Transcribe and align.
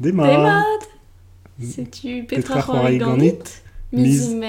Des 0.00 0.12
mad. 0.12 0.80
C'est-tu 1.60 2.24
Petrachorigonite 2.24 3.62
Mizme 3.92 4.46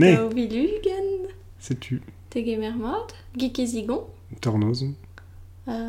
Daobilugen 0.00 1.26
C'est-tu 1.58 2.02
Tegemermod 2.30 3.10
Gikezigon 3.36 4.06
Tornoz 4.40 4.86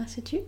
C'est-tu 0.07 0.37
euh, 0.37 0.39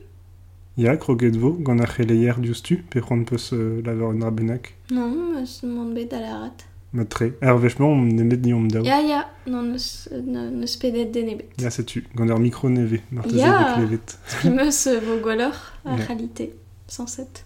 Ya, 0.77 0.97
krogedvo, 0.97 1.53
ganacheleyer 1.53 2.33
diustu, 2.39 2.83
peron 2.89 3.23
peus 3.23 3.53
euh, 3.53 3.81
laver 3.85 4.05
un 4.05 4.21
rabenak 4.21 4.75
Non, 4.91 5.09
meus 5.09 5.63
mon 5.63 5.93
bet 5.93 6.11
alarat. 6.11 6.57
Matre, 6.91 7.31
ervechement, 7.41 7.89
on 7.89 8.01
nemet 8.01 8.37
ni 8.37 8.53
om 8.53 8.67
dao. 8.67 8.83
Ya, 8.83 9.01
ya, 9.01 9.29
non, 9.47 9.61
ne 9.61 9.77
se 9.77 10.09
neus 10.15 10.75
pedet 10.75 11.05
denebet. 11.05 11.47
Ya, 11.59 11.69
c'est-tu, 11.69 12.07
gander 12.15 12.39
micro 12.39 12.69
neve, 12.69 12.99
martezebet 13.11 13.79
levet. 13.79 14.17
Primeus 14.39 14.87
vogolor, 15.05 15.53
a 15.85 15.95
réalité, 15.95 16.53
107. 16.87 17.45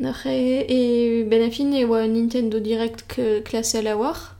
N'ar 0.00 0.26
e, 0.26 0.64
e 0.66 1.24
ben 1.24 1.46
a 1.46 1.50
fin 1.50 1.74
e 1.74 1.84
oa 1.84 2.06
Nintendo 2.06 2.58
Direct 2.58 3.04
que 3.06 3.40
klasse 3.40 3.76
a 3.76 3.96
war, 3.96 4.34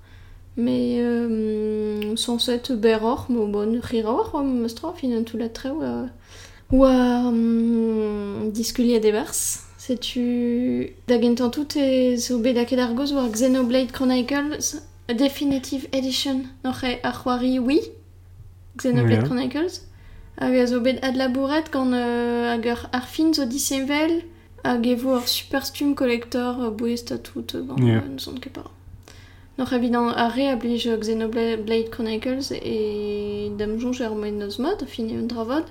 mais 0.56 0.96
euh, 0.98 2.16
sans 2.16 2.38
set 2.38 2.72
beror, 2.72 3.26
mo 3.28 3.46
bon 3.46 3.78
rira 3.82 4.10
war, 4.10 4.34
oa 4.34 4.42
mostra 4.42 4.94
fin 4.96 5.12
an 5.12 5.22
tout 5.22 5.36
la 5.36 5.50
tre 5.50 5.68
oa... 5.70 6.08
Oa 6.72 7.28
um, 7.28 8.50
diskuliet 8.50 9.04
e 9.04 9.12
bars. 9.12 9.66
Setu 9.76 10.94
da 11.06 11.20
gentan 11.20 11.50
tout 11.50 11.76
e 11.76 12.16
zo 12.16 12.38
bet 12.38 12.56
a 12.56 12.64
ket 12.64 12.78
ar 12.78 12.94
goz 12.94 13.12
war 13.12 13.28
Xenoblade 13.28 13.92
Chronicles 13.92 14.80
Definitive 15.08 15.88
Edition. 15.92 16.46
E 16.64 16.98
ar 17.02 17.12
c'hoari 17.12 17.58
oui, 17.58 17.82
Xenoblade. 18.78 19.24
Chronicles. 19.24 19.82
Hag 20.38 20.56
a 20.56 20.66
zo 20.66 20.80
bet 20.80 21.04
ad 21.04 21.16
labouret 21.16 21.68
gant 21.70 21.92
euh, 21.92 22.54
hag 22.54 22.66
ar, 22.68 23.06
fin 23.06 23.34
zo 23.34 23.44
hag 24.64 24.86
e 24.86 24.94
vo 24.96 25.14
ar 25.16 25.26
super 25.28 25.64
stum 25.66 25.94
collector 25.94 26.60
euh, 26.60 26.70
bouest 26.70 27.12
a 27.12 27.18
tout 27.18 27.54
euh, 27.54 27.62
gant 27.62 27.76
Ja. 27.78 28.02
euh, 28.02 28.08
n'son 28.14 28.34
ket 28.40 28.52
par. 28.52 28.70
Noch 29.58 29.72
evident 29.72 30.08
a 30.08 30.28
re 30.28 30.48
a 30.52 30.56
blij 30.56 30.86
euh, 30.86 30.96
Xenoblade 30.98 31.90
Chronicles 31.90 32.50
e 32.52 33.50
dam 33.58 33.78
jonj 33.78 34.00
ar 34.02 34.14
moen 34.14 34.38
neus 34.38 34.58
mod, 34.58 34.84
fin 34.86 35.08
e 35.10 35.16
un 35.18 35.26
dravod. 35.26 35.66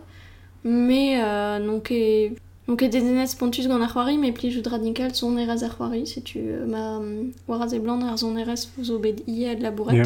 Me 0.63 1.17
euh, 1.17 1.79
ket 1.81 2.37
non 2.67 2.75
ket 2.77 2.91
dedenez 2.91 3.33
pontus 3.39 3.67
gant 3.67 3.81
ar 3.81 3.89
c'hoari, 3.89 4.17
me 4.17 4.31
plij 4.31 4.61
radical 4.65 5.15
son 5.15 5.37
erez 5.37 5.63
ar 5.63 5.73
c'hoari, 5.75 6.05
setu 6.05 6.37
euh, 6.39 6.65
ma 6.67 6.99
waraz 7.47 7.73
e 7.73 7.79
blan 7.79 8.03
ar 8.03 8.17
zon 8.17 8.37
erez 8.37 8.67
zo 8.83 8.99
bet 8.99 9.23
ie 9.27 9.47
ad 9.49 9.59
labouret. 9.61 9.95
Ya. 9.97 10.05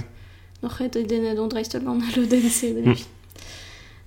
Noch 0.62 0.80
et 0.80 0.90
dedenez 0.94 1.38
on 1.40 1.48
dreistel 1.48 1.84
gant 1.84 2.00
a 2.02 2.20
loden 2.20 2.50
se 2.50 2.72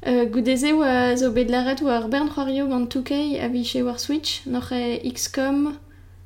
Euh, 0.05 0.27
Goudeze 0.27 0.72
oa 0.75 1.16
zo 1.16 1.33
bet 1.33 1.48
laret 1.50 1.80
oa 1.83 1.97
ar 1.98 2.08
bern 2.08 2.28
c'hoario 2.28 2.66
gant 2.69 2.86
2K 2.94 3.41
a 3.42 3.48
viche 3.48 3.83
war 3.84 3.98
Switch, 3.98 4.47
noch 4.47 4.70
e 4.72 5.00
XCOM, 5.11 5.72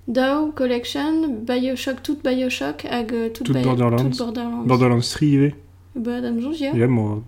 DAO, 0.08 0.50
Collection, 0.52 1.44
Bioshock, 1.46 2.02
tout 2.02 2.18
Bioshock, 2.22 2.84
hag 2.84 3.12
euh, 3.12 3.28
tout, 3.30 3.44
Tout 3.44 3.52
Borderlands. 3.54 4.10
tout 4.10 4.18
Borderlands. 4.24 4.66
Borderlands 4.66 5.10
3 5.10 5.28
ive. 5.28 5.52
Ba, 5.94 6.20
dam 6.20 6.40
jonj, 6.40 6.60
ya. 6.60 6.72
Ya, 6.74 6.88
mo... 6.88 7.22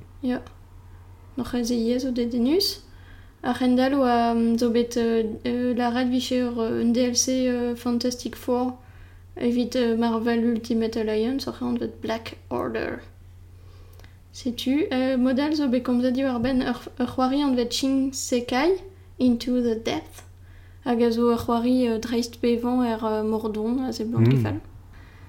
Noch 1.37 1.55
ez 1.55 1.71
eie 1.71 1.99
zo 1.99 2.11
dedenus. 2.11 2.83
Ar 3.43 3.57
rendal 3.59 3.95
oa 3.95 4.33
um, 4.33 4.59
zo 4.59 4.71
bet 4.71 4.97
euh, 4.97 5.23
euh, 5.47 5.75
laret 5.75 6.05
viche 6.11 6.33
ur 6.33 6.61
un 6.61 6.93
DLC 6.93 7.47
euh, 7.49 7.75
Fantastic 7.75 8.37
Four 8.37 8.75
evit 9.37 9.71
euh, 9.77 9.97
Marvel 9.97 10.45
Ultimate 10.45 10.97
Alliance, 10.97 11.49
ar 11.49 11.63
an 11.63 11.75
vet 11.75 12.01
Black 12.03 12.37
Order. 12.51 13.01
Setu, 14.33 14.87
euh, 14.93 15.19
modal 15.19 15.55
zo 15.55 15.69
bet 15.69 15.83
komza 15.85 16.11
di 16.11 16.23
war 16.25 16.41
ben 16.41 16.63
ur, 16.63 16.79
ur 16.99 17.07
c'hoari 17.07 17.43
an 17.43 17.55
vet 17.55 17.73
Sekai, 18.13 18.71
Into 19.19 19.61
the 19.61 19.75
Depth, 19.75 20.25
hag 20.87 21.03
a 21.03 21.11
zo 21.11 21.33
ur 21.33 21.37
c'hoari 21.39 21.89
euh, 21.89 21.99
dreist 21.99 22.41
bevan 22.41 22.83
er 22.83 23.05
euh, 23.05 23.23
mordon, 23.23 23.85
a 23.87 23.93
ze 23.93 24.05
blanc 24.05 24.27
Mm. 24.27 24.33
kefal. 24.33 24.61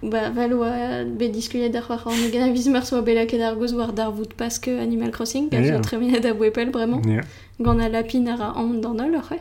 Ba, 0.03 0.29
val 0.31 0.53
oa 0.53 1.03
bet 1.05 1.33
diskuliet 1.33 1.73
da 1.73 1.81
c'hoar 1.81 2.07
an 2.07 2.23
egan 2.27 2.43
a 2.43 3.47
ar 3.47 3.55
goz 3.55 3.73
war 3.73 3.91
dar 3.91 4.11
vout 4.11 4.33
paske 4.37 4.69
Animal 4.79 5.11
Crossing, 5.11 5.49
gaz 5.49 5.67
yeah. 5.67 5.81
treminet 5.81 6.25
a 6.25 6.33
bouepel, 6.33 6.71
bremañ. 6.71 7.03
Ya. 7.05 7.21
Gant 7.59 7.81
a 7.81 7.89
lapin 7.89 8.27
ar 8.27 8.41
a 8.41 8.53
an 8.57 8.79
dan 8.81 9.01
ol, 9.01 9.15
oc'he. 9.19 9.39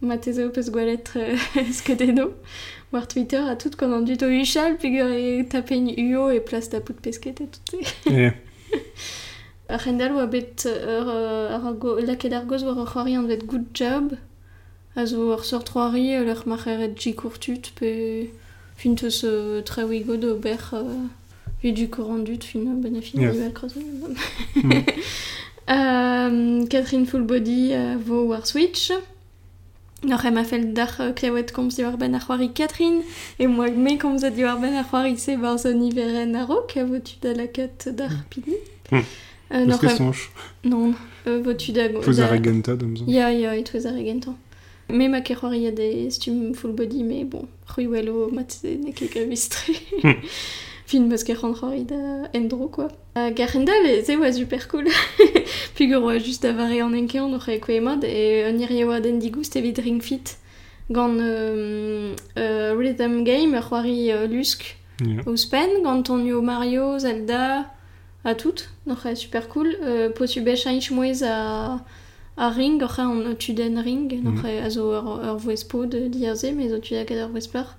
Ma 0.00 0.16
tezo 0.18 0.50
peus 0.50 0.68
gwalet 0.70 1.12
euh, 1.16 1.36
skedeno. 1.72 2.32
War 2.92 3.06
Twitter 3.06 3.48
a 3.48 3.54
tout 3.54 3.76
kon 3.76 3.92
an 3.92 4.04
dut 4.04 4.22
o 4.22 4.26
uchal, 4.26 4.74
peogwir 4.78 5.14
e 5.14 5.44
tapen 5.48 5.86
uo 5.86 6.30
e 6.30 6.40
plas 6.40 6.68
da 6.70 6.80
pout 6.80 7.00
pesket 7.00 7.40
et 7.40 7.46
tout 7.70 7.78
se. 8.10 8.32
Ya. 8.74 9.74
Ar 9.74 9.80
rendal 9.80 10.12
oa 10.12 10.26
bet 10.26 10.66
ur, 10.66 11.08
euh, 11.08 11.54
ar 11.56 11.72
go, 11.80 11.96
laket 11.98 12.32
ar 12.32 12.44
goz 12.44 12.64
war 12.64 12.76
ur 12.76 12.86
c'hoari 12.86 13.16
an 13.16 13.26
vet 13.26 13.46
good 13.46 13.66
job. 13.74 14.12
A 14.96 15.06
zo 15.06 15.32
ur 15.32 15.44
sort 15.44 15.70
c'hoari 15.72 16.18
ur 16.20 16.28
ur 16.28 16.42
marcheret 16.46 16.94
jicourtut 16.96 17.72
pe 17.78 18.28
fin 18.76 18.94
teus 18.94 19.24
euh, 19.24 19.62
traoui 19.62 20.04
do 20.04 20.34
ber 20.36 20.74
euh, 20.74 21.72
du 21.72 21.88
courant 21.88 22.18
dut 22.18 22.44
fin 22.44 22.60
euh, 22.60 22.74
ben 22.76 22.96
a 22.96 23.00
fin 23.00 23.20
Yeah. 23.20 23.30
Animal 23.30 23.52
Crossing. 23.52 23.86
Mm. 24.56 24.70
Euh, 25.70 26.66
Catherine 26.66 27.06
Full 27.06 27.22
Body 27.22 27.70
euh, 27.72 27.96
vo 27.98 28.26
war 28.26 28.46
Switch. 28.46 28.92
Noc'h 30.04 30.26
em 30.26 30.36
a 30.36 30.44
fel 30.44 30.72
d'ar 30.74 31.00
euh, 31.00 31.12
klevet 31.12 31.52
komz 31.52 31.76
diwar 31.76 31.96
ben 31.96 32.14
ar. 32.14 32.26
E 33.38 33.46
moa 33.46 33.70
me 33.70 33.96
komz 33.98 34.24
a 34.24 34.30
diwar 34.30 34.60
ben 34.60 34.74
ar 34.76 34.84
c'hoari 34.84 35.16
se 35.18 35.36
bar 35.36 35.58
zo 35.58 35.72
niveren 35.72 36.34
a 36.34 36.44
votu 36.46 37.14
da 37.22 37.32
d'ar 37.34 38.12
pini. 38.30 38.56
Eus 39.50 39.66
noc'h 39.66 39.80
ket 39.80 39.90
em- 39.90 39.96
sonj. 39.96 40.28
Non, 40.64 40.94
votu 41.24 41.72
da... 41.72 41.84
Ar 41.84 42.02
zo. 42.96 43.04
Ya, 43.06 43.30
ya, 43.30 43.62
twez 43.62 43.86
ar 43.86 43.96
egentan. 43.96 44.36
Me 44.88 45.08
ma 45.08 45.20
ket 45.22 45.38
c'hoari 45.38 45.66
a 45.66 45.70
de 45.72 46.10
stum 46.10 46.52
full 46.54 46.72
body, 46.72 47.02
me 47.02 47.24
bon, 47.24 47.48
c'hwelo 47.66 48.30
mat 48.32 48.58
ne 48.64 48.92
ket 48.92 49.12
gavistre. 49.14 49.72
Hmm. 50.84 50.90
Fin 50.90 51.06
meus 51.08 51.24
ket 51.24 51.38
c'hant 51.38 51.54
c'hoari 51.54 51.84
da 51.84 52.28
endro, 52.34 52.68
quoi. 52.68 52.88
Uh, 53.16 53.32
Garendal, 53.34 53.86
e 53.86 54.02
ze 54.04 54.16
oa 54.16 54.32
super 54.32 54.68
cool. 54.68 54.86
Pugur 55.76 56.02
oa 56.02 56.18
just 56.18 56.44
avare 56.44 56.82
an 56.82 56.94
enkean 56.94 57.34
oc'h 57.34 57.48
e 57.48 57.58
kouemad, 57.58 58.04
e 58.04 58.84
oa 58.84 59.00
den 59.00 59.18
digoust 59.18 59.56
evit 59.56 59.78
Ring 59.78 60.02
Fit 60.02 60.36
gant 60.90 61.16
euh, 61.18 62.14
euh, 62.36 62.74
Rhythm 62.76 63.24
Game, 63.24 63.54
ur 63.54 63.62
c'hoari 63.68 64.12
euh, 64.12 64.26
lusk 64.26 64.76
Ya. 65.00 65.22
Ouspen, 65.26 65.82
gant 65.82 66.04
Mario, 66.42 66.98
Zelda, 66.98 67.66
a 68.24 68.34
tout, 68.34 68.68
e 68.86 69.14
super 69.16 69.48
cool. 69.48 69.76
Euh, 69.82 70.08
potu 70.10 70.40
bech 70.40 70.66
ainch 70.66 70.90
mouez 70.92 71.24
a, 71.24 71.84
a 72.36 72.50
ring, 72.50 72.80
oc'h 72.80 73.00
an 73.00 73.34
tuden 73.34 73.78
ring, 73.82 74.12
e 74.12 74.58
a 74.60 74.70
zo 74.70 74.92
ur, 74.92 75.20
ur 75.20 75.36
voespo 75.36 75.86
de 75.86 76.08
diaze, 76.08 76.52
mais 76.54 76.68
zo 76.68 76.76
ur 76.76 77.74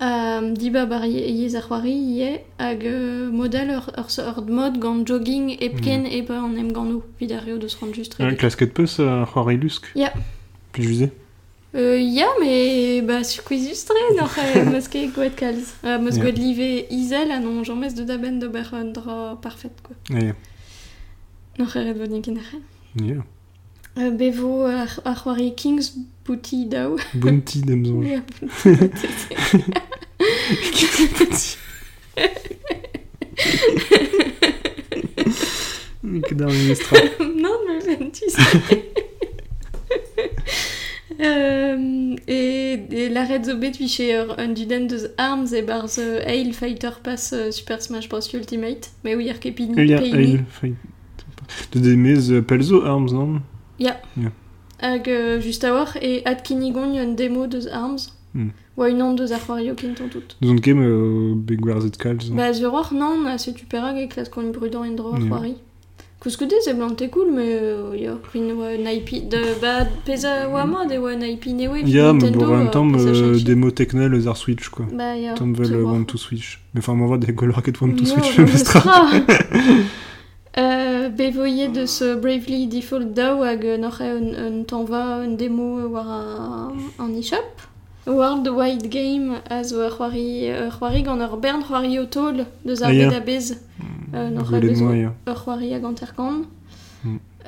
diba 0.00 0.86
bar 0.86 1.04
ye- 1.04 1.28
yez 1.42 1.54
ar 1.56 1.62
c'hoari 1.68 1.92
ie 1.92 2.30
hag 2.58 2.84
euh, 2.86 3.30
model 3.30 3.70
ur, 3.76 3.86
ur, 3.98 4.08
ur 4.38 4.44
mod 4.48 4.78
gant 4.80 5.04
jogging 5.06 5.56
epken 5.60 6.06
e 6.06 6.22
pa 6.22 6.38
an 6.40 6.56
em 6.56 6.72
gant 6.72 6.90
o 6.96 7.02
vid 7.18 7.32
ar 7.32 7.46
eo 7.48 7.58
deus 7.58 7.74
rand 7.80 7.94
just 7.94 8.16
klasket 8.38 8.72
peus 8.72 8.98
ar 9.00 9.26
c'hoari 9.32 9.56
lusk. 9.58 9.84
Ya. 9.94 10.12
Plijuze. 10.72 11.10
Euh, 11.74 12.00
ya, 12.00 12.26
mais 12.40 13.00
bah, 13.02 13.22
sukouiz 13.22 13.68
just 13.68 13.88
re, 13.90 14.14
n'oc'h 14.16 14.38
e 14.56 14.64
meus 14.70 14.88
ket 14.88 15.12
gouet 15.14 15.30
kalz. 15.36 15.74
Uh, 15.84 15.98
meus 16.02 16.16
Ya. 16.16 16.22
gouet 16.22 16.32
live 16.32 16.86
izel, 16.90 17.30
anon 17.30 17.62
jamez 17.62 17.94
de 17.94 18.02
daben 18.04 18.38
de 18.40 18.48
ber 18.48 18.72
un 18.74 18.86
dra 18.86 19.38
parfait, 19.40 19.70
quoi. 19.82 19.94
Euh, 20.16 20.32
bevo 23.96 24.64
ar, 24.66 24.88
ar 25.04 25.16
c'hoari 25.22 25.54
Kings 25.56 25.92
Booty 26.24 26.66
Dao. 26.66 26.96
Bounty, 27.14 27.60
dam 27.62 27.84
zonj. 27.84 28.06
Ja, 28.06 28.20
Ket 36.28 36.40
ar 36.42 36.50
ministra. 36.52 36.96
non, 37.36 37.56
mais 37.66 38.10
tu 38.12 38.28
sais. 38.28 38.84
Euh, 41.22 42.16
et, 42.28 42.80
et 42.92 43.08
la 43.10 43.26
Red 43.26 43.44
Zobet 43.44 43.72
viché 43.72 44.16
un 44.16 44.48
duden 44.48 44.86
deus 44.86 45.08
arms 45.18 45.52
et 45.52 45.60
bar 45.60 45.84
the 45.86 46.00
Hail 46.26 46.54
Fighter 46.54 46.92
Pass 47.04 47.34
euh, 47.34 47.50
Super 47.50 47.82
Smash 47.82 48.08
Bros 48.08 48.20
Ultimate. 48.32 48.90
Mais 49.04 49.14
oui, 49.14 49.28
ar 49.28 49.38
ket 49.38 49.50
pini, 49.52 49.74
Ya, 49.86 49.98
peini. 49.98 50.16
eil, 50.16 50.44
fai. 50.48 50.72
De 51.72 51.80
demez 51.80 52.30
euh, 52.30 52.40
pelzo 52.40 52.82
arms, 52.84 53.12
non? 53.12 53.42
Hag 54.82 55.08
euh, 55.08 55.40
just 55.40 55.64
a 55.64 55.72
war, 55.72 55.96
et 56.00 56.22
ad 56.24 56.42
kinigon 56.42 56.96
un 56.96 57.12
démo 57.12 57.46
deus 57.46 57.68
arms. 57.70 58.12
Hmm. 58.34 58.48
Ouais, 58.76 58.92
une 58.92 59.02
an 59.02 59.12
deux 59.12 59.32
arroario 59.32 59.74
kinton 59.74 60.08
tout. 60.08 60.22
Zon 60.42 60.56
kem 60.56 60.80
euh, 60.80 61.34
begwer 61.34 61.80
zet 61.80 61.98
kalz. 61.98 62.30
Bah, 62.30 62.54
sur 62.54 62.72
or, 62.72 62.94
non, 62.94 63.26
a 63.26 63.36
se 63.36 63.50
e 63.50 64.06
klas 64.06 64.28
kon 64.30 64.52
en 64.52 64.84
Yeah. 66.22 66.30
c'est 66.62 66.74
blanc, 66.74 66.90
t'es 66.90 67.08
cool, 67.08 67.28
mais 67.34 67.48
euh, 67.48 67.96
ya, 67.96 68.18
naipi, 68.78 69.22
de, 69.22 69.38
bah, 69.60 69.86
peza 70.04 70.48
ma, 70.66 70.84
de 70.84 70.98
wa 70.98 71.16
naipi 71.16 71.54
newe, 71.54 71.80
Ya, 71.86 72.12
mais 72.12 72.24
Nintendo, 72.24 72.38
bon, 72.40 72.46
en 72.46 72.56
même 72.58 72.66
euh, 72.66 72.70
temps, 72.70 72.86
euh, 72.94 74.28
ar 74.28 74.36
Switch, 74.36 74.68
quoi. 74.68 74.86
Bah, 74.92 75.16
ya, 75.16 75.34
Tom. 75.34 75.54
One 75.58 76.04
to 76.04 76.18
Switch. 76.18 76.60
Mais 76.74 76.80
enfin, 76.86 77.16
des 77.16 77.34
color 77.34 77.62
ket 77.62 77.80
One 77.80 77.96
to 77.96 78.04
Switch, 78.04 78.38
Euh, 80.58 81.08
bevoye 81.10 81.68
de 81.68 81.86
ce 81.86 82.16
Bravely 82.16 82.66
Default 82.66 83.14
daou 83.14 83.44
hag 83.44 83.64
euh, 83.64 83.76
n'oc'h 83.78 84.00
un, 84.00 84.58
un 84.60 84.62
tanva 84.64 85.18
un 85.22 85.28
démo 85.36 85.78
euh, 85.78 85.86
war 85.86 86.08
a, 86.10 86.72
an 86.98 87.08
e-shop. 87.16 87.46
World 88.06 88.48
Wide 88.48 88.88
Game 88.88 89.34
a 89.48 89.62
zo 89.62 89.84
ur 89.84 89.96
c'hoari, 89.96 90.50
ur 90.50 90.72
c'hoari 90.76 91.04
gant 91.04 91.20
ur 91.20 91.36
bern 91.36 91.62
c'hoari 91.62 92.00
o 92.00 92.06
tol 92.06 92.46
deus 92.64 92.82
ar 92.82 92.90
a 92.90 93.20
bez 93.20 93.60
euh, 94.14 94.28
n'oc'h 94.30 94.52
a 94.54 94.58
de 94.60 94.68
bezo 94.68 94.86
ur 94.90 95.34
c'hoari 95.44 95.72
hag 95.72 95.84
an 95.84 95.94
terkan. 95.94 96.42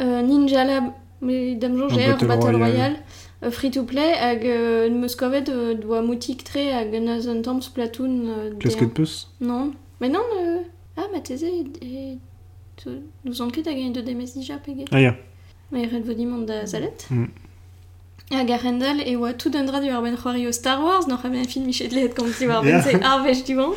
Euh, 0.00 0.22
Ninja 0.22 0.64
Lab, 0.64 0.84
mais 1.20 1.56
dam 1.56 1.76
jo 1.76 1.86
Un 1.86 1.88
j'ai 1.88 2.06
ur 2.06 2.12
Battle 2.12 2.26
Battle 2.28 2.56
Royale. 2.56 2.70
Royale. 2.70 2.96
Euh, 3.42 3.50
free 3.50 3.72
to 3.72 3.82
play 3.82 4.12
hag 4.14 4.46
euh, 4.46 4.88
neus 4.88 5.16
kovet 5.16 5.48
euh, 5.48 5.74
doa 5.74 6.02
moutik 6.02 6.44
tre 6.44 6.72
hag 6.72 6.92
neus 7.02 7.26
un 7.28 7.42
tamm 7.42 7.60
Splatoon 7.60 8.26
euh, 8.28 8.50
Qu'est-ce 8.60 8.76
D1. 8.76 8.80
que 8.80 8.84
peus 8.84 9.28
Non, 9.40 9.72
mais 10.00 10.08
non, 10.08 10.20
euh... 10.40 10.58
ah, 10.96 11.08
ma 11.12 11.18
est... 11.18 12.18
Nous 13.24 13.40
en 13.42 13.50
ket 13.50 13.66
a 13.66 13.72
gagné 13.72 13.90
de 13.90 14.00
demes 14.00 14.26
dija 14.34 14.58
peget. 14.58 14.86
Ah, 14.90 15.00
ya. 15.00 15.16
Mais 15.70 15.86
red 15.86 16.04
vodi 16.04 16.26
mont 16.26 16.42
da 16.46 16.66
zalet. 16.66 17.06
Mm. 17.10 17.26
Hag 18.30 18.50
a 18.50 18.56
rendal 18.56 19.00
e 19.06 19.16
oa 19.16 19.32
tout 19.34 19.50
un 19.54 19.64
dra 19.64 19.80
du 19.80 19.88
ar 19.90 20.02
ben 20.02 20.16
c'hoari 20.16 20.46
o 20.46 20.52
Star 20.52 20.80
Wars, 20.82 21.04
a 21.08 21.28
ben 21.28 21.44
film 21.44 21.66
michet 21.66 21.88
lehet 21.92 22.14
kom 22.14 22.28
si 22.32 22.46
war 22.46 22.62
ben 22.62 22.70
Yeah. 22.70 22.82
se 22.82 22.96
ar 23.02 23.22
vech 23.24 23.44
du 23.44 23.54
vent. 23.56 23.74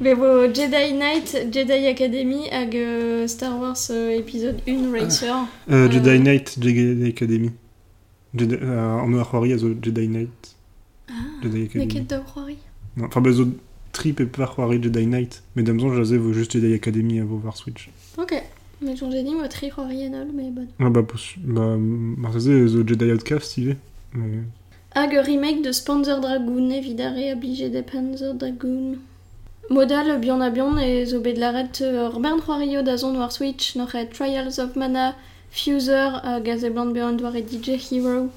Be 0.00 0.14
vo 0.14 0.46
Jedi 0.52 0.92
Knight, 0.92 1.52
Jedi 1.52 1.86
Academy 1.86 2.48
hag 2.50 2.74
euh, 2.74 3.26
Star 3.26 3.58
Wars 3.60 3.88
euh, 3.90 4.10
épisode 4.18 4.60
1 4.66 4.90
Racer. 4.92 5.34
Euh, 5.70 5.74
Euh, 5.86 5.90
Jedi 5.90 6.18
Knight, 6.20 6.56
Jedi 6.60 7.04
Academy. 7.08 7.50
Jedi, 8.34 8.54
euh, 8.62 9.00
an 9.02 9.12
ur 9.12 9.24
c'hoari 9.30 9.52
a 9.52 9.58
zo 9.58 9.68
Jedi 9.82 10.06
Knight. 10.08 10.56
Ah, 11.08 11.12
Jedi 11.42 11.64
Academy. 11.64 11.88
ket 11.88 12.06
da 12.08 12.20
c'hoari. 12.24 12.56
Non, 12.96 13.06
Enfin, 13.06 13.20
bah, 13.20 13.32
zo 13.32 13.44
trip 13.92 14.20
e 14.20 14.24
par 14.24 14.54
c'hoari 14.54 14.82
Jedi 14.82 15.06
Knight. 15.06 15.42
Mais 15.56 15.62
damzon, 15.62 15.94
jazé 15.94 16.16
vo 16.18 16.32
juste 16.32 16.52
Jedi 16.52 16.74
Academy 16.74 17.20
a 17.20 17.24
vo 17.24 17.38
var 17.38 17.56
Switch. 17.56 17.90
Ok. 18.18 18.34
Mais 18.82 18.96
j'en 18.96 19.10
j'ai 19.10 19.22
dit, 19.22 19.34
moi, 19.34 19.48
tri 19.48 19.70
c'hoari 19.70 20.06
enol, 20.06 20.28
mais 20.34 20.50
bon. 20.50 20.66
Ah, 20.78 20.88
bah, 20.88 21.02
pos... 21.02 21.34
Bah, 21.38 21.76
marteze 21.78 22.66
zo 22.66 22.86
Jedi 22.86 23.12
Outcast, 23.12 23.58
ive. 23.58 23.76
Mais... 24.14 24.42
Hag 24.92 25.12
ur 25.12 25.22
remake 25.22 25.62
de 25.62 25.70
Panzer 25.86 26.20
Dragoon 26.20 26.70
evidare 26.70 27.32
obligé 27.32 27.68
de 27.68 27.80
Panzer 27.80 28.34
Dragoon. 28.34 28.98
Modal 29.70 30.18
bion 30.18 30.40
a 30.40 30.50
bion 30.50 30.78
e 30.78 31.04
zo 31.06 31.20
bet 31.20 31.38
laret 31.38 31.78
ur 31.80 32.18
bern 32.18 32.40
c'hoario 32.40 32.82
da 32.82 32.96
zon 32.96 33.16
war 33.16 33.30
Switch 33.30 33.76
e 33.76 34.06
Trials 34.12 34.58
of 34.58 34.74
Mana, 34.74 35.14
Fuser 35.52 36.20
a 36.24 36.40
gazeblant 36.40 36.92
beant 36.92 37.20
war 37.22 37.36
e 37.36 37.42
DJ 37.42 37.78
Hero, 37.78 38.30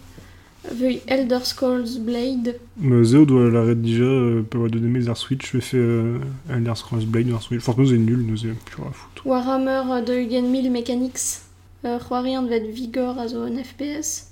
veuil 0.72 1.02
Elder 1.08 1.40
Scrolls 1.44 2.00
Blade. 2.00 2.60
Mais 2.78 3.04
Zeo 3.04 3.26
doit 3.26 3.50
l'arrêter 3.50 3.82
déjà, 3.82 4.04
euh, 4.04 4.42
peut 4.42 4.58
avoir 4.58 4.72
donné 4.72 4.88
mes 4.88 5.10
ar 5.10 5.18
Switch, 5.18 5.52
je 5.52 5.60
fais 5.60 5.78
euh, 5.78 6.20
Elder 6.50 6.74
Scrolls 6.76 7.06
Blade 7.06 7.32
ar 7.34 7.42
Switch. 7.42 7.62
Franchement, 7.62 7.86
c'est 7.88 7.98
nul, 7.98 8.26
nous 8.26 8.38
c'est 8.38 8.48
plus 8.48 8.82
à 8.84 8.92
foutre. 8.92 9.26
Warhammer 9.26 10.04
de 10.06 10.14
Hugen 10.14 10.50
Mill 10.50 10.72
Mechanics, 10.72 11.42
ur 11.84 12.00
c'hoari 12.00 12.38
an 12.38 12.46
vet 12.46 12.68
Vigor 12.72 13.28
zo 13.28 13.44
un 13.44 13.64
FPS. 13.64 14.30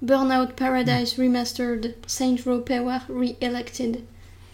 Burnout 0.00 0.52
Paradise 0.54 1.16
Remastered, 1.18 1.94
Saint 2.06 2.36
Row 2.46 2.60
Power 2.60 3.00
Re-Elected. 3.08 3.98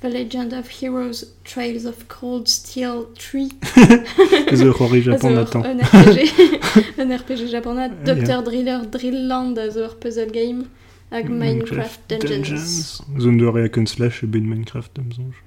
The 0.01 0.09
Legend 0.09 0.53
of 0.53 0.69
Heroes, 0.69 1.25
Trails 1.45 1.87
of 1.87 2.09
Cold 2.09 2.47
Steel 2.47 3.06
3. 3.15 3.49
Les 4.51 4.69
Rory 4.69 5.01
Japon 5.01 5.37
attend. 5.37 5.65
Un 5.65 5.79
RPG, 5.79 6.99
un 6.99 7.17
RPG 7.17 7.47
japonais. 7.51 7.91
Dr. 8.05 8.43
Driller 8.43 8.81
Drillland, 8.91 9.56
also 9.56 9.81
ur 9.81 9.97
puzzle 9.97 10.31
game. 10.31 10.65
hag 11.15 11.31
Minecraft 11.31 12.01
Dungeons. 12.11 12.49
Dungeons. 12.49 13.23
Zon 13.23 13.39
de 13.39 13.51
reak 13.51 13.79
un 13.81 13.87
slash 13.87 14.23
e 14.23 14.27
bet 14.27 14.43
Minecraft 14.43 14.99
am 14.99 15.13
zonj. 15.13 15.39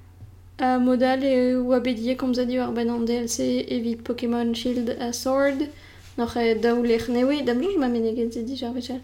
A 0.56 0.78
modal 0.82 1.22
e 1.22 1.34
oa 1.60 1.78
bedie 1.84 2.16
komzadio 2.16 2.64
ar 2.64 2.72
ben 2.72 2.90
an 2.90 3.04
DLC 3.06 3.62
evit 3.68 4.02
Pokémon 4.08 4.54
Shield 4.54 4.90
a 4.98 5.12
Sword, 5.12 5.68
n'oc'h 6.16 6.40
e 6.42 6.56
daoulec'h 6.64 7.12
newe, 7.14 7.44
da 7.46 7.54
blonj 7.54 7.78
ma 7.78 7.92
meneget 7.92 8.34
zedi 8.34 8.58
jarvechal. 8.58 9.00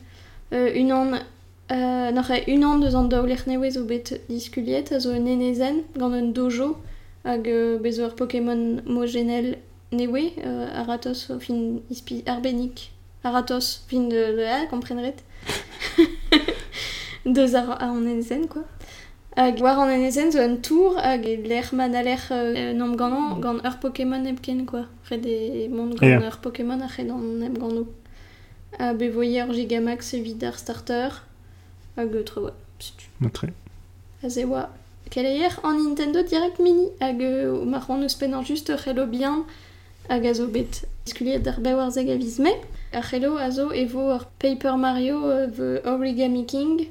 Euh, 0.50 0.72
un 0.80 0.90
an 0.90 1.22
Euh, 1.72 2.10
n'ar 2.12 2.30
e 2.30 2.44
unan 2.52 2.80
deus 2.80 2.94
an 2.94 3.08
daoulec'h 3.08 3.46
newe 3.48 3.70
zo 3.72 3.86
bet 3.88 4.20
diskuliet 4.28 4.92
a 4.92 4.98
zo 5.00 5.14
un 5.16 5.24
enezen 5.26 5.76
gant 5.96 6.12
un 6.12 6.28
dojo 6.36 6.76
hag 7.24 7.48
euh, 7.48 7.78
bezo 7.80 8.04
ar 8.04 8.12
Pokémon 8.14 8.82
mogenel 8.84 9.56
newe 9.90 10.24
euh, 10.44 10.80
aratos 10.80 11.32
fin 11.40 11.80
ispi 11.88 12.22
arbenik 12.26 12.90
Aratos 13.24 13.80
fin 13.88 14.10
de, 14.10 14.36
de 14.36 14.44
a, 14.44 14.66
komprenret. 14.66 15.24
Deus 17.24 17.54
ar, 17.54 17.70
ar 17.70 17.90
an 17.90 18.06
enezen, 18.06 18.48
quoi. 18.48 18.62
Hag 19.36 19.58
war 19.58 19.78
an 19.78 19.88
enezen 19.90 20.30
zo 20.30 20.38
un 20.38 20.60
tour 20.60 20.96
hag 21.02 21.24
e 21.26 21.36
l'er 21.42 21.68
man 21.72 21.94
a 21.94 22.02
l'er 22.02 22.22
euh, 22.30 22.72
nom 22.72 22.94
gant 22.94 23.40
gant 23.40 23.58
ur 23.64 23.78
Pokémon 23.80 24.24
epken 24.24 24.64
quoi. 24.64 24.84
Red 25.10 25.26
e 25.26 25.68
mont 25.68 25.90
gant 25.90 26.06
Yeah. 26.06 26.22
ur 26.28 26.38
Pokémon 26.38 26.80
a 26.80 26.86
red 26.86 27.10
an 27.10 27.42
em 27.42 27.54
gant 27.58 27.72
no. 27.74 27.88
A 28.78 28.94
bevoyer 28.94 29.48
ur 29.48 29.54
Gigamax 29.54 30.14
evit 30.14 30.40
ar 30.44 30.56
starter. 30.56 31.22
Hag 31.96 32.14
etre 32.14 32.42
oa. 32.42 32.52
Montré. 33.20 33.48
A 34.22 34.28
ze 34.30 34.44
oa. 34.46 34.70
Keleier 35.10 35.58
an 35.64 35.82
Nintendo 35.82 36.22
Direct 36.22 36.60
Mini? 36.60 36.86
Hag 37.00 37.20
euh, 37.20 37.64
mar 37.64 37.90
an 37.90 38.02
eus 38.04 38.14
pen 38.14 38.34
an 38.34 38.44
just 38.44 38.68
ur 38.70 38.78
c'hello 38.78 39.06
bien 39.06 39.42
hag 40.08 40.26
a 40.26 40.34
zo 40.34 40.46
bet 40.46 40.84
skuliet 41.06 41.42
d'ar 41.42 41.58
bewar 41.60 41.90
zeg 41.90 42.06
a 42.08 42.16
viz 42.16 42.38
me. 42.38 42.54
Ar 42.92 43.02
c'hello 43.02 43.36
a 43.36 43.50
zo 43.50 43.70
evo 43.72 44.12
ur 44.14 44.26
Paper 44.38 44.76
Mario 44.76 45.24
euh, 45.26 45.48
The 45.48 45.82
Origami 45.90 46.46
King 46.46 46.86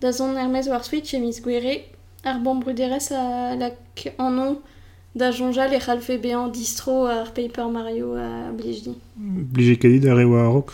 da 0.00 0.12
zon 0.12 0.36
Hermes 0.36 0.68
war 0.68 0.84
Switch 0.84 1.14
e 1.14 1.18
mis 1.18 1.40
gwere 1.40 1.84
ar 2.24 2.40
bon 2.40 2.60
bruderez 2.60 3.10
a 3.12 3.54
lak 3.56 4.14
an 4.18 4.30
non 4.36 4.56
da 5.14 5.30
jonjal 5.30 5.72
e 5.72 5.78
c'halfe 5.78 6.18
bean 6.18 6.50
distro 6.50 7.06
ar 7.06 7.32
Paper 7.32 7.68
Mario 7.68 8.14
a 8.16 8.50
blijdi. 8.56 8.94
Obligé 9.16 9.76
kalid 9.78 10.06
ar 10.06 10.20
ewa 10.20 10.44
rock. 10.52 10.72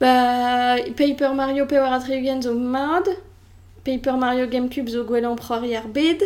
Ba 0.00 0.76
Paper 0.96 1.34
Mario 1.34 1.66
pe 1.66 1.78
war 1.78 2.00
zo 2.42 2.54
mad, 2.54 3.06
Paper 3.84 4.16
Mario 4.16 4.46
Gamecube 4.48 4.88
zo 4.88 5.04
gwelan 5.04 5.36
proari 5.36 5.76
ar 5.76 5.88
bed, 5.88 6.22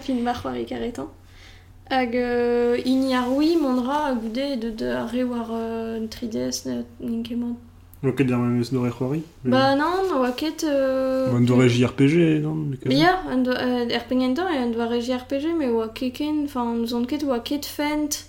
fin 0.00 0.22
mar 0.22 0.34
c'hoari 0.34 0.64
karetan. 0.64 1.08
Hag 1.90 2.14
euh, 2.14 2.76
ini 2.84 3.14
ar 3.14 3.24
a 3.24 4.14
goude 4.14 4.60
de, 4.60 4.70
de 4.70 4.86
ar 4.86 5.10
re 5.10 5.24
war 5.24 5.48
euh, 5.50 6.06
3DS 6.06 6.66
ne 6.66 6.84
ninkemant. 7.00 7.56
Ok, 8.04 8.22
der 8.22 8.36
memes 8.38 8.70
d'ore 8.70 8.90
c'hoari. 8.90 9.22
Ba 9.44 9.74
non, 9.74 10.12
oa 10.20 10.30
ket... 10.30 10.62
Euh, 10.62 11.32
Bon, 11.32 11.40
d'ore 11.40 11.66
JRPG, 11.68 12.40
non 12.42 12.70
Ya, 12.86 13.22
an 13.28 13.42
do, 13.42 13.50
euh, 13.50 13.88
e 13.88 13.94
an 13.96 14.72
RPG, 14.72 15.58
me 15.58 15.68
oa 15.72 15.88
keken, 15.88 16.44
enfin, 16.44 16.74
nous 16.74 16.94
on 16.94 17.04
ket 17.04 17.24
oa 17.24 17.40
ket 17.40 17.66
fent, 17.66 18.26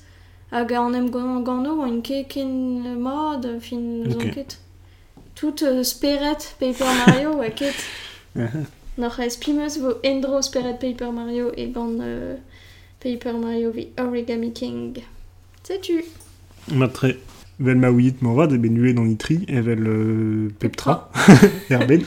hag 0.51 0.73
an 0.73 0.93
em 0.95 1.11
gant 1.11 1.45
oa 1.67 2.01
keken 2.01 2.97
mod, 2.99 3.59
fin, 3.61 3.77
nous 3.79 4.15
Ok. 4.15 4.23
on 4.25 4.29
ket. 4.31 4.59
Tout 5.35 5.61
euh, 5.61 5.83
speret 5.83 6.55
Paper 6.59 6.87
Mario 7.05 7.37
oa 7.37 7.49
ket. 7.51 7.75
Ez 8.97 9.37
pimeus 9.37 9.77
vo 9.79 9.93
endro 10.03 10.41
speret 10.41 10.79
Paper 10.79 11.11
Mario 11.11 11.51
e 11.55 11.67
gant 11.67 11.99
euh, 12.01 12.35
Paper 12.99 13.33
Mario 13.37 13.71
The 13.71 14.01
Origami 14.01 14.51
King. 14.51 15.03
Montré. 16.71 17.19
Vel 17.59 17.79
de 17.79 18.57
ben 18.57 18.73
nué 18.73 18.93
dans 18.93 19.03
l'itri, 19.03 19.45
et 19.47 19.61
vel 19.61 19.85
euh, 19.85 20.49
Peptra. 20.59 21.11
Herben. 21.69 22.01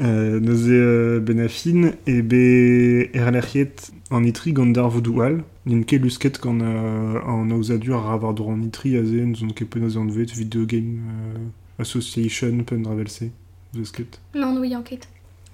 Euh, 0.00 0.40
Neuze 0.40 0.66
euh, 0.70 1.20
ben 1.20 1.38
affine, 1.38 1.92
et 2.06 2.22
be 2.22 3.08
erlerchiet 3.14 3.92
en 4.10 4.24
itri 4.24 4.52
gandar 4.52 4.88
voudoual. 4.90 5.44
N'inke 5.66 5.92
lusket 5.92 6.38
quand 6.38 6.60
euh, 6.60 7.20
en 7.24 7.50
ausadur 7.50 7.96
a 7.96 8.00
ravar 8.00 8.34
dur 8.34 8.48
en 8.48 8.60
itri 8.62 8.96
a 8.96 9.04
zen, 9.04 9.36
zon 9.36 9.52
ke 9.54 9.64
penaz 9.64 9.96
an 9.96 10.06
vet 10.06 10.32
Video 10.32 10.66
Game 10.66 11.02
euh, 11.06 11.38
Association 11.78 12.64
pen 12.64 12.86
ravelse. 12.86 13.30
Zeusket. 13.74 14.20
Non, 14.34 14.58
oui, 14.58 14.74
enquête. 14.74 15.08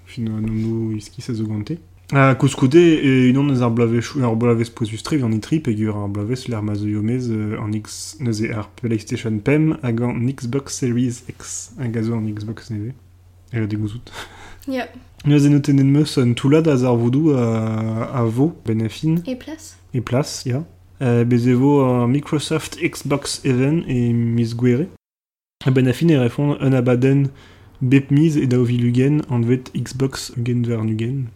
Fin 0.06 0.22
nono 0.22 0.92
iski 0.96 1.20
sa 1.20 1.34
zo 1.34 1.44
A 2.12 2.34
koskoude 2.34 2.80
e 2.80 3.30
unan 3.30 3.50
eus 3.52 3.60
ar 3.60 3.70
blavez 3.70 4.14
ar 4.24 4.36
blavez 4.40 4.70
pozustriv 4.72 5.26
en 5.26 5.34
itri 5.36 5.58
pegur 5.60 5.92
ar 5.92 6.08
blavez 6.08 6.46
yomez 6.48 7.28
euh, 7.28 7.60
X 7.74 8.16
neuze 8.20 8.48
PlayStation 8.80 9.38
PEM 9.44 9.76
hag 9.82 10.00
an 10.00 10.24
Xbox 10.32 10.78
Series 10.78 11.24
X 11.28 11.72
hag 11.78 11.98
a 11.98 12.02
zo 12.02 12.16
an 12.16 12.32
Xbox 12.32 12.70
neve. 12.70 12.94
E 13.52 13.66
de 13.66 13.76
gouzout. 13.76 14.12
Ya, 14.68 14.84
Neuze 15.24 15.48
noten 15.48 15.78
en 15.78 15.90
meus 15.90 16.18
an 16.18 16.34
toulad 16.34 16.66
a 16.68 16.76
zar 16.76 16.96
voudou 16.96 17.32
a, 17.32 18.04
a 18.12 18.24
vo 18.24 18.52
ben 18.66 18.82
a 18.84 18.88
fin 18.88 19.22
et 19.26 19.36
place 19.36 19.76
e 19.94 20.00
plas, 20.00 20.44
ya. 20.44 20.64
Uh, 21.00 21.24
ar 21.24 22.08
Microsoft 22.08 22.76
Xbox 22.76 23.40
Even 23.44 23.84
e 23.88 24.12
mis 24.12 24.54
gwere. 24.54 24.88
A 25.64 25.70
ben 25.70 25.88
a 25.88 25.92
fin 25.92 26.10
e 26.10 26.18
refon 26.18 26.56
un 26.60 26.72
abaden 26.72 27.28
Bepmise 27.80 28.36
et 28.36 28.46
Daovi 28.46 28.76
Lugen 28.76 29.22
en 29.30 29.40
vet 29.40 29.72
Xbox 29.74 30.32
Ugen 30.36 30.64
ver 30.66 30.84
Nugen. 30.84 31.28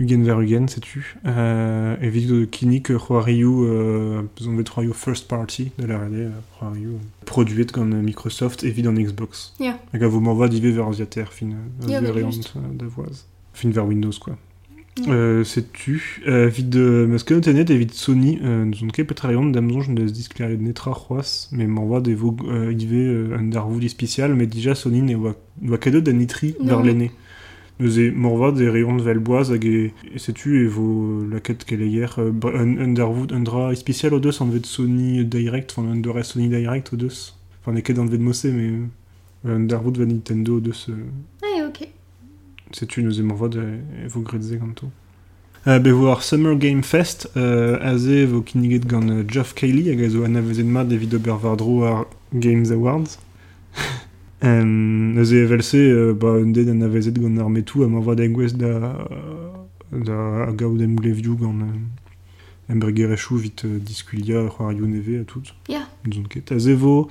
Ugen 0.00 0.22
ver 0.22 0.40
Ugen, 0.40 0.68
sais-tu 0.68 1.16
euh, 1.26 1.96
Et 2.00 2.08
vite 2.08 2.28
de 2.28 2.44
Kinik 2.44 2.88
Ryu, 2.90 3.46
euh, 3.46 4.22
en 4.46 4.56
vet 4.56 4.64
Ryu 4.68 4.92
First 4.94 5.26
Party 5.26 5.72
de 5.78 5.86
la 5.86 5.98
RD, 5.98 6.30
Ryu, 6.60 6.90
produit 7.24 7.66
comme 7.66 8.00
Microsoft 8.02 8.62
et 8.62 8.70
vide 8.70 8.86
en 8.88 8.94
Xbox. 8.94 9.54
Ja. 9.58 9.78
Hag 9.92 10.04
a 10.04 10.08
vo 10.08 10.20
m'envoie 10.20 10.48
divé 10.48 10.70
vers 10.70 10.86
Asiater, 10.86 11.32
fin 11.32 11.46
euh, 11.46 11.88
Ja, 11.88 12.00
variant 12.00 12.30
euh, 12.30 12.60
d'avoise. 12.74 13.26
Fin 13.54 13.70
vers 13.70 13.86
Windows, 13.86 14.12
quoi. 14.20 14.36
Ja. 15.04 15.12
Euh, 15.12 15.44
sais-tu 15.44 16.22
euh, 16.26 16.48
Vide 16.48 16.70
de 16.70 17.06
Muscle 17.08 17.40
Tenet 17.40 17.66
et 17.68 17.76
vide 17.76 17.92
Sony, 17.92 18.40
euh, 18.42 18.64
nous 18.64 18.76
on 18.82 18.88
ket 18.88 19.04
petraion 19.04 19.46
d'Amazon, 19.46 19.80
je 19.82 19.90
ne 19.92 20.00
laisse 20.00 20.12
disclarer 20.12 20.56
de 20.56 20.62
netra 20.62 20.90
roas, 20.92 21.48
mais 21.52 21.66
m'envoie 21.68 22.00
des 22.00 22.14
vos 22.16 22.36
euh, 22.48 22.72
ivé 22.72 23.04
euh, 23.04 23.36
under 23.38 23.64
vouli 23.66 23.88
spécial, 23.88 24.34
mais 24.34 24.46
déjà 24.46 24.74
Sony 24.74 25.02
ne 25.02 25.14
voit 25.16 25.36
voit 25.62 25.78
cadeau 25.78 26.00
d'anitri 26.00 26.56
Non. 26.60 26.66
vers 26.66 26.82
l'aîné. 26.82 27.12
M'envoie 28.10 28.52
des 28.52 28.68
rayons 28.68 28.96
de 28.96 29.02
Velboise, 29.02 29.52
hag 29.52 29.64
et, 29.64 29.92
et 30.14 30.18
sais-tu, 30.18 30.64
et 30.64 30.66
vos 30.66 31.24
la 31.30 31.38
quête 31.40 31.64
qu'elle 31.64 31.82
est 31.82 31.88
hier, 31.88 32.16
euh, 32.18 32.32
un- 32.54 32.78
Underwood, 32.78 33.32
Undra 33.32 33.74
spécial 33.76 34.14
au 34.14 34.20
deux, 34.20 34.30
en 34.42 34.46
devait 34.46 34.58
de 34.60 34.66
Sony 34.66 35.24
Direct, 35.24 35.72
enfin 35.76 35.88
Under 35.88 36.24
Sony 36.24 36.48
Direct 36.48 36.92
au 36.92 36.96
deux. 36.96 37.08
Enfin, 37.62 37.72
les 37.74 37.82
quêtes 37.82 37.98
en 37.98 38.04
devait 38.04 38.18
de 38.18 38.22
Mossé, 38.22 38.50
mais 38.50 38.70
euh, 39.46 39.56
Underwood 39.56 39.98
va 39.98 40.06
Nintendo 40.06 40.56
au 40.56 40.60
deux. 40.60 40.72
euh, 40.88 40.94
Ah, 41.42 41.66
ok. 41.66 41.88
sais-tu, 42.72 43.02
nous 43.02 43.18
aimons 43.20 43.34
voir 43.34 43.50
de 43.50 43.62
vos 44.08 44.20
gredze 44.22 44.52
ganto? 44.56 44.88
Euh, 45.66 45.78
be 45.80 45.88
voir 45.88 46.22
Summer 46.22 46.56
Game 46.56 46.82
Fest, 46.82 47.30
euh, 47.36 47.78
aze 47.80 48.08
vo 48.26 48.40
kiniget 48.42 48.86
gant 48.86 49.06
euh, 49.08 49.22
Geoff 49.28 49.54
Cayley, 49.54 49.90
hag 49.90 50.02
a 50.02 50.08
zo 50.08 50.22
anavezet 50.24 50.62
mat 50.64 50.84
David 50.84 51.14
Obervardro 51.14 51.82
ar 51.84 52.06
Games 52.32 52.70
Awards. 52.72 53.18
evelse, 54.42 55.74
euh, 55.74 56.14
ba, 56.14 56.34
un 56.38 56.52
den 56.52 56.68
anavezet 56.68 57.18
gant 57.18 57.38
ar 57.38 57.50
metou, 57.50 57.82
am 57.84 57.96
avoa 57.96 58.14
d'engwez 58.14 58.54
da, 58.54 58.92
da 59.92 60.18
a 60.46 60.52
gaout 60.52 60.80
em 60.80 60.94
glevioù 60.94 61.36
gant 61.36 61.56
euh, 61.62 63.36
vit 63.36 63.64
euh, 63.64 63.78
diskulia 63.78 64.46
c'hoar 64.48 64.72
you 64.72 64.86
neve 64.86 65.20
a 65.20 65.24
tout. 65.24 65.54
Ja. 65.68 65.88
Zon 66.12 66.28
ket. 66.28 66.52
Aze 66.52 66.74
vo 66.76 67.08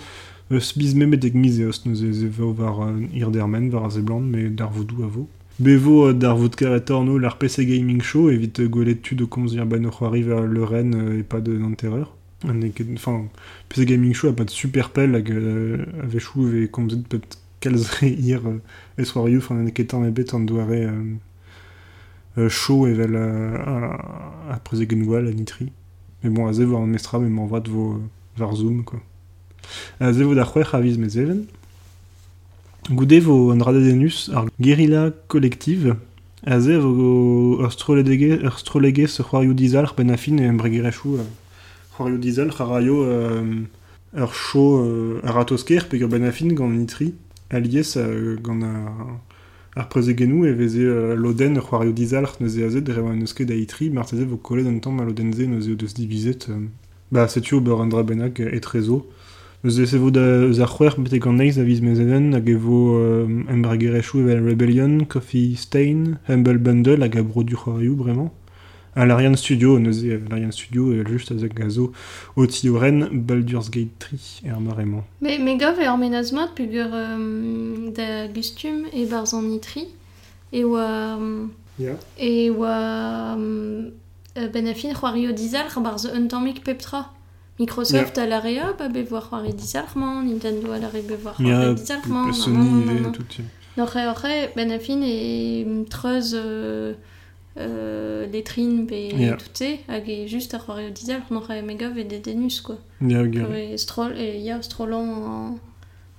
eus 0.51 0.71
biz 0.77 0.95
memet 0.95 1.25
eg 1.25 1.35
miz 1.35 1.59
eos, 1.59 1.83
nous 1.85 2.03
aze 2.03 2.29
vo 2.31 2.53
var 2.53 2.79
mais 4.21 4.49
dar 4.49 4.71
vodou 4.71 5.03
a 5.03 5.07
vo. 5.07 5.27
Bevo 5.59 6.07
euh, 6.07 6.13
dar 6.13 6.37
orno 6.91 7.17
l'ar 7.17 7.39
PC 7.39 7.65
Gaming 7.65 8.01
Show 8.01 8.29
evit 8.29 8.59
euh, 8.59 8.67
gwelet 8.67 9.01
tu 9.01 9.15
de 9.15 9.25
komz 9.25 9.55
ir 9.55 9.65
euh, 9.65 11.19
et 11.19 11.23
pas 11.23 11.41
de 11.41 11.57
Nanterreur. 11.57 12.15
Enfin, 12.43 13.25
PC 13.69 13.85
Gaming 13.85 14.13
Show 14.13 14.29
a 14.29 14.33
pas 14.33 14.43
de 14.43 14.51
super 14.51 14.89
pell 14.91 15.15
hag 15.15 15.31
avechou 16.03 16.47
e 16.53 16.67
komzet 16.67 17.07
pet 17.09 17.39
kalzre 17.59 18.07
ir 18.07 18.41
es 18.97 19.15
warioù, 19.15 19.39
enfin 19.39 19.57
an 19.57 19.67
e 19.67 19.73
ket 19.73 19.95
an 19.95 20.05
ebet 20.05 20.35
an 20.35 20.45
doare 20.45 20.85
show 22.49 22.85
evel 22.85 23.15
a, 23.17 24.53
a 24.53 24.59
preze 24.59 24.85
genwal 24.87 25.27
a 25.27 25.31
nitri. 25.31 25.71
Mais 26.23 26.29
bon, 26.29 26.47
aze 26.47 26.61
vo 26.61 26.77
an 26.77 26.87
mestra, 26.87 27.19
mais 27.19 27.29
m'envoie 27.29 27.59
de 27.59 27.69
vos 27.69 27.93
euh, 27.93 27.99
var 28.37 28.55
Zoom, 28.55 28.83
quoi. 28.83 28.99
Aze 29.99 30.21
vo 30.21 30.33
da 30.35 30.45
c'hwech 30.45 30.73
a 30.73 30.81
viz 30.81 30.97
mes 30.97 31.17
even. 31.17 31.45
Goude 32.89 33.19
vo 33.19 33.51
an 33.51 33.61
radedenus 33.61 34.29
ar 34.33 34.45
Guerilla 34.59 35.11
Collective, 35.27 35.95
aze 36.45 36.77
vo 36.77 37.59
ur 37.61 37.71
strolege, 37.71 39.07
se 39.07 39.23
c'hoarioù 39.23 39.53
dizalc'h 39.53 39.95
ben 39.95 40.09
a 40.09 40.17
fin 40.17 40.39
e 40.39 40.47
euh, 40.47 41.23
c'hoarioù 41.97 42.17
dizalc'h 42.17 42.61
a 42.61 42.65
raio 42.65 43.03
euh, 43.03 43.63
ur 44.13 44.33
show 44.33 44.79
euh, 44.81 45.21
pe 45.89 45.97
ur 45.97 46.07
ben 46.07 46.23
a 46.23 46.31
fin 46.31 46.47
gant 46.47 46.69
nitri 46.69 47.15
euh, 47.53 48.37
gant 48.41 48.59
genou 50.17 50.45
e 50.45 51.15
loden 51.15 51.57
ur 51.57 51.63
c'hoarioù 51.63 51.93
dizalc'h 51.93 52.39
neuze 52.39 52.63
aze 52.63 52.81
de 52.81 52.91
rewa 52.93 53.11
an 53.11 53.21
eus 53.21 53.33
ket 53.33 53.49
a 53.49 53.55
itri 53.55 53.89
mar 53.89 54.05
teze 54.05 54.25
vo 54.25 54.37
kolet 54.37 54.67
an 54.67 54.79
tamm 54.79 54.99
a 54.99 55.05
lodenze 55.05 55.47
neuze 55.47 55.71
o 55.71 55.75
divizet 55.75 56.49
ba 57.11 57.27
setu 57.27 57.55
ober 57.57 57.81
an 57.81 57.89
dra 57.89 58.03
bennak 58.03 58.41
trezo 58.61 59.05
Eus 59.65 59.79
ese 59.79 59.97
vo 59.97 60.11
da 60.11 60.21
eus 60.45 60.59
ar 60.59 60.69
c'hwer 60.69 60.93
betek 61.01 61.25
an 61.25 61.41
eiz 61.41 61.57
a 61.57 61.63
viz 61.63 61.81
mezeven 61.81 62.31
hag 62.35 62.47
Rebellion, 64.47 65.05
Coffee 65.05 65.55
Stain, 65.55 66.19
Humble 66.27 66.59
Bundle 66.59 67.03
hag 67.03 67.17
a 67.17 67.23
bro 67.23 67.43
du 67.43 67.55
c'hoarioù 67.55 67.95
bremañ. 67.95 68.29
A 68.97 69.05
l'Ariane 69.05 69.37
Studio, 69.37 69.77
l'Ariane 69.77 70.51
Studio 70.51 70.91
e 70.91 71.03
just 71.05 71.29
a 71.31 71.37
zek 71.37 71.59
a 71.59 71.69
zo 71.69 71.91
o 72.35 72.45
ti 72.47 72.67
o 72.69 72.79
ren 72.79 73.07
Baldur's 73.27 73.69
Gate 73.69 73.93
3 73.99 74.41
er 74.49 74.59
maremañ. 74.59 75.03
Me, 75.21 75.37
me 75.37 75.55
gov 75.55 75.77
e 75.79 75.87
ormenaz 75.87 76.31
mat 76.31 76.49
pugur 76.55 76.89
um, 76.91 77.91
da 77.93 78.25
gustum 78.33 78.87
e 78.91 79.05
barz 79.05 79.33
an 79.33 79.43
nitri 79.51 79.85
e 80.51 80.63
oa... 80.65 81.15
Um, 81.17 81.51
Ya. 81.79 81.93
e 82.17 82.49
oa... 82.49 83.35
Um, 83.35 83.91
euh, 84.35 84.47
ben 84.49 84.65
a 84.67 84.73
fin 84.73 84.93
c'hoario 84.95 85.31
dizalc'h 85.31 85.77
barz 85.79 86.05
un 86.11 86.27
tammik 86.27 86.63
peptra. 86.63 87.11
Microsoft 87.59 88.17
a 88.17 88.25
l'area, 88.25 88.73
ba 88.77 88.87
be 88.89 89.03
voir 89.03 89.29
c'hoari 89.29 89.53
dizalc'hman, 89.53 90.25
Nintendo 90.25 90.71
a 90.73 90.79
l'area 90.79 91.03
be 91.03 91.15
voir 91.21 91.35
Ya, 91.39 91.59
c'hoari 91.59 91.75
dizalc'hman, 91.75 92.33
Sony 92.33 93.07
e 93.07 93.11
tout. 93.11 93.31
ya. 93.37 93.43
N'oc'he 93.77 94.07
oc'he, 94.09 94.49
ben 94.55 94.71
a 94.71 94.79
fin 94.79 95.01
e 95.03 95.85
treuz 95.87 96.33
euh, 96.33 96.93
euh, 97.57 98.27
letrin 98.31 98.85
pe 98.85 99.09
tout 99.37 99.53
se, 99.53 99.77
hag 99.87 100.27
just 100.27 100.53
ar 100.53 100.65
c'hoario 100.65 100.89
dizalc'h, 100.89 101.31
n'oc'he 101.31 101.61
me 101.63 101.75
gov 101.75 101.97
e 101.97 102.03
de 102.03 102.17
denus, 102.17 102.61
quoi. 102.61 102.77
Ya, 103.01 103.25
gare. 103.25 103.73
E 103.73 103.77
strol, 103.77 104.13
e 104.17 104.39
ya 104.39 104.61
strolan 104.61 105.09
an, 105.25 105.59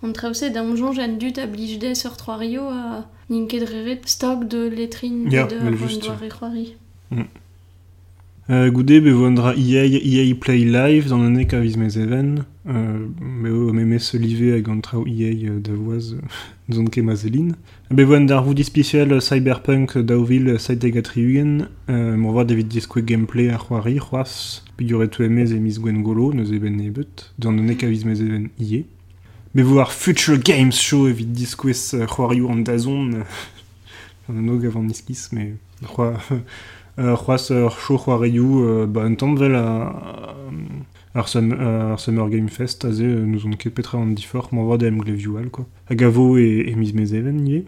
an 0.02 0.12
da 0.12 0.62
onjon 0.62 0.95
jen 0.95 1.18
dut 1.18 1.38
a 1.38 1.47
blij 1.47 1.78
des 1.78 2.04
ur 2.04 2.16
troario 2.16 2.68
a 2.68 3.07
ninket 3.30 3.68
reret 3.68 4.02
stok 4.07 4.49
de 4.49 4.68
letrin 4.68 5.30
Ya, 5.30 5.47
de 5.47 5.57
ar 5.57 5.73
doare 5.73 6.28
c'hoari. 6.28 6.76
Euh, 8.50 8.71
goude 8.71 9.02
be 9.05 9.12
vo 9.12 9.26
an 9.28 9.35
dra 9.37 9.52
EA, 9.55 9.85
EA 9.85 10.35
Play 10.35 10.64
Live 10.64 11.11
dans 11.11 11.19
l'année 11.19 11.47
ka 11.47 11.61
viz 11.61 11.76
mezeven. 11.76 12.47
Euh, 12.67 13.07
me 13.21 13.50
o 13.50 13.75
meme 13.75 13.99
se 13.99 14.17
live 14.17 14.55
hag 14.55 14.71
an 14.71 14.81
trao 14.81 15.07
EA 15.07 15.50
euh, 15.50 15.61
da 15.61 15.73
voaz 15.73 16.14
euh, 16.14 16.73
zon 16.73 16.87
ket 16.87 17.02
mazelin. 17.02 17.50
Be 17.90 18.07
vo 18.09 18.17
an 18.17 18.25
dar 18.25 18.43
voudi 18.47 18.64
spécial 18.64 19.12
euh, 19.12 19.21
Cyberpunk 19.21 19.99
daouvil 19.99 20.55
site 20.59 20.88
eg 20.88 20.97
atriugen. 20.97 21.69
Euh, 21.90 22.17
M'en 22.17 22.33
voir 22.33 22.47
David 22.47 22.69
Disque 22.69 23.05
gameplay 23.05 23.50
ar 23.50 23.67
c'hoari, 23.67 23.99
c'hoaz. 23.99 24.64
Piguret 24.78 25.09
tu 25.09 25.25
emez 25.25 25.52
e 25.52 25.61
mis 25.61 25.76
gwen 25.78 26.00
golo, 26.00 26.33
neus 26.33 26.50
eben 26.50 26.81
nebet. 26.81 27.28
Dans 27.38 27.52
l'année 27.52 27.76
ka 27.76 27.87
viz 27.87 28.07
mezeven 28.07 28.49
EA. 28.59 28.81
Me 29.55 29.62
vo 29.62 29.78
ar 29.81 29.93
Future 29.93 30.38
Games 30.38 30.73
Show 30.73 31.07
evit 31.07 31.26
diskwez 31.26 31.93
euh, 31.93 32.07
c'hoarioù 32.07 32.49
an 32.49 32.64
dazon. 32.64 33.11
An 34.31 34.40
nog 34.40 34.64
avant 34.64 34.83
niskis, 34.83 35.28
mais 35.33 35.52
c'hoa... 35.85 36.14
Euh, 36.99 37.14
c'hoaz 37.17 37.50
ur 37.50 37.78
show 37.78 37.97
c'hoarioù 37.97 38.64
euh, 38.64 38.87
ba 38.87 39.05
un 39.05 39.14
tamm 39.14 39.37
vel 39.38 39.55
a, 39.55 39.95
ar, 41.14 41.28
sum, 41.28 41.52
ar 41.52 42.00
Summer 42.00 42.28
Game 42.28 42.49
Fest 42.49 42.85
aze 42.85 43.00
euh, 43.02 43.25
nous 43.25 43.47
on 43.47 43.50
ket 43.52 43.71
petra 43.71 43.99
an 43.99 44.07
difor 44.07 44.49
m'envoie 44.50 44.78
de 44.78 44.88
em 44.88 44.99
glevioù 44.99 45.37
al 45.37 45.49
quoi. 45.50 45.64
Hag 45.88 46.02
a 46.02 46.09
vo 46.09 46.37
e, 46.38 46.64
e 46.69 46.75
miz 46.75 46.93
mez 46.95 47.14
even 47.14 47.47
ie. 47.47 47.64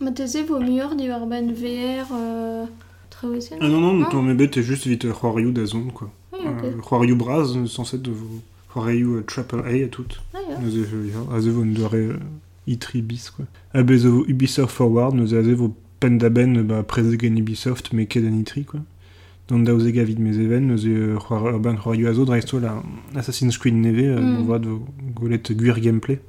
Ma 0.00 0.12
te 0.12 0.24
ze 0.26 0.44
vo 0.44 0.60
muur 0.60 0.94
di 0.94 1.08
ur 1.08 1.26
ben 1.26 1.52
VR 1.52 2.06
euh, 2.14 2.64
traouse 3.10 3.50
Ah 3.60 3.68
non 3.68 3.80
non, 3.80 3.94
Non. 3.94 4.08
ton 4.08 4.22
mebet 4.22 4.50
est 4.56 4.62
juste 4.62 4.86
vite 4.86 5.04
euh, 5.06 5.12
c'hoarioù 5.12 5.50
da 5.50 5.66
zon 5.66 5.88
quoi. 5.92 6.08
Oui, 6.32 6.38
ok. 6.46 7.02
Euh, 7.02 7.14
braz 7.16 7.56
euh, 7.56 7.66
censé 7.66 7.98
de 7.98 8.12
vo 8.12 8.40
c'hoarioù 8.72 9.16
euh, 9.16 9.24
Triple 9.26 9.64
A 9.64 9.84
a 9.84 9.88
tout. 9.88 10.06
Ah, 10.32 10.38
ya. 10.48 10.58
Nous 10.62 10.76
e 10.76 10.86
ya, 11.08 11.36
aze 11.36 11.48
vo 11.48 11.62
un 11.62 11.72
doare 11.74 11.94
euh, 11.96 12.18
itri 12.68 13.02
bis 13.02 13.30
quoi. 13.30 13.46
A 13.74 13.82
bez 13.82 14.06
vo 14.06 14.24
Ubisoft 14.28 14.70
Forward 14.76 15.16
nous 15.16 15.34
aze 15.34 15.50
vo 15.54 15.74
pen 16.00 16.18
da 16.18 16.28
ben 16.30 16.62
ba 16.62 16.82
preze 16.82 17.16
gen 17.18 17.36
Ubisoft 17.38 17.92
me 17.92 18.06
ket 18.06 18.24
an 18.24 18.38
itri 18.40 18.64
quoi. 18.64 18.80
Dans 19.48 19.58
daouzeg 19.58 19.98
a 19.98 20.04
vid 20.04 20.18
mes 20.20 20.38
even, 20.38 20.60
nous 20.68 20.86
e 20.86 21.16
c'hoar 21.18 21.58
ben 21.60 21.76
c'hoarioù 21.76 22.06
a 22.08 22.12
zo 22.14 22.24
dreist 22.24 22.52
la 22.54 22.82
Assassin's 23.16 23.58
Creed 23.58 23.74
neve, 23.74 24.04
euh, 24.04 24.20
Mm. 24.20 24.38
on 24.38 24.42
voit 24.44 24.58
de 24.60 24.70
golet 25.14 25.42
guir 25.50 25.80
gameplay. 25.80 26.20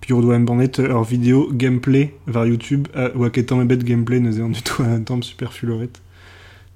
Puis 0.00 0.12
on 0.12 0.20
doit 0.20 0.36
embannet 0.36 0.72
ur 0.78 1.02
vidéo 1.04 1.48
gameplay 1.52 2.14
var 2.26 2.46
YouTube, 2.46 2.88
a, 2.94 3.10
oa 3.16 3.30
ket 3.30 3.46
tamm 3.46 3.62
ebet 3.62 3.78
gameplay 3.84 4.20
neuze 4.20 4.40
an 4.40 4.50
du 4.50 4.62
tout 4.62 4.82
un 4.82 5.00
tamm 5.00 5.22
super 5.22 5.52
fuloret. 5.52 6.02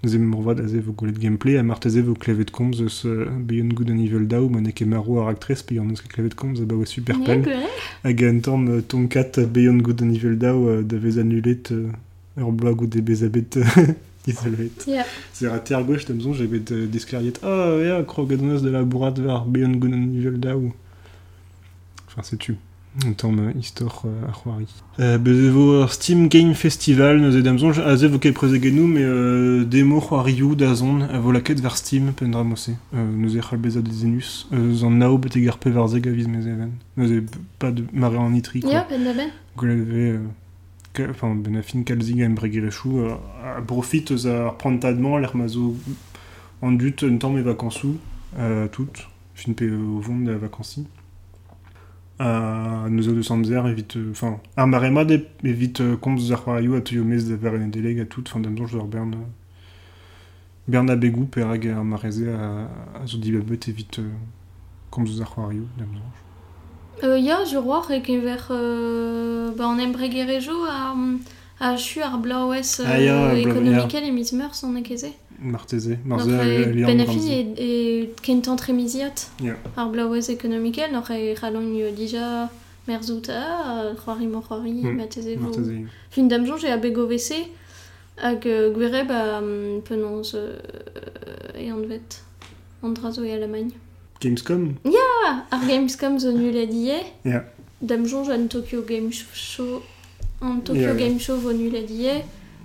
Nous 0.03 0.17
em 0.17 0.21
morvoad 0.25 0.61
aze 0.61 0.81
vo 0.81 0.95
golet 0.97 1.19
gameplay, 1.21 1.59
a 1.59 1.63
marteze 1.63 2.01
vo 2.01 2.15
klevet 2.17 2.49
komz 2.51 2.79
eus 2.81 3.03
Beyond 3.05 3.75
Good 3.75 3.91
and 3.91 4.01
Evil 4.01 4.25
Daou, 4.27 4.49
man 4.49 4.65
eke 4.71 4.87
maro 4.89 5.19
ar 5.21 5.29
actress, 5.35 5.61
pe 5.63 5.77
an 5.77 5.91
eus 5.93 6.01
klevet 6.01 6.33
komz, 6.41 6.63
a 6.63 6.87
super 6.87 7.19
gwere. 7.21 7.67
Hag 8.03 8.23
an 8.25 8.41
tamm 8.41 8.69
euh, 8.69 8.81
Tomcat 8.81 9.41
Beyond 9.53 9.83
Good 9.83 10.01
and 10.01 10.15
Evil 10.15 10.39
euh, 10.43 10.83
da 10.83 10.97
vez 10.97 11.19
annulet 11.19 11.69
ur 12.39 12.53
blog 12.53 12.81
ou 12.81 12.87
de 12.95 13.03
bezabet 13.03 13.59
euh, 13.59 13.93
isolvet. 14.27 14.73
Ya. 14.87 15.05
C'est 15.35 15.49
raté 15.49 15.75
ar 15.75 15.85
gauche, 15.85 16.07
tamzon, 16.07 16.33
j'avais 16.33 16.61
de 16.61 16.87
disclariet. 16.87 17.35
Ah, 17.43 17.77
ja, 17.85 18.03
krogadonos 18.03 18.63
de 18.63 18.71
la 18.71 18.83
bourrade 18.85 19.21
vers 19.21 19.45
Beyond 19.45 19.77
Good 19.81 19.93
and 19.93 20.15
Evil 20.17 20.41
Daou. 20.41 20.73
Enfin, 22.07 22.23
c'est 22.23 22.39
tu. 22.39 22.57
Euh, 23.07 23.53
istor 23.59 24.05
ar 24.29 24.35
c'hoari. 24.43 24.67
Euh, 24.99 25.17
bezevo 25.17 25.87
Steam 25.87 26.29
Game 26.29 26.55
Festival, 26.55 27.21
neuze 27.21 27.41
damzonj, 27.43 27.79
a 27.79 27.97
ze 27.97 28.09
vo 28.09 28.19
ket 28.19 28.33
prezegenou, 28.35 28.89
mais 28.89 29.05
euh, 29.05 29.65
demo 29.65 30.01
c'hoarioù 30.01 30.57
da 30.57 30.75
zon, 30.75 31.03
a 31.03 31.21
vo 31.21 31.31
laket 31.31 31.61
ver 31.61 31.77
Steam, 31.77 32.13
pen 32.13 32.33
dra 32.33 32.43
mosse. 32.43 32.71
Euh, 32.93 33.07
c'halbezad 33.41 33.85
de 33.85 33.93
zenus. 33.93 34.49
Euh, 34.53 34.75
zan 34.75 34.91
nao 34.99 35.19
a 36.09 36.11
viz 36.11 36.27
even. 36.47 36.73
Neuze 36.97 37.23
de 37.71 37.85
mare 37.93 38.19
quoi. 38.61 38.73
Ya, 38.73 38.87
ben. 38.91 39.31
Euh, 39.63 40.19
ka- 40.93 41.11
enfin, 41.11 41.37
ben 41.37 41.57
a 41.57 41.63
fin 41.63 41.85
kalzig 41.85 42.21
a 42.27 43.61
profite 43.61 44.11
eus 44.11 44.27
ar 44.27 44.57
prantadman, 44.57 45.19
l'er 45.19 45.37
mazo 45.37 45.77
an 46.61 46.73
dut 46.73 47.05
un 47.05 47.19
tamm 47.19 47.39
e 47.39 47.43
vakansou, 47.43 47.99
euh, 48.37 48.67
tout, 48.67 48.91
fin 49.37 49.53
pe 49.53 49.71
o 49.71 50.01
vont 50.01 50.19
da 50.19 50.37
vakansi. 50.37 50.87
A 52.21 52.87
neuze 52.91 53.15
deus 53.17 53.31
amzer 53.31 53.67
evit, 53.67 53.97
enfin, 54.11 54.37
ar 54.57 54.67
maremad 54.67 55.11
evit 55.43 55.81
komz 56.05 56.21
eus 56.21 56.33
ar 56.37 56.43
c'hoarioù 56.45 56.77
a 56.77 56.83
teuio 56.83 57.05
mez 57.05 57.25
da 57.25 57.37
ver 57.37 57.57
en 57.57 57.69
deleg 57.69 58.01
a 58.01 58.05
tout, 58.05 58.25
enfin, 58.29 58.41
damzonj 58.41 58.77
ur 58.77 58.85
bern, 58.85 59.15
bern 60.69 60.91
a 60.91 60.97
begou 60.97 61.25
per 61.25 61.49
hag 61.49 61.67
ar 61.73 61.85
mareze 61.85 62.29
a, 62.29 62.69
a 63.01 63.07
zo 63.07 63.19
dibabet 63.19 63.69
evit 63.73 63.99
euh, 63.99 64.13
komz 64.91 65.09
eus 65.09 65.23
ar 65.23 65.33
c'hoarioù. 65.33 65.65
Euh, 67.03 67.19
ya, 67.19 67.45
je 67.45 67.57
euh, 68.51 69.51
bah, 69.57 69.75
chu 71.77 72.03
ar 72.03 72.19
blaouez 72.19 72.81
Ah, 72.87 73.01
ya, 73.01 73.31
euh, 73.31 73.35
meurs 74.33 74.55
ekeze. 74.79 75.13
Marteze, 75.43 75.97
euh, 76.39 76.87
ben 76.87 76.99
fin 76.99 77.05
bramze. 77.13 77.27
et, 77.31 77.45
Ya. 79.43 79.57
ar 79.77 79.89
blaouez 79.91 80.31
économiquel, 80.31 80.93
n'aurait 80.93 81.35
e 81.35 81.39
ralong 81.39 81.75
euh, 81.81 81.93
déjà 81.93 82.51
merzouta, 82.89 83.95
c'hoari 84.05 84.27
mo 84.27 84.41
c'hoari, 84.41 84.73
Mm, 84.85 84.97
vo. 84.97 85.37
Marteze. 85.39 85.71
Fin 86.11 86.25
damjon, 86.25 86.57
j'ai 86.57 86.69
à 86.69 86.77
BGOVC, 86.77 87.33
hag 88.19 88.47
euh, 88.47 88.71
gwere 88.73 89.07
ba 89.07 89.41
um, 89.41 89.81
penons 89.83 90.35
euh, 90.35 90.57
e 91.57 91.71
an 91.71 91.81
vet, 91.89 92.23
an 92.83 92.91
drazo 92.91 93.25
e 93.25 93.31
Allemagne. 93.33 93.71
Gamescom? 94.21 94.75
Ah, 95.25 95.45
ar 95.51 95.67
Gamescom 95.67 96.19
zo 96.19 96.33
nul 96.33 96.57
a 96.57 96.67
die, 96.67 96.93
Ya. 97.25 97.45
damjon 97.81 98.29
an 98.31 98.49
Tokyo 98.49 98.83
Game 98.83 99.11
Show, 99.13 99.81
an 100.43 100.61
Tokyo 100.63 100.83
Ya, 100.83 100.89
ya. 100.89 100.95
Game 100.97 101.19
Show 101.19 101.37
vo 101.39 101.53
nul 101.53 101.75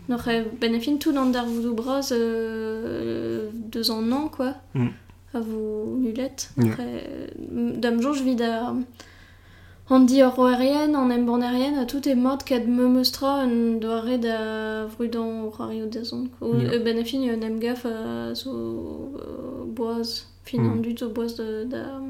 n'aurait 0.10 0.46
ben 0.62 0.80
tout 1.00 1.16
an 1.18 1.28
dar 1.28 1.46
voodoo 1.46 1.74
bros 1.74 2.12
euh, 2.12 3.50
deux 3.54 3.92
ans 3.92 4.04
an, 4.12 4.28
quoi. 4.28 4.54
Mm. 4.74 4.88
A 5.34 5.40
vous 5.40 5.98
nulette. 6.00 6.50
Ya. 6.58 6.72
Après, 6.72 7.30
damjon, 7.48 8.14
je 8.14 8.24
vis 8.24 8.36
da... 8.36 8.74
An 9.88 10.00
di 10.00 10.20
ur 10.22 10.34
roerien, 10.34 10.96
an 10.96 11.12
embornerien, 11.12 11.78
a 11.78 11.86
tout 11.86 12.08
e 12.08 12.16
mod 12.16 12.44
kad 12.44 12.68
me 12.68 12.88
meustra 12.88 13.44
un 13.44 13.78
doare 13.80 14.18
da 14.18 14.88
vrudan 14.88 15.44
o 15.46 15.52
rario 15.52 15.86
da 15.86 16.04
zon. 16.04 16.30
O 16.42 16.56
Ya. 16.58 16.74
e 16.74 16.80
ben 16.80 17.06
fin 17.06 17.22
un 17.30 17.42
emgaf 17.44 17.86
a 17.86 18.34
zo 18.34 18.50
euh, 18.52 19.64
boaz, 19.68 20.26
fin 20.44 20.60
Mm. 20.62 20.72
an 20.72 20.82
dut 20.82 20.98
zo 21.00 21.10
boaz 21.10 21.36
de, 21.36 21.66
da... 21.70 22.02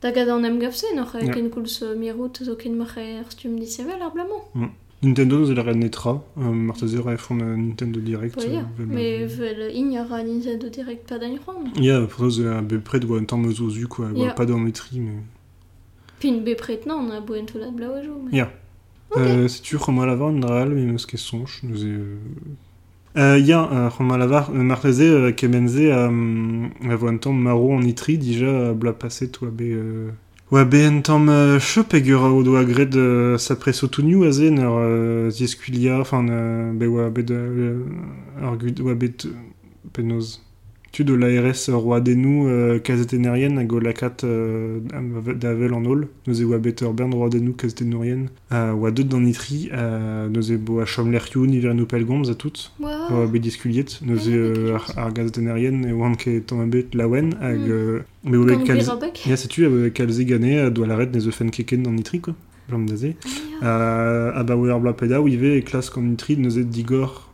Da 0.00 0.12
gad 0.12 0.28
an 0.28 0.44
emgaf 0.44 0.74
se, 0.76 0.86
n'oc'h 0.94 1.14
Ya. 1.26 1.32
ken 1.32 1.50
koulz 1.50 1.82
euh, 1.82 1.96
mirout 1.96 2.38
zo 2.44 2.54
ken 2.54 2.76
m'oc'h 2.76 2.98
er 2.98 3.24
stum 3.30 3.58
disevel 3.58 4.00
ar 4.00 4.12
blamant. 4.12 4.44
Nintendo 5.02 5.38
nous 5.38 5.50
a 5.50 5.54
netra, 5.74 6.22
euh, 6.38 6.52
a 7.08 7.16
font 7.16 7.40
un 7.40 7.56
Nintendo 7.56 8.00
Direct. 8.00 8.36
Ya. 8.42 8.58
euh, 8.60 8.62
vel- 8.78 8.86
Mais 8.88 9.24
vel 9.24 9.70
ignore 9.74 10.12
a 10.12 10.22
Nintendo 10.22 10.68
Direct 10.68 11.08
pas 11.08 11.18
d'agne 11.18 11.38
ronde. 11.46 11.68
Ya, 11.80 12.02
pour 12.02 12.30
ça, 12.30 12.58
peu 12.62 12.80
près 12.80 13.00
de 13.00 13.06
un 13.18 13.24
temps 13.24 13.38
me 13.38 13.50
zozu, 13.50 13.86
quoi. 13.86 14.08
Ya. 14.14 14.32
Pas 14.32 14.44
tri, 14.72 15.00
mais. 15.00 15.12
Pin 16.20 16.42
be 16.44 16.54
pretnan, 16.54 16.96
on 16.98 17.10
a 17.10 17.20
boen 17.20 17.46
tout 17.46 17.56
la 17.58 17.70
blau 17.70 17.92
a 17.92 18.02
jo. 18.02 18.12
mais- 18.30 18.36
Ya. 18.36 18.52
Ok. 19.12 19.18
Euh, 19.22 19.48
c'est 19.48 19.62
tu 19.62 19.76
Roma 19.76 20.04
Lavar, 20.06 20.30
Ndral, 20.32 20.68
mais 20.74 20.82
nous, 20.84 20.98
ce 20.98 21.06
qui 21.06 21.16
songe, 21.16 21.60
nous 21.62 21.84
est. 21.84 21.88
euh, 21.88 22.16
Euh, 23.16 23.38
ya, 23.38 23.68
euh, 23.72 23.88
Roma 23.88 24.16
Lavar, 24.18 24.50
euh, 24.50 24.62
Marteze, 24.62 25.00
euh, 25.02 25.32
Kemenze, 25.32 25.78
euh, 25.80 26.66
a 26.88 26.94
vo 26.96 27.08
un 27.08 27.16
temps 27.16 27.32
maro 27.32 27.72
en 27.72 27.82
itri, 27.82 28.18
déjà, 28.18 28.46
euh, 28.46 28.72
bla 28.74 28.92
passé, 28.92 29.28
toi, 29.30 29.48
be. 29.50 29.62
Euh... 29.62 30.10
Oa 30.52 30.64
ben 30.64 31.00
tamm 31.02 31.28
uh, 31.28 31.60
chepeg 31.62 32.08
ur 32.10 32.24
aod 32.26 32.48
oa 32.50 32.64
gred 32.66 32.96
uh, 32.98 33.38
sa 33.38 33.54
preso 33.54 33.86
tout 33.86 34.02
a 34.26 34.32
zen 34.32 34.58
ur 34.58 34.82
uh, 34.82 35.30
zieskulia, 35.30 36.00
enfin, 36.00 36.26
uh, 36.26 36.72
be 36.74 36.86
oa 36.90 37.08
bet, 37.08 37.30
uh, 37.30 38.42
ar 38.42 38.56
gud, 38.58 38.80
oa 38.82 38.96
bet, 38.96 39.26
uh, 39.26 39.30
penoz. 39.92 40.49
Tu 40.92 41.04
de 41.04 41.14
l'ARS 41.14 41.70
roi 41.70 42.00
denou 42.00 42.48
euh, 42.48 42.80
kazetenarien 42.80 43.56
hag 43.58 43.72
o 43.72 43.78
lakat 43.78 44.24
euh, 44.24 44.80
d'avel 45.38 45.72
en 45.72 45.84
ol, 45.86 46.08
neuze 46.26 46.42
oa 46.42 46.58
bet 46.58 46.82
ur 46.82 46.92
bern 46.98 47.14
roi 47.14 47.28
denou 47.30 47.52
kazetenarien, 47.52 48.24
euh, 48.50 48.72
oa 48.74 48.90
deud 48.90 49.06
d'an 49.06 49.22
itri, 49.24 49.68
euh, 49.72 50.28
neuze 50.28 50.58
bo 50.58 50.80
a 50.82 50.86
chom 50.86 51.12
l'erioù 51.12 51.46
niver 51.46 51.74
nou 51.78 51.86
pelgomz 51.86 52.28
a 52.30 52.34
tout, 52.34 52.72
oa 52.82 52.90
Ah, 52.90 53.22
euh, 53.22 54.74
ok. 54.74 54.96
ar, 54.96 55.12
gazetenarien 55.14 55.84
e 55.86 55.92
oan 55.92 56.16
ket 56.18 56.46
tamm 56.50 56.64
a 56.64 56.66
bet 56.66 56.92
lawen 56.98 57.36
hag... 57.38 57.60
Mm. 57.60 57.70
euh, 57.70 58.00
me 58.24 58.36
oa 58.38 58.46
bet 58.50 58.58
Gant 58.58 58.66
kalz... 58.66 58.90
gwirabek. 58.90 59.22
Ya, 59.30 59.36
setu, 59.36 59.64
euh, 59.64 60.66
a 60.66 60.70
doa 60.70 60.86
l'arret 60.86 61.14
ne 61.14 61.30
fen 61.30 61.50
keken 61.50 61.84
d'an 61.84 61.96
itri, 61.98 62.20
quoi. 62.20 62.34
Blam 62.68 62.86
daze. 62.86 63.14
Euh, 63.62 64.32
a 64.34 64.42
ba 64.42 64.56
oer 64.56 64.80
bla 64.80 64.92
peda, 64.92 65.20
ouive 65.22 65.56
e 65.56 65.62
klas 65.62 65.88
kan 65.88 66.02
itri 66.12 66.36
neuze 66.36 66.66
digor 66.66 67.30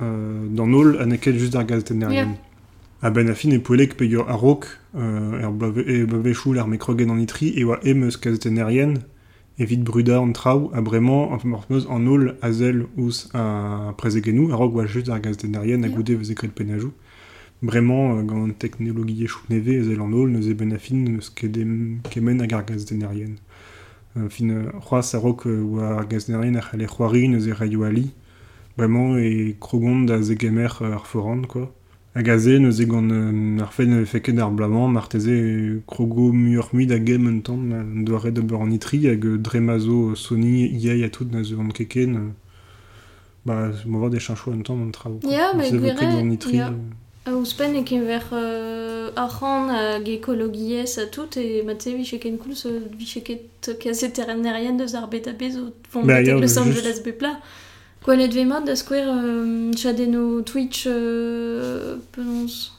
euh, 0.00 0.46
d'an 0.48 0.72
ol 0.72 0.96
a 1.00 1.06
neket 1.06 1.34
just 1.36 1.56
ar 1.56 1.64
gazetenarien. 1.66 2.38
Ya. 2.38 2.51
A 3.04 3.10
ben 3.10 3.28
a 3.28 3.34
fin 3.34 3.50
e 3.50 3.58
poelek 3.58 3.96
pe 3.96 4.04
ur 4.04 4.28
arok, 4.30 4.78
euh, 4.94 5.40
er 5.42 5.50
blave, 5.50 5.80
e 5.80 6.06
l'ar 6.54 6.68
mekrogen 6.68 7.10
an 7.10 7.18
itri, 7.18 7.48
e 7.58 7.64
evit 9.58 9.82
bruda 9.82 10.20
an 10.20 10.32
trao, 10.32 10.70
a 10.72 10.80
bremañ, 10.80 11.32
an 11.32 11.40
mortmeus 11.44 11.86
an 11.88 12.06
ol 12.06 12.36
a 12.40 12.52
zel 12.52 12.86
ous 12.96 13.28
a 13.34 13.92
prezegenou, 13.98 14.52
a 14.52 14.56
rok 14.56 14.74
oa 14.74 14.86
just 14.86 15.08
ar 15.08 15.20
gazetenarien 15.20 15.82
a 15.82 15.88
goude 15.88 16.12
vez 16.12 16.34
penajou. 16.54 16.92
Bremañ, 17.62 18.18
euh, 18.18 18.22
gant 18.22 18.44
an 18.44 18.52
teknologie 18.52 19.26
chou 19.26 19.42
neve, 19.50 19.68
e 19.68 19.82
zel 19.82 20.00
an 20.00 20.12
ol, 20.12 20.28
neuze 20.28 20.54
ben 20.54 20.72
a 20.72 20.78
fin 20.78 21.04
neus 21.04 21.30
kemen 21.30 22.40
hag 22.40 22.52
ar 22.52 22.64
gazetenarien. 22.64 23.34
Euh, 24.16 24.28
fin, 24.28 24.48
euh, 24.48 24.70
c'hoaz 24.80 25.14
a 25.14 25.18
euh, 25.18 25.62
oa 25.62 25.98
ar 25.98 26.06
ar 26.06 27.58
raio 27.58 27.82
ali, 27.82 28.10
bremañ 28.78 29.18
e 29.18 30.22
zegemer 30.22 30.82
euh, 30.82 30.94
ar 30.94 31.06
forand, 31.06 31.42
quoi. 31.42 31.74
Hag 32.14 32.28
a 32.28 32.38
ze 32.38 32.58
neuze 32.58 32.84
gant 32.84 33.10
euh, 33.10 33.62
ar 33.62 33.72
fen 33.72 34.04
feket 34.04 34.38
ar 34.38 34.50
blamant, 34.50 34.88
marteze 34.88 35.32
e 35.32 35.80
krogo 35.86 36.30
muur 36.32 36.68
muid 36.72 36.92
a 36.92 36.98
gem 37.00 37.26
un 37.26 37.40
tamm, 37.40 37.72
un 37.72 38.02
doare 38.04 38.30
de 38.30 38.42
beur 38.42 38.60
an 38.60 38.70
itri, 38.70 39.06
hag 39.08 39.24
dremazo 39.40 40.14
Sony 40.14 40.68
iai 40.76 41.04
a 41.04 41.08
tout 41.08 41.32
na 41.32 41.42
zo 41.42 41.58
an 41.60 41.72
keken, 41.72 42.12
euh, 42.16 42.28
ba, 43.46 43.70
ma 43.86 43.98
vod 43.98 44.14
e 44.14 44.20
chanchou 44.20 44.52
un 44.52 44.60
tamm 44.60 44.82
an 44.82 44.92
trao. 44.92 45.20
Ya, 45.24 45.54
ket 45.56 45.72
gwere, 45.72 46.10
ya. 46.52 46.68
A 47.24 47.32
ouspen 47.32 47.76
e 47.80 47.82
ken 47.82 48.04
ver 48.04 48.28
euh, 48.32 49.08
arran 49.16 49.70
hag 49.72 50.08
ekologiez 50.08 50.98
a 50.98 51.06
tout 51.06 51.38
e 51.40 51.62
ma 51.64 51.76
te 51.76 51.96
vi 51.96 52.18
ken 52.18 52.36
koulz 52.36 52.66
euh, 52.66 52.90
vi 52.92 53.22
ket 53.24 53.72
kazeternerien 53.80 54.76
deus 54.76 54.92
ar 54.92 55.08
bet 55.08 55.28
a 55.28 55.32
bez 55.32 55.56
o 55.56 55.72
font 55.88 56.04
ya, 56.04 56.36
Los 56.36 56.58
Angeles 56.58 57.00
bepla. 57.00 57.38
Gwalet 57.38 57.71
ve 58.06 58.44
mod 58.44 58.66
da 58.66 58.76
skwer 58.76 59.08
euh, 59.08 59.72
chadeno 59.74 60.42
Twitch 60.42 60.86
euh, 60.86 61.96
penons 62.12 62.72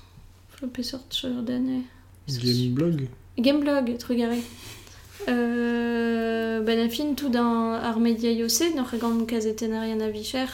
pe 0.73 0.81
sort 0.81 1.05
sur 1.09 1.29
dane. 1.43 1.83
Gameblog 2.27 3.07
Gameblog, 3.37 3.97
trugare. 3.97 4.37
Euh, 5.29 6.61
ben 6.61 6.79
a 6.79 6.89
fin 6.89 7.13
tout 7.15 7.29
dans 7.29 7.73
ar 7.73 7.99
media 7.99 8.31
iose, 8.31 8.73
n'or 8.75 8.89
gant 8.99 9.25
kazetenarien 9.25 10.01
a 10.01 10.09
vicher 10.09 10.47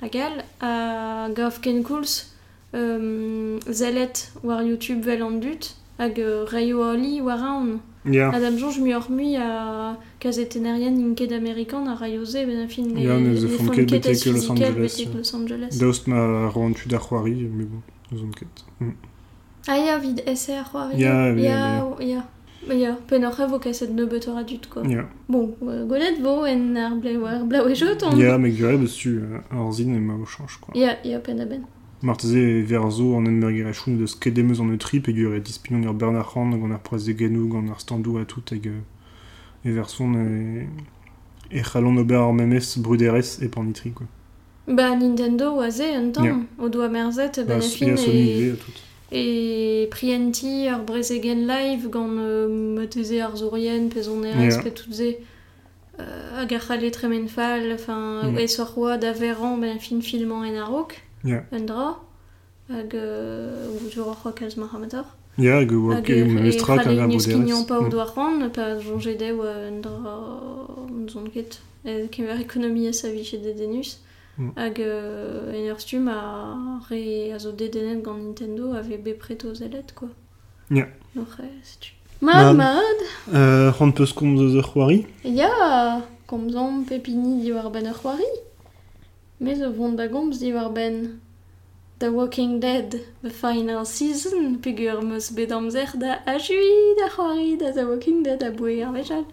a 0.00 0.08
gal, 0.08 0.44
a 0.60 1.28
gav 1.34 1.60
ken 1.60 1.82
koulz 1.82 2.32
euh, 2.74 3.58
zelet 3.70 4.32
war 4.42 4.62
YouTube 4.62 5.04
vel 5.04 5.22
an 5.22 5.38
dut, 5.38 5.76
hag 5.98 6.18
reio 6.50 6.82
ali 6.82 7.20
war 7.20 7.42
aon. 7.42 7.80
Amerikan 11.32 11.86
a 11.86 11.94
raioze 11.94 12.46
ben 12.46 12.64
a 12.64 12.68
fin 12.68 12.96
Ya, 12.96 13.18
ne 13.18 13.36
ze 13.36 13.48
font 13.48 13.70
ket 13.70 13.90
betek 13.90 14.24
Los 14.26 14.34
physikel 14.34 14.66
Angeles, 14.66 14.96
betek 14.96 15.08
euh. 15.14 15.18
Los 15.18 15.34
Angeles. 15.34 15.78
daoust 15.78 16.06
ma 16.06 16.48
roantu 16.48 16.88
da 16.88 16.98
c'hoari, 16.98 17.48
mais 17.56 17.64
bon, 17.64 17.82
nous 18.10 18.22
on 18.24 18.30
ket. 18.30 18.64
Mm. 18.80 18.92
Ah 19.68 19.76
ya, 19.78 19.98
vo 23.46 23.58
kaset 23.58 23.88
nebeut 23.88 24.26
quoi. 24.70 24.82
Ya, 24.84 25.08
Bon, 25.28 25.54
euh, 25.62 25.86
golet 25.86 26.16
vo 26.20 26.44
en 26.46 26.76
ar 26.76 26.92
ar 26.92 27.68
e 27.68 27.74
jot 27.74 28.02
on. 28.02 28.16
ya, 28.16 28.38
meg 28.38 28.56
gure 28.56 28.78
beus 28.78 28.96
tu 28.96 29.18
euh, 29.18 29.38
ar 29.50 29.72
zin 29.72 29.94
e 29.94 30.00
ma 30.00 30.14
o 30.14 30.26
chanj, 30.26 30.58
quoi. 30.60 30.74
Ya, 30.74 30.96
ya 31.04 31.20
pen 31.20 31.40
a 31.40 31.44
ben. 31.44 31.62
Marteze 32.02 32.38
e 32.38 32.62
verzo 32.62 33.16
an 33.16 33.26
enmergere 33.26 33.72
choun 33.72 33.96
deus 33.98 34.14
kedemeus 34.18 34.60
an 34.60 34.70
eutri, 34.72 35.00
pe 35.00 35.12
gure 35.12 35.38
dispinon 35.40 35.84
ur 35.86 35.94
Bernard 35.94 36.26
Rand, 36.34 36.56
gant 36.60 36.72
ar 36.72 36.80
prezegenou, 36.82 37.48
gant 37.48 37.70
ar 37.70 37.80
standou 37.80 38.18
a 38.18 38.24
tout, 38.24 38.50
hag 38.50 38.66
e 39.64 39.70
verson 39.70 40.14
e... 40.18 40.66
e 41.50 41.62
c'halon 41.62 41.98
ober 41.98 42.16
ar 42.18 42.32
memez 42.32 42.78
bruderez 42.78 43.38
e 43.42 43.48
pan 43.48 43.68
itri, 43.70 43.92
quoi. 43.92 44.06
Ba 44.66 44.94
Nintendo 44.96 45.54
oaze 45.56 45.82
un 45.96 46.06
Ya. 46.06 46.12
tamm, 46.12 46.46
o 46.58 46.68
doa 46.68 46.88
merzet 46.88 47.36
ben 47.46 47.46
Ba, 47.46 47.54
a 47.54 47.56
ya 47.58 47.96
fin 47.96 47.96
e... 47.96 48.54
E 49.14 49.86
prienti 49.90 50.66
ar 50.68 50.82
brezegen 50.86 51.46
live 51.46 51.90
gant 51.90 52.16
euh, 52.18 52.48
mateze 52.78 53.20
ar 53.20 53.36
zourien, 53.36 53.88
pezon 53.90 54.22
erez, 54.24 54.56
Ja. 54.56 54.62
pe 54.62 54.70
tout 54.70 54.90
ze. 54.92 55.18
Euh, 56.00 56.40
hag 56.40 56.52
ar 56.54 56.60
c'halle 56.66 56.90
tremen 56.90 57.28
fall, 57.28 57.70
enfin, 57.74 58.22
Mm. 58.24 58.38
e 58.38 58.46
sor 58.48 58.70
roa 58.74 58.96
da 58.96 59.12
veran, 59.12 59.58
ben 59.58 59.78
fin 59.78 60.00
filman 60.00 60.44
en 60.44 60.56
arok, 60.62 60.94
Yeah. 61.24 61.44
Un 61.52 61.66
dra, 61.66 61.96
hag 62.68 62.94
ou 62.94 63.90
zo 63.90 64.08
ur 64.10 64.16
c'hoak 64.16 64.42
alz 64.42 64.56
ma 64.56 64.66
c'hamador. 64.66 65.06
Ya, 65.38 65.60
hag 65.60 65.72
oa 65.72 66.00
ket 66.02 66.26
ma 66.26 66.40
mestra 66.40 66.76
kan 66.82 66.98
a 66.98 67.06
boderez. 67.06 67.32
Hag 67.32 67.48
e 67.48 67.66
pa 67.66 67.78
o 67.78 67.88
doa 67.88 68.06
ran, 68.16 68.50
pa 68.50 68.64
zonje 68.80 69.16
de 69.18 69.32
oa 69.32 69.52
un 69.68 69.80
dra 69.80 70.16
un 70.88 71.08
zon 71.08 71.30
ket. 71.30 71.60
Kem 71.84 72.26
ver 72.26 72.40
ekonomia 72.40 72.92
sa 72.92 73.08
vi 73.08 73.22
de 73.22 73.54
denus. 73.54 73.98
Hag 74.56 74.78
en 74.78 75.70
ur 75.70 75.78
stum 75.78 76.08
a 76.08 76.80
re 76.90 77.32
a 77.32 77.38
zo 77.38 77.52
de 77.52 77.68
denet 77.68 78.02
gant 78.02 78.18
Nintendo 78.18 78.74
a 78.74 78.82
ve 78.82 78.96
be 78.96 79.14
preto 79.14 79.54
zelet, 79.54 79.94
quoi. 79.94 80.08
Ya. 80.70 80.86
No 81.14 81.24
c'he, 81.24 81.48
setu. 81.62 81.92
Mamad 82.20 83.00
Ran 83.78 83.92
peus 83.92 84.12
komz 84.12 84.40
eus 84.40 84.54
ur 84.54 84.62
c'hoari 84.62 85.06
Ya, 85.24 86.02
komz 86.26 86.54
an 86.56 86.84
pepini 86.84 87.42
diwar 87.42 87.70
ben 87.70 87.86
ur 87.86 87.94
c'hoari. 87.94 88.30
Me 89.42 89.56
zo 89.56 89.72
vont 89.72 89.96
da 89.96 90.06
gomz 90.06 90.38
di 90.38 90.52
war 90.52 90.70
ben. 90.70 91.20
The 91.98 92.12
Walking 92.12 92.60
Dead, 92.60 92.94
the 93.22 93.30
final 93.30 93.84
season, 93.84 94.60
pegur 94.60 95.02
meus 95.02 95.30
bet 95.30 95.50
amzer 95.50 95.90
da 95.98 96.20
a 96.24 96.38
jui 96.38 96.94
da 96.96 97.08
c'hoari 97.08 97.58
da 97.58 97.72
The 97.72 97.84
Walking 97.84 98.22
Dead 98.22 98.42
a 98.42 98.50
boe 98.50 98.84
ar 98.86 98.92
vejal. 98.92 99.24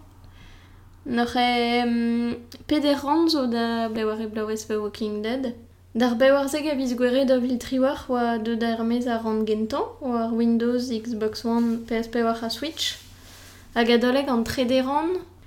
Noc'h 1.05 1.35
e 1.35 1.83
um, 1.83 2.35
peder 2.65 2.97
ranzo 3.03 3.45
da 3.45 3.87
bewar 3.89 4.21
e 4.21 4.27
blawez 4.27 4.65
The 4.65 4.79
Walking 4.81 5.21
Dead. 5.21 5.53
Dar 5.93 6.15
bewar 6.15 6.49
zeg 6.49 6.65
a 6.65 6.75
viz 6.75 6.95
gwere 6.95 7.25
da 7.25 7.39
vil 7.39 7.57
triwar 7.59 8.05
oa 8.09 8.37
de 8.37 8.57
da 8.57 8.73
ermez 8.77 9.05
a 9.05 9.21
ran 9.21 9.45
gentan, 9.45 9.85
oa 10.01 10.23
ar 10.25 10.33
Windows, 10.33 10.89
Xbox 10.89 11.45
One, 11.45 11.85
PSP 11.85 12.23
war 12.23 12.41
a 12.41 12.49
Switch. 12.49 12.97
Hag 13.75 13.89
a 13.89 13.97
doleg 13.97 14.27
an 14.27 14.43
3D 14.43 14.81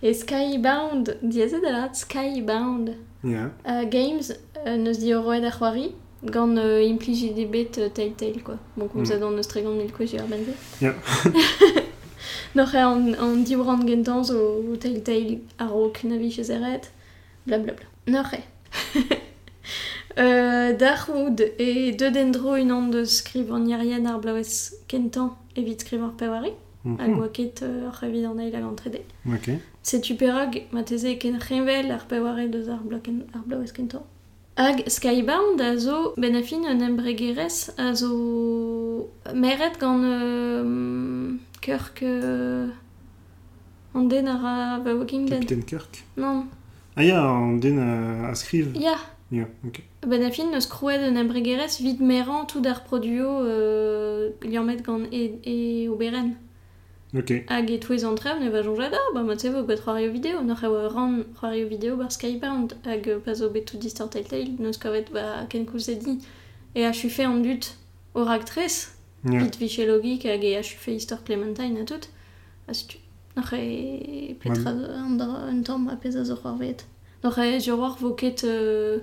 e 0.03 0.13
Skybound, 0.15 1.17
diazet 1.23 1.63
da 1.63 1.71
lat 1.73 1.97
Skybound. 1.97 2.97
Ya. 3.25 3.51
Uh, 3.65 3.85
games 3.91 4.33
uh, 4.67 4.77
neus 4.77 4.99
di 4.99 5.15
oroed 5.15 5.45
ar 5.45 5.53
c'hoari 5.53 5.93
gant 6.25 6.59
uh, 6.59 6.83
impliji 6.83 7.33
de 7.35 7.45
bet 7.47 7.79
uh, 7.79 7.89
Telltale, 7.89 8.43
quoi. 8.43 8.57
Bon, 8.77 8.89
kom 8.89 9.03
Mm. 9.03 9.07
ça 9.07 9.19
neus 9.19 9.47
tregan 9.49 9.77
mil 9.77 9.93
kwezi 9.93 10.19
ar 10.19 10.27
benze. 10.27 10.55
Ja. 10.81 10.93
Noch 12.55 12.75
e 12.75 12.79
an, 12.79 13.15
an 13.15 13.45
dibrand 13.45 13.87
gentan 13.87 14.25
zo 14.25 14.77
Telltale 14.81 15.39
ar 15.59 15.69
rok 15.71 16.03
na 16.05 16.17
vich 16.17 16.39
eret, 16.39 16.91
blablabla. 17.47 17.87
Noch 18.07 18.33
e. 18.39 18.41
euh, 20.19 20.73
Darwood 20.77 21.41
e 21.59 21.93
de 21.93 22.11
dendro 22.11 22.55
un 22.55 22.71
an 22.71 22.91
de 22.91 23.05
skriv 23.07 23.53
an 23.53 23.71
ar 24.07 24.19
blawez 24.21 24.75
kentan 24.89 25.31
evit 25.57 25.81
skriv 25.81 26.03
ar 26.03 26.45
hag 26.85 27.19
oa 27.19 27.29
ket 27.33 27.63
ar 27.63 27.95
revid 28.03 28.25
an 28.27 28.41
eil 28.41 28.55
hag 28.55 28.65
an 28.65 28.77
trede. 28.77 29.03
Ok. 29.27 29.49
Setu 29.83 30.17
perag, 30.17 30.63
ma 30.73 30.83
teze 30.83 31.17
ken 31.19 31.39
revel 31.49 31.91
ar 31.91 32.05
peware 32.09 32.49
deus 32.51 32.69
ar, 32.69 32.81
bloken, 32.85 33.23
ar 33.35 33.43
blawez 33.47 33.73
kento. 33.73 34.03
Hag 34.57 34.83
Skybound 34.87 35.61
a 35.61 35.77
zo 35.79 36.13
ben 36.17 36.37
a 36.37 36.43
fin 36.43 36.67
un 36.69 36.81
embregerez 36.81 37.71
a 37.79 37.95
zo 37.95 39.09
meret 39.35 39.79
gant 39.81 40.05
euh, 40.05 41.35
Kirk 41.63 42.03
euh, 42.03 42.69
an 43.95 44.09
den 44.09 44.29
ar 44.29 44.45
a 44.45 44.95
Walking 44.95 45.27
Dead. 45.29 45.41
Captain 45.41 45.63
Kirk. 45.63 46.05
Non, 46.17 46.47
Ah 46.95 47.03
ya, 47.03 47.23
an 47.25 47.59
den 47.61 47.79
a, 47.79 48.29
a 48.31 48.35
skriv. 48.35 48.75
ya. 48.77 48.97
Ya, 49.31 49.47
ok. 49.65 49.81
Ben 50.07 50.23
a 50.23 50.31
fin 50.31 50.51
neus 50.51 50.67
krouet 50.67 51.01
un 51.09 51.17
embregerez 51.17 51.79
vid 51.81 52.01
meran 52.01 52.45
tout 52.45 52.63
ar 52.67 52.85
produo 52.85 53.41
euh, 53.47 54.29
liamet 54.43 54.83
gant 54.85 55.07
e, 55.11 55.39
e 55.47 55.89
oberen. 55.89 56.35
Ok. 57.15 57.45
Hag 57.49 57.71
e 57.71 57.79
an 58.05 58.17
trev 58.17 58.39
ne 58.41 58.49
va 58.51 58.63
jonjad, 58.63 58.95
ah, 58.95 59.11
ba 59.13 59.23
ma 59.23 59.35
te 59.37 59.51
vo 59.51 59.63
bet 59.65 59.81
c'hoario 59.85 60.11
video, 60.13 60.41
n'oc'h 60.41 60.65
eo 60.65 60.89
ran 60.89 61.25
c'hoario 61.37 61.69
video 61.69 61.97
bar 61.97 62.11
Skybound, 62.11 62.73
hag 62.85 63.05
distor 63.79 64.09
Telltale, 64.09 64.57
neus 64.59 64.79
kavet 64.79 65.13
ba 65.13 65.47
ken 65.51 65.67
koulz 65.67 65.87
di. 65.87 66.19
E 66.75 66.85
a 66.85 66.93
chufe 66.93 67.21
an 67.21 67.43
dut 67.43 67.75
o 68.15 68.25
ragtrez, 68.25 68.97
Ya. 69.25 69.39
pit 69.39 69.57
viche 69.57 69.87
logik 69.87 70.25
hag 70.25 70.43
e 70.43 70.57
a 70.57 70.63
chufe 70.63 70.93
histoire 70.93 71.23
Clementine 71.23 71.81
a 71.81 71.85
tout, 71.85 72.09
a 72.67 72.73
setu. 72.73 72.97
N'oc'h 73.37 73.53
e 73.59 74.35
petra 74.41 74.71
an, 74.71 75.21
un 75.21 75.63
tamm 75.63 75.89
a 75.89 75.97
c'hoar 75.97 76.57
vet. 76.59 76.87
E 77.23 77.61
jo 77.61 77.77
war. 77.77 77.97
Euh, 78.45 79.01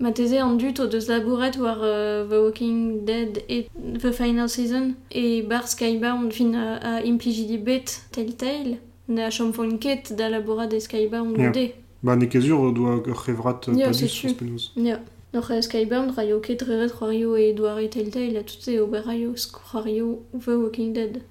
Ma 0.00 0.12
teze 0.12 0.38
an 0.40 0.56
dut 0.58 0.78
o 0.80 0.86
deus 0.86 1.08
labouret 1.08 1.56
war 1.58 1.76
uh, 1.78 2.28
The 2.28 2.38
Walking 2.40 3.04
Dead 3.04 3.42
et 3.48 3.66
The 4.00 4.12
Final 4.12 4.48
Season 4.48 4.94
e 5.10 5.42
bar 5.42 5.66
Skybound 5.66 6.32
fin 6.32 6.54
a, 6.54 6.76
a 6.76 7.00
implijidi 7.02 7.58
bet 7.58 8.02
Telltale 8.12 8.78
ne 9.08 9.24
a 9.24 9.30
chom 9.30 9.52
fon 9.52 9.76
ket 9.78 10.12
da 10.16 10.28
labourat 10.28 10.70
de 10.70 10.78
Skybound 10.80 11.36
Ja. 11.36 11.50
de. 11.50 11.72
Ba 12.02 12.14
ne 12.14 12.28
kezur 12.28 12.60
o 12.60 12.70
doa 12.72 12.96
ur 12.96 13.24
revrat 13.26 13.66
Ya, 13.74 13.86
pa 13.86 13.92
dus 13.92 14.24
ouz 14.24 14.34
penaos. 14.34 14.72
Ja. 14.76 15.00
Noch 15.32 15.50
e 15.50 15.60
Skybound 15.62 16.14
ra 16.16 16.22
yo 16.24 16.38
ket 16.40 16.62
reret 16.62 16.92
c'hoario 16.92 17.34
e 17.36 17.52
doare 17.52 17.88
Telltale 17.90 18.38
a 18.38 18.42
tout 18.44 18.62
se 18.62 18.78
ober 18.80 19.02
raio 19.04 19.32
c'hoario 19.34 20.22
The 20.44 20.56
Walking 20.56 20.92
Dead. 20.94 21.22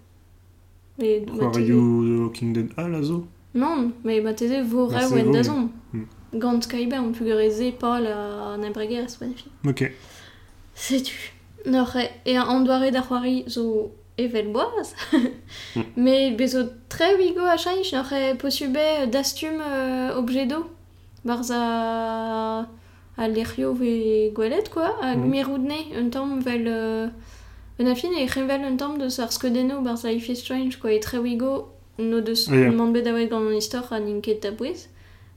E 1.00 1.24
C'hoario 1.26 2.04
The 2.04 2.22
Walking 2.24 2.54
Dead 2.54 2.70
a 2.76 2.88
la 2.90 3.02
zo 3.02 3.28
Non, 3.54 3.94
mais 4.04 4.22
ma 4.22 4.34
teze 4.34 4.62
vo 4.62 4.88
Bah, 4.88 5.00
ra 5.00 5.08
oen 5.10 5.26
vo, 5.26 5.32
da 5.32 5.44
zon. 5.44 5.70
Hmm. 5.94 6.06
gant 6.34 6.68
kaiba 6.68 7.00
on 7.00 7.12
pugereze 7.12 7.74
la 7.82 8.54
an 8.54 8.64
abreger 8.64 9.04
a 9.04 9.08
spanifi. 9.08 9.50
Ok. 9.66 9.92
Setu. 10.74 11.14
Nor 11.66 11.96
e 12.26 12.36
an 12.36 12.64
doare 12.64 12.92
da 12.92 13.02
c'hoari 13.02 13.44
zo 13.48 13.92
evel 14.18 14.52
boaz. 14.52 14.94
mm. 15.76 15.84
Me 15.96 16.36
bezo 16.36 16.70
tre 16.88 17.16
wigo 17.18 17.46
a 17.46 17.58
chanich 17.58 17.92
nor 17.94 18.12
e 18.12 18.36
posube 18.36 19.10
dastum 19.12 19.60
euh, 19.62 20.18
objedo. 20.18 20.70
Barz 21.24 21.52
a... 21.52 22.68
a 23.18 23.28
l'erio 23.28 23.74
ve 23.74 24.32
gwelet, 24.34 24.70
quoi. 24.70 24.90
A 25.02 25.16
mm. 25.16 25.24
gmeroudne 25.24 25.80
un 25.96 26.10
tamm 26.10 26.40
vel... 26.42 26.68
Euh... 26.68 27.08
Un 27.80 27.86
afin 27.86 28.12
e 28.12 28.26
c'hevel 28.28 28.66
un 28.66 28.78
tamm 28.78 28.98
deus 28.98 29.20
ar 29.20 29.32
skedeno 29.32 29.82
barz 29.82 30.06
a 30.06 30.12
Life 30.12 30.32
is 30.32 30.40
Strange, 30.40 30.80
quoi. 30.80 30.96
E 30.96 31.00
tre 31.00 31.20
wigo 31.20 31.74
no 31.98 32.22
deus 32.22 32.48
yeah. 32.48 32.72
man 32.72 32.94
bet 32.94 33.06
gant 33.06 33.34
an 33.34 33.56
istor 33.56 33.92
an 33.92 34.08
inket 34.08 34.42
tabouez. 34.42 34.88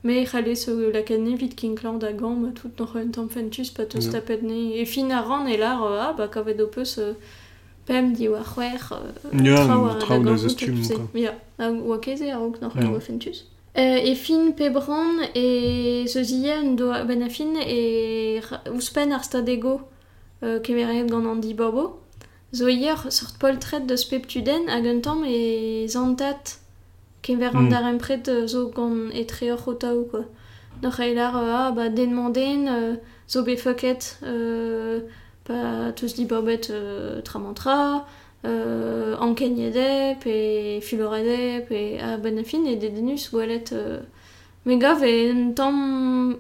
Me 0.03 0.25
c'halle 0.25 0.57
so 0.57 0.91
la 0.91 1.03
kanne 1.03 1.37
vid 1.37 1.55
kinkland 1.55 2.03
a 2.03 2.13
gant, 2.13 2.35
ma 2.35 2.49
tout 2.53 2.71
un 2.95 3.09
tamm 3.09 3.29
fentus 3.29 3.71
pa 3.71 3.85
teus. 3.85 4.09
E 4.09 4.85
fin 4.87 5.11
a 5.11 5.21
ran 5.21 5.47
e 5.47 5.57
lar, 5.57 5.83
ah, 5.83 6.13
ba 6.13 6.29
kavet 6.29 6.61
o 6.61 6.67
peus... 6.67 6.99
Euh, 6.99 7.15
pem 7.91 8.13
di 8.13 8.29
war 8.29 8.45
c'hwer 8.45 8.79
da 10.25 10.37
zestum. 10.37 10.77
Ya, 11.15 11.35
a 11.59 11.71
oa 11.71 11.99
keze 11.99 12.31
a 12.33 12.39
Ya. 12.39 13.01
fentus. 13.01 13.39
E 13.75 14.15
fin 14.15 14.53
pe 14.53 14.71
bran 14.71 15.21
e 15.35 16.07
se 16.07 16.23
zien 16.25 16.77
do 16.77 16.87
ben 17.09 17.23
a 17.23 17.29
fin 17.29 17.57
e 17.57 18.41
ouspen 18.69 19.13
ar 19.13 19.25
stadego 19.25 19.75
keveret 20.63 21.09
gant 21.11 21.27
an 21.27 21.41
di 21.41 21.55
bobo. 21.55 21.99
Zo 22.53 22.67
hier 22.67 23.01
sort 23.09 23.39
poltret 23.39 23.87
deus 23.89 24.05
pep 24.05 24.27
tuden 24.27 24.69
hag 24.69 24.85
un 24.85 25.01
tamm 25.01 25.25
e 25.25 25.87
zantat 25.89 26.59
kever 27.23 27.55
an 27.55 27.69
Mm. 27.69 27.95
empret 27.95 28.29
euh, 28.29 28.47
zo 28.47 28.71
gant 28.71 29.11
e 29.13 29.25
treoc'h 29.27 29.69
o 29.69 29.75
taou 29.75 30.05
quoi. 30.11 30.25
E 30.83 31.15
lar 31.15 31.37
euh, 31.37 31.53
ah 31.55 31.71
ba 31.73 31.89
den 31.89 32.13
manden 32.15 32.69
euh, 32.69 32.95
zo 33.29 33.43
be 33.43 33.57
fucket 33.57 34.19
euh, 34.23 35.01
pa 35.45 35.93
tous 35.95 36.15
di 36.15 36.27
euh, 36.71 37.21
tramantra 37.23 38.07
euh, 38.47 39.17
ankegnede 39.19 40.17
pe 40.21 40.81
fulorede 40.81 41.67
pe 41.69 41.99
a 42.01 42.17
ben 42.17 42.39
a 42.39 42.45
fin 42.45 42.65
e 42.65 42.77
dedenus 42.77 43.31
gwelet 43.31 43.73
euh, 43.73 44.01
me 44.65 44.77
gav 44.79 45.03
e 45.05 45.31
un 45.33 45.53
tamm 45.53 46.37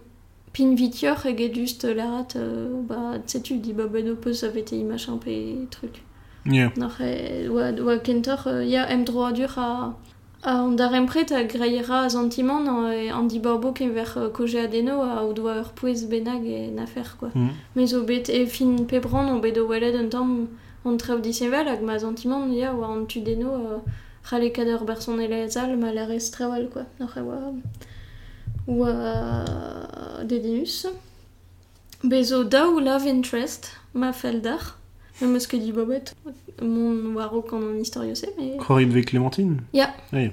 pin 0.53 0.75
e 0.75 1.55
just 1.55 1.85
larat 1.85 2.37
euh, 2.37 2.81
ba 2.89 3.19
setu 3.27 3.59
di 3.59 3.75
peus 3.75 4.43
avet 4.45 4.73
e 4.73 4.85
pe 5.25 5.67
truc 5.71 6.03
Ya. 6.47 6.73
Nor 6.77 6.93
e 7.01 7.49
oa, 7.51 7.71
oa 7.85 7.99
kentor 7.99 8.47
euh, 8.47 8.65
ya 8.65 8.89
em 8.91 9.05
droadur 9.05 9.59
a 9.59 9.95
a 10.43 10.53
an 10.65 10.77
dar 10.77 10.95
empret 10.95 11.31
a 11.33 11.45
greiera 11.45 12.09
zantimant 12.09 12.67
an, 12.67 12.93
e, 12.93 13.09
an 13.11 13.29
di 13.29 13.39
borbo 13.39 13.73
ken 13.73 13.93
ver 13.93 14.11
euh, 14.17 14.31
koje 14.31 14.57
adeno 14.57 15.03
a 15.03 15.23
o 15.23 15.33
doa 15.33 15.61
ur 15.61 15.73
pouez 15.75 16.07
benag 16.09 16.45
e 16.45 16.71
nafer 16.71 17.17
quoi. 17.19 17.31
Mm. 17.35 17.51
Me 17.77 17.87
zo 17.87 18.05
bet 18.05 18.29
e 18.29 18.47
fin 18.47 18.87
pebran 18.87 19.29
on 19.29 19.41
bet 19.41 19.59
o 19.59 19.67
welet 19.67 19.95
un 19.95 20.09
tamm 20.09 20.49
disevel 21.23 21.69
hag 21.69 21.83
ma 21.83 21.97
ya 22.53 22.73
oa 22.73 22.87
an 22.89 23.07
tu 23.07 23.21
deno 23.21 23.51
uh, 23.53 23.81
c'hale 24.25 24.51
kader 24.51 24.85
ber 24.85 25.01
son 25.01 25.19
elezal 25.19 25.77
ma 25.77 25.93
quoi. 26.73 26.85
Nor 26.99 27.17
e 27.17 27.21
oa 27.21 27.53
oa 28.67 30.25
dedinus. 30.25 30.87
Bezo 32.03 32.45
daou 32.45 32.81
love 32.81 33.07
interest 33.07 33.73
ma. 33.93 34.11
Même 35.21 35.37
eus 35.37 35.47
ket 35.47 35.59
di 35.59 35.73
bobet. 35.73 36.15
Mon 36.63 37.15
waro 37.15 37.43
kan 37.43 37.57
an 37.63 37.79
historio 37.79 38.15
se, 38.15 38.27
mais... 38.39 38.59
C'hoari 38.59 38.87
dve 38.87 39.03
Clémentine 39.05 39.61
Ya. 39.73 39.95
Ah, 40.13 40.21
ya. 40.21 40.31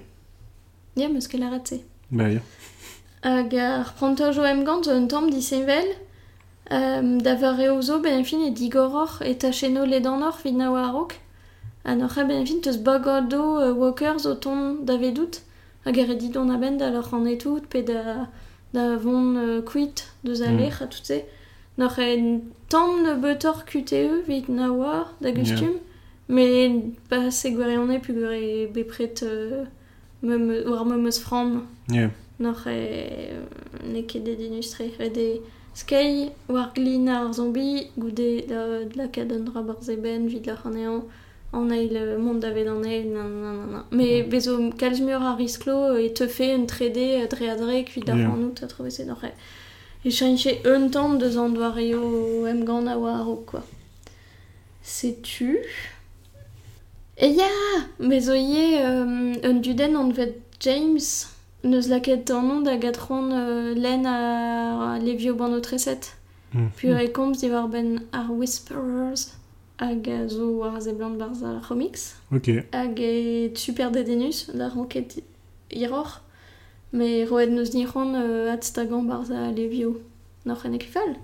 Ya, 0.95 1.09
meus 1.09 1.27
ket 1.27 1.39
laret 1.39 1.67
se. 1.67 1.75
Ba 2.11 2.29
ya. 2.29 2.39
Hag 3.23 3.53
ar 3.55 3.93
prantojo 3.95 4.43
em 4.43 4.63
gant 4.63 4.87
un. 4.87 5.07
Um, 6.69 7.21
da 7.23 7.35
var 7.35 7.59
eo 7.61 7.81
zo 7.81 8.01
ben 8.01 8.25
fin 8.25 8.41
e 8.43 8.51
digoror 8.51 9.21
e 9.21 9.33
tacheno 9.35 9.85
ledanor 9.85 10.35
vid 10.43 10.55
na 10.57 10.69
warok. 10.69 11.13
Anoche 11.85 12.27
ben 12.27 12.45
fin 12.45 12.59
teus 12.59 12.77
bagado 12.77 13.59
uh, 13.61 13.71
walkers 13.73 14.25
o 14.25 14.35
ton 14.35 14.83
davedout 14.83 15.41
hag 15.85 15.95
dit 16.19 16.35
on 16.35 16.49
a 16.49 16.57
ben 16.57 16.77
da 16.77 16.89
leur 16.89 17.13
an 17.13 17.25
etout 17.25 17.61
pe 17.69 17.83
da, 17.83 18.27
da 18.73 18.97
von 18.97 19.35
uh, 19.37 19.61
kuit 19.63 20.11
deus 20.25 20.41
a 20.41 20.51
Mm. 20.51 20.57
lech 20.57 20.81
a 20.81 20.87
tout 20.87 21.05
se. 21.05 21.21
N'ar 21.77 21.99
en 21.99 22.41
tamm 22.69 23.03
ne 23.03 23.13
beutor 23.21 23.65
QTE 23.65 24.23
vit 24.27 24.49
na 24.49 24.71
war 24.71 25.13
da 25.21 25.31
gustum. 25.31 25.75
Yeah. 25.77 25.83
Me 26.29 26.93
pa 27.09 27.29
se 27.31 27.51
gwere 27.55 27.77
an 27.77 27.91
e 27.91 27.99
pu 27.99 28.13
gwere 28.13 28.67
bepret 28.73 29.21
euh, 29.23 29.65
me, 30.21 30.63
war 30.65 30.85
me 30.85 30.97
meus 30.97 31.19
fram. 31.19 31.67
Yeah. 31.89 32.09
N'ar 32.39 32.65
e 32.67 33.37
ne 33.85 34.01
ket 34.03 34.25
de 34.25 34.35
dinustre. 34.35 34.89
E 34.99 35.09
de 35.09 35.41
skei 35.73 36.31
war 36.49 36.71
glin 36.73 37.07
ar 37.07 37.33
zombi 37.33 37.91
goude 37.95 38.47
da, 38.49 38.65
la 38.95 39.07
kadon 39.07 39.47
rabar 39.53 39.81
zeben 39.81 40.27
vid 40.27 40.47
la 40.47 40.55
c'hanean. 40.55 41.03
an 41.53 41.71
eil 41.71 42.17
mont 42.19 42.41
da 42.41 42.51
vet 42.51 42.67
an 42.67 42.83
eil, 42.85 43.05
nan 43.07 43.29
nan 43.41 43.55
nan 43.57 43.71
nan. 43.71 43.83
Me 43.91 44.07
mm. 44.23 44.29
bezo 44.31 44.57
kalzmur 44.77 45.23
ar 45.29 45.37
risklo 45.39 45.95
e 45.95 46.09
teufe 46.13 46.49
un 46.55 46.65
trede 46.67 47.27
dre 47.31 47.49
a 47.53 47.55
dre 47.55 47.83
kuit 47.87 48.09
ar 48.09 48.17
yeah. 48.17 48.33
an 48.33 48.43
out 48.49 48.61
a 48.63 48.67
trove 48.67 48.91
se 48.91 49.05
chanche 50.05 50.61
un 50.65 50.89
tamm 50.89 51.17
deus 51.17 51.37
an 51.37 51.49
doar 51.49 51.77
eo 51.79 52.45
em 52.45 52.63
gant 52.65 52.87
a 52.87 52.97
war 52.97 53.27
o 53.27 53.35
quoi. 53.35 53.61
Sais-tu? 54.81 55.57
E 57.17 57.27
ya 57.27 57.49
Bezo 57.99 58.33
ie 58.35 58.79
um, 58.85 59.33
un 59.43 59.61
duden 59.61 59.95
an 59.95 60.11
vet 60.11 60.35
James 60.59 61.27
neus 61.63 61.87
laket 61.89 62.29
an 62.31 62.51
on 62.51 62.61
da 62.63 62.77
gatron 62.77 63.31
uh, 63.31 63.73
len 63.75 64.05
a 64.05 64.97
levio 65.01 65.35
ban 65.35 65.53
o 65.53 65.59
treset. 65.59 66.13
Mm. 66.53 66.69
Pur 66.77 66.99
e 67.01 67.07
komz 67.11 67.41
di 67.41 67.49
war 67.49 67.67
ben 67.67 68.07
ar 68.13 68.29
Whisperers 68.31 69.33
hag 69.79 70.07
a 70.07 70.27
zo 70.29 70.57
war 70.59 70.79
ze 70.81 70.93
blant 70.93 71.17
barz 71.17 71.43
a 71.43 71.59
comics 71.67 72.15
Ok. 72.31 72.47
hag 72.71 72.99
e 72.99 73.51
super 73.55 73.91
dedenus 73.91 74.45
da 74.53 74.69
ranket 74.69 75.21
iror 75.69 76.21
me 76.91 77.25
roed 77.25 77.49
neus 77.49 77.71
niron 77.73 78.15
uh, 78.15 78.53
at 78.53 78.63
stagan 78.63 79.07
barz 79.07 79.29
a 79.31 79.51
levio 79.51 79.95
noch 80.45 80.65
en 80.65 80.73
ekfal 80.73 81.15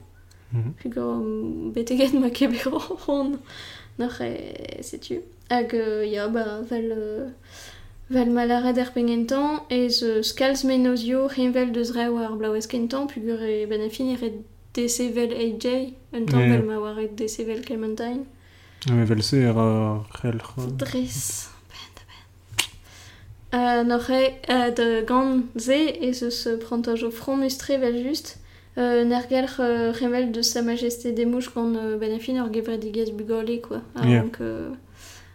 Mhm. 0.53 0.73
Puis 0.75 0.97
um, 0.97 1.71
beteget 1.73 2.13
ma 2.13 2.29
keberon 2.29 3.39
noch 3.99 4.19
e 4.21 4.83
setu 4.83 5.21
hag 5.49 5.73
uh, 5.73 6.03
ya 6.05 6.27
ba 6.27 6.61
vel 6.69 6.91
uh, 6.91 7.31
vel 8.07 8.29
malaret 8.31 8.77
er 8.77 8.91
pengentan 8.93 9.59
e 9.69 9.89
ze 9.89 10.21
skals 10.23 10.63
menozio 10.63 11.27
deus 11.73 11.91
kentan 12.67 13.07
gure 13.25 13.65
ben 13.67 13.81
afin 13.81 14.13
vel 15.13 15.31
AJ 15.33 15.65
un 16.13 16.25
Ja. 16.39 16.49
vel 16.51 16.65
ma 16.65 16.77
war 16.79 16.99
Clementine 17.63 18.25
Me 18.91 19.05
vel 19.05 19.23
se 19.23 19.37
er 19.37 19.55
Dres. 20.77 21.49
Uh, 23.53 23.83
noch 23.85 24.09
e 24.09 24.33
uh, 24.49 24.73
de 24.73 25.03
gant 25.05 25.43
ze 25.55 25.73
e 26.01 26.07
eus 26.09 26.45
uh, 26.47 26.57
prantaj 26.57 27.03
o 27.03 27.11
front 27.11 27.37
mustre 27.37 27.77
vel 27.77 27.93
just 28.03 28.39
uh, 28.77 29.03
nergelch 29.05 29.59
uh, 29.59 29.91
revel 30.01 30.31
de 30.31 30.41
sa 30.41 30.61
majesté 30.63 31.11
des 31.11 31.25
mouches 31.25 31.53
gant 31.53 31.75
uh, 31.75 31.95
ben 31.99 32.15
afin 32.15 32.39
ur 32.41 32.49
gevredigez 32.51 33.11
bugole 33.11 33.61
quoi 33.61 33.81
a 33.95 34.07
Yeah. 34.07 34.21
rank 34.21 34.39
uh, 34.39 34.75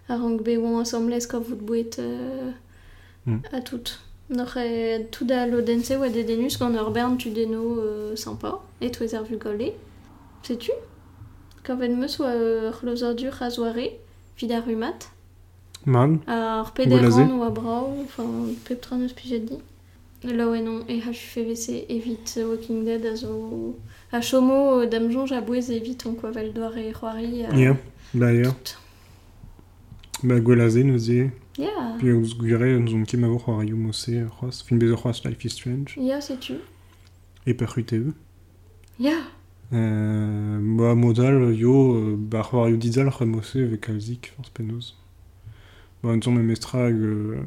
a 0.09 0.16
rank 0.16 0.42
be 0.42 0.57
oan 0.59 0.81
assemblez 0.81 1.26
ka 1.28 1.38
vout 1.38 1.61
bouet 1.62 1.98
uh, 1.98 2.52
Mm. 3.26 3.40
a 3.52 3.61
tout 3.61 4.00
noch 4.31 4.57
e 4.57 5.04
tout 5.12 5.24
da 5.26 5.46
lodense 5.46 5.92
oa 5.96 6.09
de 6.09 6.22
denus 6.24 6.57
gant 6.59 6.74
ur 6.74 6.90
bern 6.90 7.16
tu 7.18 7.31
deno 7.31 7.61
uh, 7.76 8.16
sympa 8.16 8.59
et 8.81 8.90
to 8.90 9.04
ezer 9.04 9.22
vugole 9.22 9.72
sais-tu? 10.42 10.72
Kavet 11.62 11.90
meus 11.94 12.18
oa 12.20 12.33
ur 12.35 12.76
lozordur 12.83 13.37
a 13.42 13.50
zoare 13.50 13.87
vid 14.38 14.50
ar 14.52 14.62
rumat 14.66 15.00
Man. 15.87 16.19
Ar 16.27 16.73
Golaze. 16.77 17.17
pederan 17.17 17.38
ou 17.38 17.43
a 17.45 17.51
brao, 17.51 17.95
enfin, 18.05 18.25
peptran 18.64 19.01
eus 19.01 19.12
pijet 19.12 19.41
di. 19.41 19.55
Là 20.25 20.49
ouais 20.49 20.61
non, 20.61 20.81
e 20.88 21.01
ha 21.01 21.12
FVC 21.12 21.87
evit 21.88 22.35
euh, 22.38 22.51
Walking 22.51 22.85
Dead 22.85 23.07
a 23.07 23.14
zo... 23.14 23.77
A 24.11 24.21
chomo, 24.21 24.81
euh, 24.81 24.87
dam 24.87 25.11
jonj 25.12 25.31
a 25.33 25.41
bouez 25.41 25.71
evit 25.71 25.97
on 26.07 26.14
quoi 26.14 26.31
val 26.33 26.53
doar 26.53 26.77
e 26.77 26.93
c'hoari. 26.93 27.45
euh, 27.45 27.55
Yeah. 27.57 27.77
Ba 28.14 28.33
ya. 28.33 28.51
tout. 28.51 28.77
Ba 30.25 30.41
gwelaze 30.41 30.83
neus 30.83 31.09
e. 31.09 31.31
Ya, 31.57 31.95
Puis 31.99 32.09
eus 32.09 32.35
gwire 32.37 32.62
eus 32.67 32.93
on 32.95 33.05
kem 33.05 33.23
avor 33.25 33.45
c'hoarioù 33.45 33.77
mose 33.77 34.11
c'hoaz. 34.41 34.62
Fin 34.67 34.77
bezo 34.77 34.97
c'hoaz 34.97 35.23
Life 35.25 35.45
is 35.45 35.51
Strange. 35.51 35.95
ya 35.97 36.21
setu. 36.21 36.55
E 37.47 37.55
per 37.55 37.73
UTE. 37.79 38.12
Ya, 38.99 39.19
Euh, 39.71 40.59
ba 40.79 40.95
modal 40.95 41.53
yo 41.55 41.95
euh, 41.95 42.17
ba 42.17 42.43
c'hoarioù 42.43 42.77
dizal 42.79 43.11
c'hoaz 43.11 43.27
mose 43.29 43.55
ve 43.57 43.77
kalzik 43.79 44.33
force 44.35 44.51
penoz. 44.51 44.97
Ba 46.03 46.11
un 46.11 46.31
me 46.31 46.43
mestrag 46.43 46.95
euh, 46.95 47.39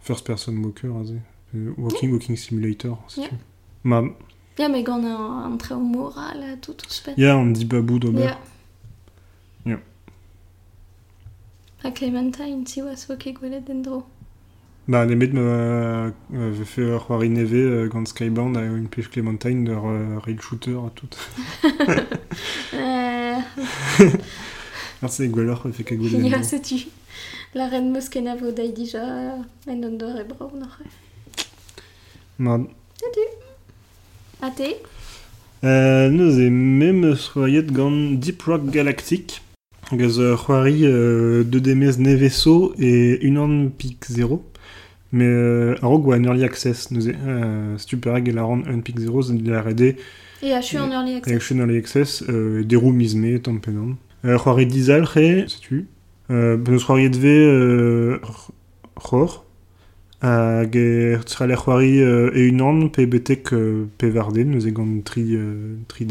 first 0.00 0.26
person 0.26 0.52
walker. 0.62 0.92
Euh, 1.54 1.72
walking 1.76 2.12
walking 2.12 2.36
simulator. 2.36 2.98
si 3.08 3.20
Yeah. 3.20 3.28
tu. 3.30 3.36
Ma 3.84 4.02
ya 4.58 4.68
me 4.68 4.82
gant 4.82 5.04
an, 5.04 5.52
an 5.52 5.56
trao 5.58 5.80
moral 5.80 6.42
a 6.42 6.56
tout 6.56 6.74
tout 6.74 6.90
spet. 6.92 7.14
ya 7.16 7.36
an 7.36 7.52
di 7.52 7.64
babou 7.64 7.98
d'ober. 7.98 8.22
Ya. 8.22 8.38
Ya. 9.66 9.78
A 11.84 11.90
Clementine, 11.90 12.66
si 12.66 12.82
oa 12.82 12.96
so 12.96 13.16
ket 13.16 13.34
gwelet 13.34 13.66
dendro. 13.66 14.06
Ba 14.88 15.06
nemet 15.06 15.32
ma 15.32 15.40
euh, 15.40 16.10
ve 16.30 16.64
fe 16.64 16.80
ur 16.82 17.06
c'hoari 17.06 17.28
neve 17.28 17.54
euh, 17.54 17.88
gant 17.88 18.04
Skybound 18.04 18.56
une 18.56 18.88
pêche 18.88 19.10
Clementine 19.10 19.68
euh, 19.68 20.18
rail 20.18 20.38
shooter 20.40 20.74
a 20.76 20.90
tout. 20.90 21.08
Euh, 25.02 25.06
Ar 25.06 25.10
se 25.10 25.24
gwelloc'h 25.24 25.66
fe 25.72 25.82
ka 25.84 25.96
gwelet. 25.96 26.28
ya 26.30 26.42
setu. 26.42 26.86
La 27.54 27.68
reine 27.68 27.90
meus 27.90 28.08
ken 28.08 28.28
a 28.28 28.36
vo 28.36 28.52
dai 28.52 28.70
dija 28.72 29.02
en 29.66 29.82
an 29.82 29.98
doar 29.98 30.20
e 30.20 30.24
e. 34.60 34.74
Euh, 35.64 36.08
e 36.40 36.50
gant 37.72 38.12
Deep 38.20 38.42
Rock 38.42 38.70
Galactic. 38.70 39.42
Gaz 39.92 40.18
c'hoari 40.18 40.86
euh, 40.86 41.44
de 41.44 41.58
demez 41.58 41.98
neveso 41.98 42.72
e 42.78 43.18
unan 43.22 43.68
pik 43.70 44.04
0. 44.08 44.42
Mais 45.12 45.26
euh, 45.26 45.74
a 45.82 45.86
rog 45.86 46.06
oa 46.06 46.16
an 46.16 46.24
early 46.24 46.44
access. 46.44 46.90
Neus 46.90 47.06
e 47.08 47.12
euh, 47.14 47.76
e 48.28 48.32
la 48.32 48.44
ran 48.44 48.62
un 48.66 48.80
pik 48.80 48.98
0 48.98 49.22
zan 49.22 49.38
la 49.44 49.60
rede 49.62 49.96
E 50.42 50.52
a 50.52 50.60
chu 50.60 50.78
an 50.78 50.90
early 50.90 51.16
access. 51.16 51.38
chen 51.38 51.60
early 51.60 51.76
access 51.78 52.22
euh, 52.28 52.64
derou 52.64 52.92
mizme 52.92 53.38
tamm 53.40 53.60
penan. 53.60 53.90
Euh, 53.90 53.94
c'hoari 54.24 54.66
dizal 54.66 55.04
re, 55.04 55.44
setu. 55.48 55.86
Euh, 56.30 56.56
ben 56.56 56.74
eus 56.74 56.84
c'hoariet 56.84 57.16
ve 57.16 57.28
euh, 57.28 58.20
c'hor. 59.00 59.44
Hag 60.22 60.76
e 60.76 61.18
tra 61.26 61.46
le 61.46 61.56
c'hoari 61.56 62.00
euh, 62.00 62.30
e 62.32 62.48
unan 62.48 62.88
pe 62.88 63.06
betek 63.06 63.52
euh, 63.52 63.86
pe 63.98 64.08
varden, 64.08 64.50
neus 64.50 64.66
e 64.66 64.70
gant 64.70 65.02
tri, 65.04 65.34
euh, 65.34 65.74
tri 65.88 66.06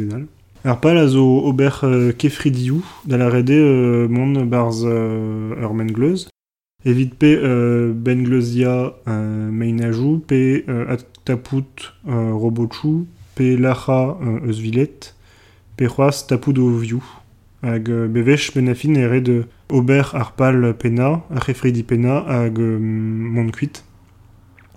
zo 1.08 1.46
ober 1.46 1.80
euh, 1.84 2.12
kefridiou, 2.12 2.84
da 3.06 3.18
la 3.18 3.30
rede 3.30 3.52
euh, 3.52 4.08
mont 4.10 4.46
barz 4.46 4.84
euh, 4.86 5.56
ur 5.62 5.74
men 5.74 5.90
gleuz. 5.92 6.28
Evit 6.84 7.12
pe 7.18 7.40
euh, 7.42 7.94
ben 7.94 8.22
gleuzia 8.24 8.96
euh, 9.08 9.50
meinajou, 9.50 10.20
pe 10.20 10.66
euh, 10.68 10.98
tapout 11.24 11.94
euh, 12.08 12.34
robotchou, 12.34 13.08
pe 13.36 13.56
lacha 13.56 14.18
euh, 14.22 14.50
eus 14.50 14.60
vilet, 14.60 15.16
pe 15.78 15.88
c'hoaz. 15.88 16.28
Hag 17.64 17.90
euh, 17.90 18.08
bevech 18.08 18.54
ben 18.56 18.68
afin 18.70 18.96
ere 18.96 19.22
de 19.22 19.46
ober 19.70 20.16
ar 20.16 20.34
pal 20.34 20.74
pena, 20.74 21.22
ar 21.30 21.46
pena, 21.88 22.26
hag 22.28 22.60
euh, 22.60 22.80
mont 22.80 23.52
kuit. 23.52 23.84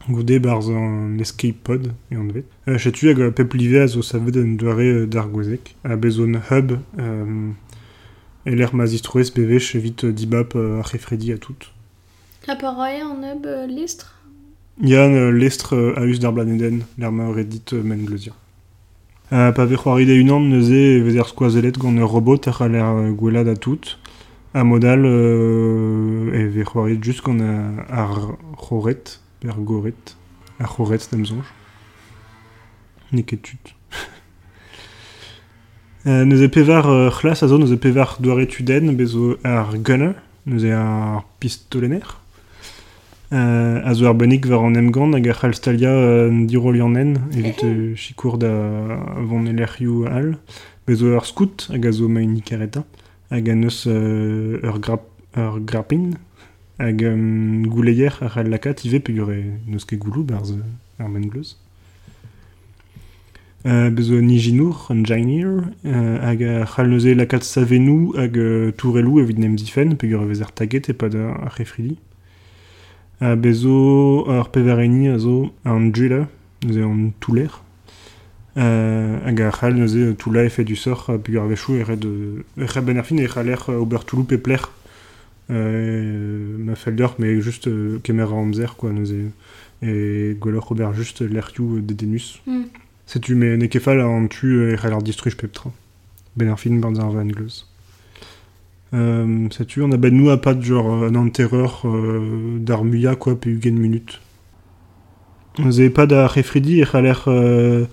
Goude 0.08 0.38
barz 0.38 0.68
an 0.68 1.18
escape 1.18 1.62
pod 1.64 1.92
e 2.10 2.16
an 2.16 2.28
vet. 2.28 2.44
Euh, 2.68 2.76
Chetu 2.76 3.08
hag 3.08 3.30
pep 3.30 3.54
live 3.54 3.76
a 3.80 3.86
zo 3.86 4.02
savet 4.02 4.36
an 4.36 4.56
doare 4.56 4.84
euh, 4.84 5.06
d'ar 5.06 5.28
gwezek. 5.28 5.76
A 5.84 5.96
bezon 5.96 6.36
hub, 6.50 6.78
euh, 6.98 7.50
e 8.46 8.50
l'er 8.50 8.74
mazistroez 8.74 9.32
bevech 9.34 9.74
evit 9.76 10.04
euh, 10.04 10.12
dibap 10.12 10.54
euh, 10.54 10.80
ar 10.80 10.88
refredi 10.88 11.32
a 11.32 11.38
tout. 11.38 11.72
A 12.46 12.56
paroye 12.56 13.00
an 13.02 13.22
euh, 13.24 13.66
listre 13.66 14.20
Yann 14.82 15.14
euh, 15.14 15.30
lestre 15.30 15.74
euh, 15.74 15.94
a 15.96 16.04
us 16.04 16.18
d'ar 16.18 16.32
blaneden, 16.32 16.82
l'er 16.98 17.12
ma 17.12 17.28
redit 17.28 17.72
euh, 17.72 17.82
men. 17.82 18.06
Euh, 19.34 19.50
pa 19.50 19.64
ve 19.64 19.74
c'hoari 19.74 20.06
de 20.06 20.12
unan 20.12 20.38
neuze 20.38 21.02
vez 21.02 21.16
er 21.18 21.26
skoazelet 21.26 21.72
gant 21.76 21.96
ur 21.96 22.08
robot 22.08 22.46
ar 22.46 22.62
a 22.62 22.68
l'er 22.68 22.86
euh, 22.86 23.10
gwelad 23.10 23.48
a 23.48 23.56
tout. 23.56 23.98
A 24.54 24.62
modal 24.62 25.02
euh, 25.04 26.30
e 26.32 26.46
ve 26.46 26.62
c'hoari 26.62 27.00
just 27.02 27.24
gant 27.24 27.40
ar 27.90 28.36
c'horet, 28.56 29.18
per 29.40 29.56
goret, 29.58 30.16
ar 30.60 30.70
c'horet 30.70 31.08
d'am 31.10 31.26
zonj. 31.26 31.42
Neket 33.12 33.42
tut. 33.42 33.74
Euh, 36.06 36.26
neuze 36.26 36.50
pevar 36.50 36.86
euh, 36.90 37.08
c'hlas 37.08 37.42
a 37.42 37.48
zo 37.48 37.56
neuze 37.56 37.78
pevar 37.80 38.18
doare 38.20 38.44
tuden 38.46 38.92
bezo 38.92 39.38
ar 39.42 39.72
gunner, 39.78 40.12
neuze 40.44 40.70
ar 40.70 41.24
pistolener. 41.40 42.20
Euh, 43.34 43.80
a 43.82 43.94
zo 43.94 44.06
ar 44.06 44.14
bennik 44.14 44.46
war 44.46 44.62
an 44.62 44.76
emgant 44.76 45.12
hag 45.12 45.26
ar 45.26 45.34
c'halstalia 45.34 45.90
euh, 45.90 46.30
an 46.30 46.44
dirolianen 46.46 47.16
evit 47.34 47.64
euh, 47.64 47.96
chikour 47.96 48.38
da 48.38 48.52
vont 49.26 49.44
elerioù 49.44 50.06
al. 50.06 50.36
Bezo 50.86 51.16
ar 51.16 51.26
scout 51.26 51.66
hag 51.72 51.84
a 51.84 51.90
zo 51.90 52.06
ma 52.08 52.20
unik 52.20 52.52
areta. 52.52 52.84
Hag 53.32 53.48
a 53.48 53.54
neus 53.56 53.88
euh, 53.88 54.60
ur 54.62 54.78
grap 54.78 55.08
ur 55.36 55.58
grapin, 55.66 56.12
hag 56.78 57.02
um, 57.02 57.66
gouleier 57.66 58.14
ar 58.22 58.44
lakat 58.46 58.84
ive 58.84 59.02
peogwir 59.02 59.34
e 59.34 59.42
neus 59.66 59.84
ket 59.84 59.98
goulou 59.98 60.22
barz 60.22 60.54
ar 61.00 61.10
men 61.10 61.26
gleuz. 61.26 61.56
Uh, 63.66 63.90
bezo 63.90 64.20
nijinour, 64.20 64.86
an 64.92 65.02
jainir, 65.02 65.72
uh, 65.82 66.18
hag 66.22 66.42
ar 66.44 66.66
c'hall 66.70 66.86
neuze 66.92 67.18
lakat 67.18 67.42
savenou 67.42 68.12
hag 68.14 68.36
uh, 68.38 68.70
tourelou 68.78 69.18
evit 69.24 69.38
nem 69.38 69.58
zifen, 69.58 69.98
e 69.98 70.16
vez 70.30 70.40
ar 70.40 70.54
taget 70.54 70.88
e 70.88 70.92
pad 70.92 71.16
ar 71.16 71.50
refridi. 71.58 71.96
Uh, 71.98 72.13
bezo 73.20 74.24
ar 74.28 74.50
pevereni 74.50 75.08
a 75.08 75.18
zo 75.18 75.52
an 75.64 75.90
djula, 75.90 76.28
neuze 76.64 76.82
an 76.82 77.12
touler, 77.20 77.62
euh, 78.56 79.18
hag 79.24 79.40
ar 79.40 79.52
c'hall 79.52 79.74
neuze 79.74 80.14
toula 80.16 80.44
e 80.44 80.48
fait 80.48 80.64
du 80.64 80.76
sort 80.76 81.08
uh, 81.10 81.18
peogwir 81.18 81.46
vechou 81.48 81.76
e 81.76 81.82
red, 81.82 82.04
e 82.04 82.64
red 82.64 82.84
ben 82.84 82.98
e 82.98 83.26
c'haller 83.26 83.68
ober 83.68 84.04
touloup 84.04 84.30
e 84.32 84.38
pler 84.38 84.70
euh, 85.50 86.56
ma 86.58 86.74
felder, 86.74 87.08
mais 87.18 87.40
juste 87.40 87.68
euh, 87.68 87.98
kemer 88.02 88.32
a 88.32 88.36
amzer, 88.36 88.76
quoi, 88.76 88.92
neuze 88.92 89.30
e 89.82 90.36
golor 90.38 90.72
ober 90.72 90.92
juste 90.94 91.22
l'erioù 91.22 91.80
de 91.80 91.94
denus. 91.94 92.40
Mm. 92.46 92.64
Setu 93.06 93.34
me 93.34 93.56
ne 93.56 93.66
kefal 93.66 94.00
an 94.00 94.28
tu 94.28 94.72
e 94.72 94.76
c'haller 94.76 95.02
distruj 95.02 95.36
peptra. 95.36 95.70
Ben 96.36 96.48
ar 96.48 96.58
fin 96.58 96.80
banz 96.80 96.98
ar 96.98 97.12
van 97.12 97.28
gleuz. 97.28 97.66
Euh, 98.94 99.48
setu, 99.50 99.82
on 99.82 99.90
a 99.90 99.96
ben 99.96 100.14
nous 100.14 100.30
a 100.30 100.36
pas 100.36 100.54
de 100.54 100.62
genre 100.62 101.04
un 101.04 101.14
enterreur 101.16 101.82
euh, 101.84 102.58
d'ar 102.58 102.84
muya, 102.84 103.16
quoi, 103.16 103.34
pe 103.34 103.48
ugen 103.48 103.76
minute. 103.76 104.20
Vous 105.58 105.80
avez 105.80 105.90
pas 105.90 106.06
d'ar 106.06 106.30
refridi 106.30 106.80
e 106.80 106.84
c'haller 106.84 107.14
euh, 107.26 107.86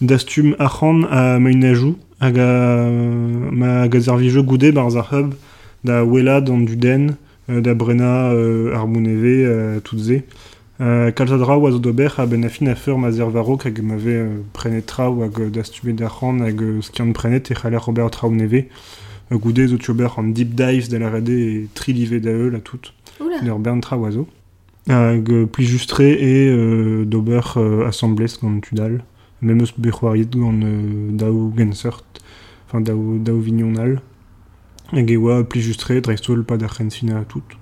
dastum 0.00 0.54
achan 0.58 1.04
a 1.10 1.38
mainajou 1.38 1.96
a 2.20 2.30
ma 2.30 3.88
gazarvijo 3.88 4.42
goude 4.42 4.70
barz 4.72 4.96
ar 4.96 5.12
hub 5.12 5.34
da 5.82 6.04
wela 6.04 6.40
dans 6.40 6.58
du 6.58 6.76
den 6.76 7.16
euh, 7.48 7.60
da 7.60 7.74
brena 7.74 8.30
euh, 8.30 8.74
ar 8.74 8.86
mouneve 8.86 9.44
euh, 9.46 9.80
toutes 9.80 10.22
Euh, 10.80 11.10
kalzadra 11.10 11.58
oaz 11.58 11.78
d'ober 11.78 12.08
a 12.16 12.24
ben 12.24 12.42
afin 12.42 12.66
a 12.68 12.74
feur 12.74 12.96
ma 12.96 13.12
zervaro 13.12 13.58
hag 13.62 13.82
m'ave 13.82 14.06
euh, 14.08 14.28
prenet 14.54 14.80
trao 14.80 15.22
hag 15.22 15.50
dastume 15.50 15.92
d'achan 15.92 16.40
hag 16.40 16.62
euh, 16.62 16.80
skiant 16.80 17.12
prenet 17.12 17.50
e 17.50 17.54
c'haller 17.54 17.86
ober 17.86 18.08
trao 18.10 18.30
neve 18.30 18.54
euh, 18.54 19.09
goude 19.38 19.66
zo 19.68 19.76
tiober 19.76 20.18
an 20.18 20.32
deep 20.32 20.54
dives 20.54 20.88
da 20.88 20.98
la 20.98 21.10
rede 21.10 21.30
e 21.30 21.68
trilive 21.74 22.20
da 22.20 22.30
eul 22.30 22.54
a 22.56 22.60
tout 22.60 22.92
Oula. 23.20 23.42
Ur 23.44 23.58
bern 23.58 23.80
tra 23.80 23.98
oazo. 23.98 24.26
Hag 24.88 25.30
euh, 25.30 25.46
pli 25.46 25.66
justre 25.66 26.00
e 26.00 26.48
euh, 26.48 27.04
d'ober 27.04 27.40
euh, 27.56 27.86
assemblez 27.86 28.32
gant 28.40 28.60
tudal. 28.60 29.04
Même 29.42 29.60
eus 29.60 29.72
bec'hoariet 29.76 30.30
gant 30.34 30.60
euh, 30.62 31.10
daou 31.12 31.52
gensert, 31.56 32.02
enfin 32.66 32.80
daou, 32.80 33.18
daou 33.18 33.40
vignonal. 33.40 34.00
Hag 34.92 35.10
e 35.10 35.16
oa 35.16 35.42
dreistol 35.44 36.44
pa 36.44 36.56
da 36.56 36.68
c'hensina 36.68 37.20
a 37.20 37.24
tout. 37.24 37.59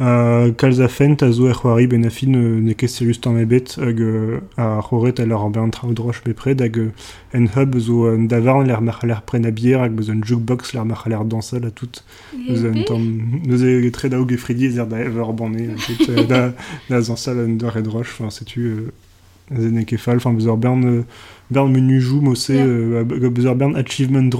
Uh, 0.00 0.54
kalz 0.56 0.80
a 0.80 0.88
zo 1.30 1.46
e 1.50 1.52
c'hoari 1.52 1.86
ben 1.86 2.02
euh, 2.34 2.60
ne 2.62 2.72
ket 2.72 2.88
serius 2.88 3.20
tamm 3.20 3.36
ebet 3.36 3.76
hag 3.76 4.00
euh, 4.00 4.40
a 4.56 4.80
c'horet 4.80 5.20
a 5.20 5.26
l'ar 5.26 5.44
an 5.44 5.50
bern 5.50 5.70
trao 5.70 5.92
droch 5.92 6.24
bepred 6.24 6.58
hag 6.62 6.78
euh, 6.78 6.88
en 7.34 7.44
hub 7.54 7.76
zo 7.78 8.06
euh, 8.06 8.16
davarn 8.26 8.66
mar 8.80 9.02
pren 9.26 9.44
a 9.44 9.50
bier 9.50 9.78
hag 9.78 9.92
jukebox 10.24 10.72
mar 10.86 11.04
dansal 11.26 11.66
a 11.66 11.70
tout 11.70 12.02
ever 15.00 15.20
euh, 16.08 16.54
da 16.88 17.00
zansal 17.02 17.38
an 17.38 17.58
enfin 18.00 18.30
euh, 18.56 18.90
enfin 20.16 20.32
bezer 20.32 20.56
bern 20.56 20.82
euh, 20.82 21.02
bern 21.50 21.70
menu 21.70 22.00
jou 22.00 22.22
euh, 22.48 23.04
bern 23.54 23.76
achievement 23.76 24.30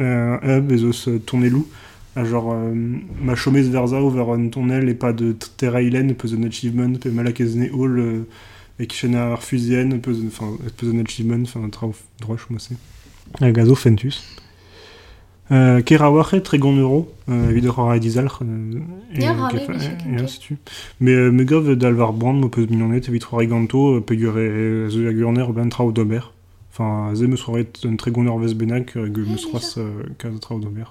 euh, 0.00 0.38
hub 0.42 0.72
loup 1.50 1.66
à 2.20 2.24
genre 2.24 2.52
euh, 2.52 2.74
ma 3.20 3.34
chomez 3.34 3.62
verza 3.62 4.00
over 4.00 4.24
un 4.30 4.48
tournel 4.48 4.88
et 4.88 4.94
pas 4.94 5.12
de 5.12 5.32
terra 5.56 5.82
ilen 5.82 6.14
peut 6.14 6.28
un 6.36 6.42
achievement 6.44 6.92
peut 6.98 7.10
malakezne 7.10 7.68
hall 7.72 7.98
euh, 7.98 8.26
et 8.78 8.86
qui 8.86 8.96
chaîne 8.96 9.14
à 9.14 9.36
fusienne 9.36 10.00
peut 10.00 10.16
enfin 10.26 10.50
peut 10.76 10.90
un 10.94 11.00
achievement 11.04 11.42
enfin 11.42 11.68
droche 12.20 12.46
mossé 12.50 12.74
a 13.40 13.50
gazo 13.52 13.74
fentus 13.74 14.22
Euh, 15.52 15.80
Keraware, 15.82 16.42
très 16.44 16.58
gon 16.58 16.76
euro, 16.76 17.12
euh, 17.28 17.98
dizalch. 17.98 18.34
Euh, 18.42 18.78
et, 19.12 20.26
suite. 20.28 20.70
Mais, 21.00 21.10
euh, 21.10 21.32
me 21.32 21.42
gov 21.42 21.74
d'Alvar 21.74 22.12
Brand, 22.12 22.38
mo 22.38 22.48
peus 22.48 22.68
mignonnet, 22.70 23.00
evit 23.08 23.20
rare 23.28 23.44
ganto, 23.46 23.96
euh, 23.96 24.00
pegure, 24.00 24.34
euh, 24.36 24.88
zo 24.88 25.04
a 25.08 25.12
gurner, 25.12 25.46
ben 25.52 25.68
trao 25.68 25.90
d'ober. 25.90 26.20
Enfin, 26.72 27.12
ze 27.14 27.26
me 27.26 27.34
soiret 27.34 27.66
un 27.84 27.96
très 27.96 28.12
gon 28.12 28.26
ervez 28.26 28.54
benak, 28.54 28.96
euh, 28.96 29.12
ge 29.12 29.28
me 29.28 29.34
Ah, 29.34 29.38
soas, 29.38 29.74
euh, 29.78 30.04
kaz 30.18 30.38
trao 30.38 30.60
d'ober. 30.60 30.84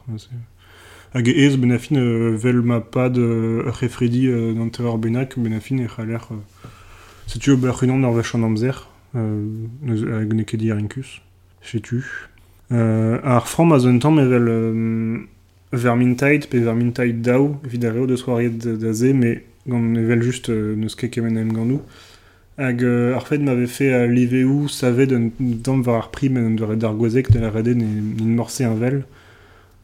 Euh, 1.15 1.19
Hag 1.19 1.27
ez 1.27 1.57
benafin 1.57 1.95
euh, 1.95 2.35
vel 2.35 2.61
ma 2.61 2.81
pad 2.81 3.17
euh, 3.17 3.63
refredi 3.67 4.27
euh, 4.27 4.53
dans 4.53 4.69
terreur 4.69 4.97
benak, 4.97 5.37
benafin 5.37 5.77
e 5.79 5.87
c'haller... 5.87 6.17
Euh, 6.31 6.35
Setu 7.29 7.51
ober 7.51 7.73
c'hunan 7.77 8.01
ur 8.01 8.13
vech 8.13 8.33
an 8.33 8.41
amzer, 8.41 8.89
euh, 9.15 9.67
hag 9.85 10.33
ne 10.33 10.41
ket 10.41 10.57
diarinkus, 10.57 11.21
setu. 11.61 12.03
Euh, 12.71 13.19
ar 13.23 13.47
fram 13.47 13.71
a 13.71 13.77
zon 13.77 13.99
tamm 13.99 14.17
euh, 14.17 15.19
Vermintide, 15.71 16.47
pe 16.49 16.57
Vermintide 16.57 17.21
dao, 17.21 17.61
evit 17.63 17.85
a 17.85 17.91
reo 17.91 18.07
de 18.07 18.15
soariet 18.15 18.49
da 18.49 18.93
ze, 18.93 19.13
mais 19.13 19.43
gant 19.67 19.93
evel 19.93 20.23
just 20.23 20.49
euh, 20.49 20.75
neus 20.75 20.95
ket 20.95 21.11
kemen 21.11 21.37
em 21.37 21.53
gant 21.53 21.69
Hag 22.57 22.83
euh, 22.83 23.15
ar 23.15 23.27
fet 23.27 23.37
m'avait 23.37 23.67
fait 23.67 23.93
à 23.93 24.07
l'iveu 24.07 24.67
savet 24.67 25.05
d'un 25.05 25.29
tamm 25.63 25.83
var 25.83 25.97
ar 25.97 26.09
prim 26.09 26.35
en 26.35 26.55
de 26.55 26.63
ar 26.83 26.95
gwazek 26.95 27.29
de 27.29 27.39
la 27.39 27.51
rede 27.51 27.77
ne 27.77 27.85
n'in 27.85 28.35
morse 28.35 28.61
un 28.61 28.73
vel. 28.73 28.95
Hag 28.97 29.05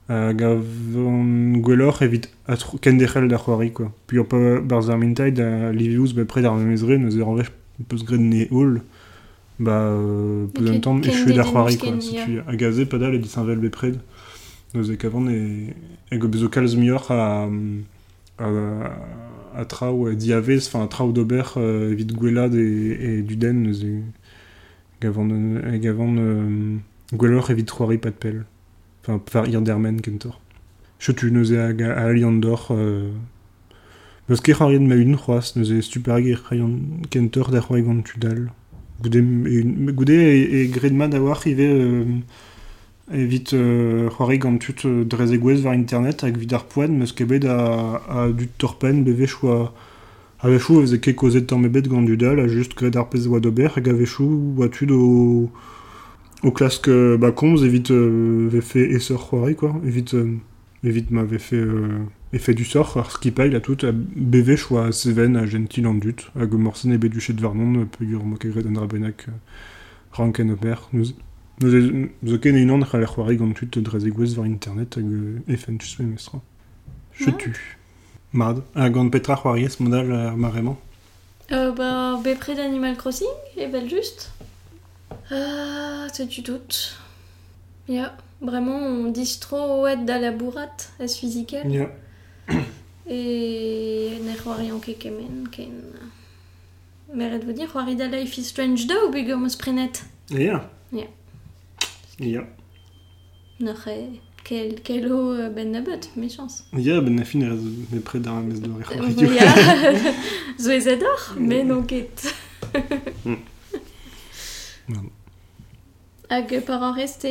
a 0.07 0.31
van 0.33 1.53
gwellor 1.61 2.01
evit 2.01 2.29
a 2.47 2.55
tro- 2.57 2.77
ken 2.79 2.97
dechel 2.97 3.27
da 3.27 3.37
c'hoari, 3.37 3.71
quoi. 3.71 3.91
Puis 4.07 4.19
on 4.19 4.25
peut 4.25 4.61
bar 4.61 4.81
Vermintide 4.81 5.39
a 5.39 5.71
l'iveu 5.71 6.05
be 6.13 6.23
près 6.25 6.41
d'ar 6.41 6.55
memezre, 6.55 6.97
neus 6.97 7.17
er 7.17 7.23
envech 7.27 7.51
peus 7.89 8.03
gred 8.05 8.19
ne 8.21 8.45
hall, 8.51 8.81
ba 9.59 9.71
euh, 9.81 10.45
peus 10.53 10.69
un 10.69 10.79
tamm 10.79 11.01
ken 11.01 11.11
echu 11.11 11.25
de 11.31 11.33
da 11.33 11.43
c'hoari, 11.43 11.77
quoi. 11.77 11.89
ken, 11.89 12.01
Si 12.01 12.15
ya. 12.15 12.25
tu 12.25 12.39
a 12.47 12.55
gazé 12.55 12.85
padal 12.85 13.15
e 13.15 13.19
disanvel 13.19 13.57
be 13.57 13.69
pred. 13.69 13.97
Neus 14.75 14.89
e 14.91 14.95
kavant 14.97 15.27
e, 15.29 15.73
e 16.11 16.17
go 16.17 16.27
bezo 16.27 16.49
kalz 16.49 16.75
mioc'h 16.75 17.09
a, 17.09 17.49
a, 18.37 18.47
a 19.55 19.65
trao 19.65 20.09
e 20.09 20.15
diavez, 20.15 20.67
enfin 20.67 20.83
a 20.83 20.87
trao 20.87 21.11
d'ober 21.11 21.53
euh, 21.57 21.91
evit 21.93 22.13
gwelad 22.13 22.53
e, 22.53 22.59
e 22.59 23.21
duden 23.23 23.63
neus 23.63 23.81
e 23.83 24.03
gavant, 25.01 25.29
e 25.31 25.79
gavant 25.79 26.15
euh, 26.17 26.77
gwellor 27.13 27.49
evit 27.49 27.65
c'hoari 27.71 27.97
pat 27.97 28.11
pel. 28.19 28.43
Enfin, 29.07 29.19
par 29.19 29.47
irdermen 29.47 30.01
kentor. 30.01 30.39
E 30.99 31.11
hag 31.11 31.81
a 31.81 31.93
a 31.93 32.09
aliandor 32.09 32.71
Peus 34.25 34.41
ket 34.41 34.55
c'hoariet 34.55 34.81
ma 34.81 34.95
un 34.95 35.15
c'hoaz, 35.15 35.53
neus 35.55 35.69
e 35.69 35.81
super 35.81 36.13
hag 36.13 36.25
e 36.25 36.35
c'haian 36.35 37.03
kentor 37.11 37.51
da 37.51 37.61
c'hoari 37.61 37.83
gant 37.83 38.01
tudal. 38.01 38.49
Goude, 38.99 39.21
e, 39.21 39.91
goude 39.93 40.09
e, 40.09 40.63
e 40.63 40.67
gred 40.73 40.93
ma 40.93 41.07
da 41.07 41.21
war 41.21 41.45
ive 41.45 42.23
evit 43.13 43.53
c'hoari 43.53 44.39
gant 44.39 44.57
tut 44.57 44.81
drez 45.05 45.31
e 45.31 45.37
gwez 45.37 45.61
var 45.61 45.75
internet 45.75 46.21
hag 46.21 46.37
vid 46.37 46.53
ar 46.57 46.65
poen 46.65 46.97
meus 46.97 47.13
kebet 47.13 47.45
a, 47.45 48.01
a 48.09 48.31
dut 48.31 48.57
torpen 48.57 49.03
bevech 49.05 49.43
oa 49.43 49.71
a 50.41 50.49
vechou 50.49 50.81
eus 50.81 50.93
e 50.93 50.97
ket 50.97 51.13
kozet 51.13 51.45
tamm 51.45 51.69
ebet 51.69 51.85
gant 51.87 52.09
dudal 52.09 52.41
a 52.41 52.47
just 52.49 52.73
gred 52.73 52.97
ar 52.97 53.05
pez 53.11 53.27
oa 53.29 53.39
d'ober 53.39 53.69
hag 53.77 53.87
a 53.93 53.93
tud 54.73 54.91
o 56.45 56.51
klask 56.51 56.87
euh, 56.87 57.17
ba 57.17 57.31
komz 57.31 57.63
evit 57.63 57.89
euh, 57.91 58.47
ve 58.51 58.61
fait 58.61 58.87
esser 58.97 59.17
c'hoari 59.17 59.55
quoi 59.55 59.75
evit 59.85 60.05
euh, 60.13 60.37
evit 60.83 61.07
m'avait 61.09 61.39
fait 61.39 61.55
euh, 61.55 61.99
effet 62.33 62.53
du 62.53 62.65
sort 62.65 62.97
ar 62.97 63.09
skipail 63.11 63.55
a 63.55 63.59
tout 63.59 63.77
a 63.83 63.91
bevech 63.91 64.71
oa 64.71 64.91
seven 64.91 65.35
a 65.35 65.45
gentil 65.45 65.87
an 65.87 65.95
dut 65.95 66.29
hag 66.35 66.53
o 66.53 66.57
morsen 66.57 66.91
e 66.93 66.97
beduchet 66.97 67.39
varnon 67.41 67.85
pegur 67.85 68.23
mo 68.23 68.35
ket 68.37 68.51
gred 68.53 68.67
an 68.67 68.77
drabenak 68.77 69.25
euh, 69.27 69.31
ranken 70.13 70.51
ober 70.51 70.75
nous 70.93 71.13
Nous 71.61 71.73
e- 71.73 72.09
zo 72.25 72.37
ken 72.37 72.57
unan 72.57 72.83
c'haller 72.83 73.07
c'hoari 73.07 73.37
gant 73.37 73.53
tut 73.53 73.77
e 73.77 73.81
var 74.35 74.45
internet 74.45 74.97
hag 74.97 75.05
euh, 75.05 75.39
efen 75.47 75.77
tus 75.77 75.97
me 75.99 76.05
mestra. 76.05 76.41
Je 77.13 77.29
Ah. 77.29 77.37
tu. 77.39 77.77
Mad. 78.33 78.61
A 78.75 78.89
gant 78.89 79.09
petra 79.09 79.35
c'hoariez 79.37 79.79
modal 79.79 80.11
ar 80.11 80.35
maremañ. 80.35 80.75
Euh, 81.51 81.71
bah, 81.71 82.19
bepred 82.23 82.59
Animal 82.59 82.97
Crossing, 82.97 83.33
et 83.55 83.67
belle 83.67 83.89
juste. 83.89 84.31
Ah, 85.31 86.07
c'est 86.13 86.27
du 86.27 86.41
doute. 86.41 86.97
Ya, 87.87 88.15
vraiment, 88.41 88.77
on 88.77 89.11
distro 89.11 89.81
ouet 89.81 89.97
da 90.05 90.19
la 90.19 90.31
bourrate, 90.31 90.89
as 90.99 91.15
physical. 91.15 91.69
Ja. 91.71 91.89
Et 93.07 94.19
ne 94.23 94.33
c'hoari 94.35 94.71
an 94.71 94.79
ket 94.79 94.97
kemen, 94.99 95.47
ken... 95.51 95.71
Meret 97.13 97.43
vous 97.45 97.53
dire, 97.53 97.67
c'hoari 97.71 97.95
da 97.95 98.07
Life 98.07 98.37
is 98.37 98.45
Strange 98.45 98.87
2 98.87 98.95
ou 99.07 99.11
bugger 99.11 99.37
meus 99.37 99.55
prenet 99.55 100.03
Ja. 100.31 100.69
Ja. 100.91 101.05
Ja. 102.19 102.41
Quel, 104.43 104.81
quel 104.83 105.11
euh, 105.11 105.49
ben 105.49 105.71
nabut, 105.71 106.09
méchance. 106.15 106.65
Ja, 106.77 107.01
ben 107.01 107.19
a 107.19 107.25
fin 107.25 107.41
er 107.41 107.55
me 107.91 107.99
pred 107.99 108.27
ar 108.27 108.41
mes 108.41 108.59
do 108.59 108.71
ar 108.71 108.91
Euh, 108.91 109.11
c'hoari. 109.11 109.35
ya, 109.35 110.13
zo 110.59 110.71
ez 110.71 110.87
ador, 110.87 111.35
mais 111.39 111.63
non 111.63 111.83
ket. 111.83 112.33
Hag 116.29 116.65
par 116.65 116.81
an 116.83 116.93
reste. 116.93 117.27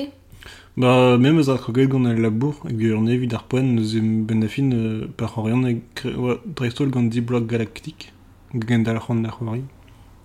Bah, 0.76 1.16
même 1.18 1.38
az 1.38 1.48
ar 1.48 1.58
kroged 1.58 1.88
gant 1.88 2.04
al 2.04 2.20
labour, 2.20 2.54
hag 2.64 2.80
ur 2.82 3.00
nevid 3.00 3.34
ar 3.34 3.44
poen 3.46 3.74
neus 3.76 3.94
em 3.94 4.24
ben 4.26 4.42
afin 4.42 4.72
euh, 4.72 5.06
par 5.16 5.30
c'horian 5.32 5.62
hag 5.62 5.80
oa, 6.04 6.40
dreistol 6.44 6.90
gant 6.90 7.08
di 7.08 7.20
blog 7.20 7.46
galaktik, 7.46 8.12
gant 8.52 8.84
al 8.88 8.98
c'hant 8.98 9.24
ar 9.24 9.38
c'hoari. 9.38 9.62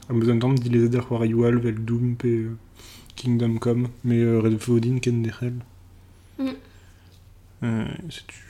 A 0.10 0.14
meus 0.14 0.30
an 0.30 0.40
tamm 0.40 0.58
dilezet 0.58 0.96
ar 0.98 1.06
c'hoari 1.06 1.34
oual 1.36 1.60
vel 1.60 1.78
Doom 1.86 2.16
pe 2.16 2.28
euh, 2.28 2.58
Kingdom 3.16 3.60
Come, 3.60 3.90
me 4.04 4.16
euh, 4.16 4.42
red 4.42 4.58
vodin 4.58 4.98
ken 5.00 5.22
dechel. 5.22 5.54
Mm. 6.40 6.58
Euh, 7.64 7.86
setu. 8.10 8.42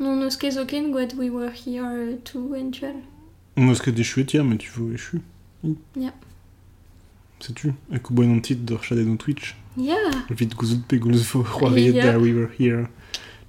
Non 0.00 0.22
eus 0.24 0.36
ket 0.36 0.52
zo 0.56 0.64
ken 0.64 0.92
gwaet 0.92 1.12
we 1.18 1.28
were 1.28 1.52
here 1.52 2.16
to 2.24 2.40
eventual. 2.54 2.96
Moz 3.56 3.82
ket 3.82 3.92
de 3.92 4.02
chouet 4.02 4.32
ya, 4.32 4.42
mais 4.42 4.56
tu 4.56 4.70
veux. 4.70 4.96
Ya. 5.94 6.08
Setu. 6.08 6.29
Ak 7.92 8.10
o 8.10 8.14
boen 8.14 8.30
an 8.36 8.40
tit 8.40 8.56
d'or 8.64 8.80
an 8.90 9.16
Twitch. 9.16 9.54
Ya 9.76 9.96
Vit 10.30 10.54
gouzout 10.56 10.82
pe 10.88 10.98
c'hoariet 10.98 11.94
Ya. 11.94 12.12
da 12.12 12.18
We 12.18 12.32
Were 12.34 12.50
Here. 12.58 12.86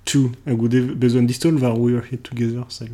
Two. 0.06 0.32
Hag 0.46 0.62
o 0.62 0.68
de 0.68 0.82
bezon 0.82 1.24
distol 1.28 1.58
var 1.60 1.78
We 1.78 1.94
Were 1.94 2.04
Here 2.10 2.22
Together, 2.22 2.66
sel. 2.70 2.90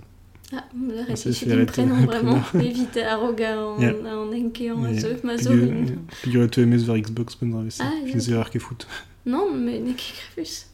Ah, 0.54 0.64
la 0.74 1.02
Ah, 1.10 1.16
c'est 1.16 1.30
récit 1.30 1.39
fait 1.39 1.45
du 1.48 1.52
arrêter. 1.54 1.72
prénom 1.84 2.06
vraiment. 2.06 2.41
Évite 2.56 2.98
arroga 2.98 3.58
en, 3.68 3.80
Yeah. 3.80 3.93
en 4.06 4.32
enke 4.34 4.62
en 4.72 4.88
Yeah. 4.88 4.98
azeuf 4.98 5.24
ma 5.24 5.38
zorin. 5.38 5.86
Figure 6.24 6.50
to 6.50 6.62
emez 6.62 6.84
var 6.86 6.98
Xbox 6.98 7.38
dra 7.41 7.62
vese. 7.64 7.82
Ah, 7.82 7.91
Je 8.04 8.08
yeah. 8.08 8.16
ne 8.16 8.20
sais 8.22 8.34
pas 8.34 8.50
que 8.50 8.60
foot. 8.60 8.88
Non, 9.26 9.54
mais 9.54 9.80
ne 9.80 9.91
ket 9.91 10.14
grefus. 10.36 10.68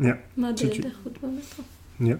Yeah. 0.00 0.18
Ma 0.36 0.52
de 0.52 0.66
der 0.66 0.90
route 1.04 1.22
mettre. 1.22 1.62
Yeah. 2.00 2.18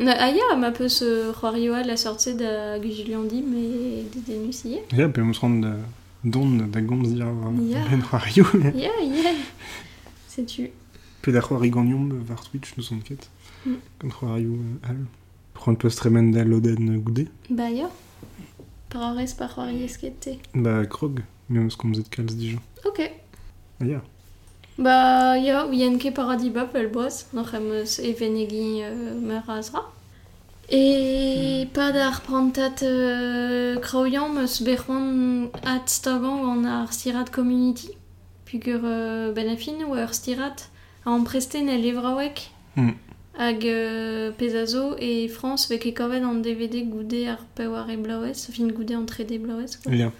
Na, 0.00 0.12
ah 0.18 0.30
ya, 0.30 0.56
ma 0.56 0.70
peus 0.72 1.02
euh, 1.02 1.32
c'hoarioa 1.32 1.82
la 1.82 1.96
sortie 1.96 2.34
da 2.34 2.78
Gujiliandi, 2.78 3.42
mais 3.42 4.04
de 4.14 4.20
denusier. 4.32 4.82
Ja, 4.96 5.08
pe 5.08 5.20
eus 5.20 5.38
rand 5.38 5.62
da 6.26 6.32
don 6.32 6.72
da 6.72 6.80
gomz 6.80 7.08
dir 7.14 7.18
Ya. 7.18 7.84
ben 7.90 8.02
c'hoario. 8.02 8.44
Ya, 8.74 8.90
ya. 9.00 9.30
C'est 10.28 10.46
tu. 10.46 10.68
Pe 11.22 11.32
da 11.32 11.40
c'hoari 11.40 11.70
gagnon 11.70 12.08
var 12.28 12.42
Twitch 12.44 12.76
nous 12.76 12.92
on 12.92 12.98
ket. 13.00 13.28
Mm. 13.64 13.74
Gant 14.00 14.08
c'hoario 14.10 14.52
euh, 14.52 14.88
al. 14.88 14.96
Prend 15.54 15.74
peus 15.74 15.96
tremen 15.96 16.30
da 16.32 16.44
loden 16.44 16.98
goude. 16.98 17.28
Ba 17.50 17.70
ya. 17.70 17.88
Par 18.90 19.12
horrez 19.12 19.34
par 19.38 19.54
c'hoariez 19.54 19.96
ket 20.00 20.20
te. 20.20 20.30
Ba 20.54 20.84
krog. 20.86 21.20
Me 21.48 21.60
eus 21.60 21.76
komzet 21.76 22.08
kalz 22.10 22.34
dija. 22.34 22.58
Ok. 22.84 23.00
Ah 23.80 23.84
ya. 23.86 24.02
Ba 24.78 25.38
ya, 25.38 25.64
ou 25.66 25.72
yen 25.72 25.98
ket 25.98 26.14
paradis 26.14 26.50
bap 26.50 26.74
el 26.74 26.88
boaz, 26.88 27.26
noch 27.32 27.54
em 27.54 27.70
eus 27.72 27.98
evenegi 27.98 28.82
euh, 28.82 29.14
meur 30.70 30.76
azra. 30.78 31.62
E 31.62 31.66
pad 31.72 31.96
ar 31.96 32.20
prantat 32.22 32.82
euh, 32.82 33.76
kraoian 33.80 34.28
meus 34.34 34.60
berc'hoant 34.62 35.50
at 35.64 35.88
stagan 35.88 36.44
an 36.44 36.64
ar 36.64 36.92
stirat 36.92 37.30
community. 37.30 37.90
Pugur 38.46 38.80
euh, 38.84 39.32
ben 39.32 39.48
afin 39.48 39.84
ou 39.86 39.94
ar 39.94 40.12
stirat 40.14 40.68
a 41.04 41.10
empresten 41.10 41.68
el 41.68 41.82
levraouek 41.82 42.50
Mm. 42.76 42.92
hag 43.38 43.64
euh, 43.64 44.30
pezazo 44.36 44.96
e 45.00 45.28
France 45.28 45.66
vek 45.70 45.86
e 45.86 45.92
kovet 45.94 46.22
an 46.22 46.42
DVD 46.42 46.82
goude 46.84 47.26
ar 47.26 47.38
peoar 47.54 47.88
e 47.90 47.96
blaouez, 47.96 48.34
fin 48.52 48.68
goude 48.68 48.92
an 48.92 49.06
3D 49.06 49.38
blaouez. 49.40 49.78
quoi. 49.82 49.94
Ya. 49.96 50.12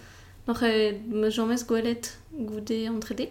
Noch 0.47 0.63
e 0.63 0.93
me 1.07 1.29
jamez 1.29 1.63
gwelet 1.67 2.17
goude 2.33 2.87
an 2.89 2.99
3D. 2.99 3.27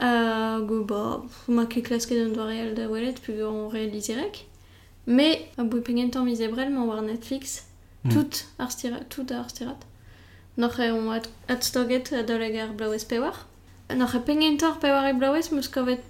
Uh, 0.00 0.60
go 0.66 0.84
ba, 0.84 1.22
ma 1.48 1.66
ket 1.66 1.82
klasket 1.88 2.18
an 2.24 2.32
doa 2.34 2.46
real 2.46 2.74
da 2.74 2.86
welet, 2.88 3.18
pugur 3.20 3.48
an 3.50 3.70
realizerek. 3.72 4.44
Me, 5.06 5.38
a 5.56 5.62
bouy 5.64 5.80
pengentan 5.80 6.24
miz 6.24 6.40
ebrel, 6.40 6.70
ma 6.70 6.84
war 6.84 7.02
Netflix, 7.02 7.62
Mm. 8.04 8.10
tout 8.12 8.44
ar 8.58 8.70
stirat, 8.70 9.08
tout 9.08 9.30
ar 9.32 9.48
stirat. 9.48 9.80
Noch 10.56 10.78
e 10.78 10.90
on 10.92 11.10
at, 11.12 11.28
at 11.48 11.64
stoget 11.64 12.12
a 12.12 12.22
ar 12.60 12.72
peoar. 13.04 13.46
Noch 13.96 14.14
pengentor 14.20 14.78
peoar 14.78 15.08
e 15.08 15.12
meus 15.50 15.68
kovet 15.70 16.06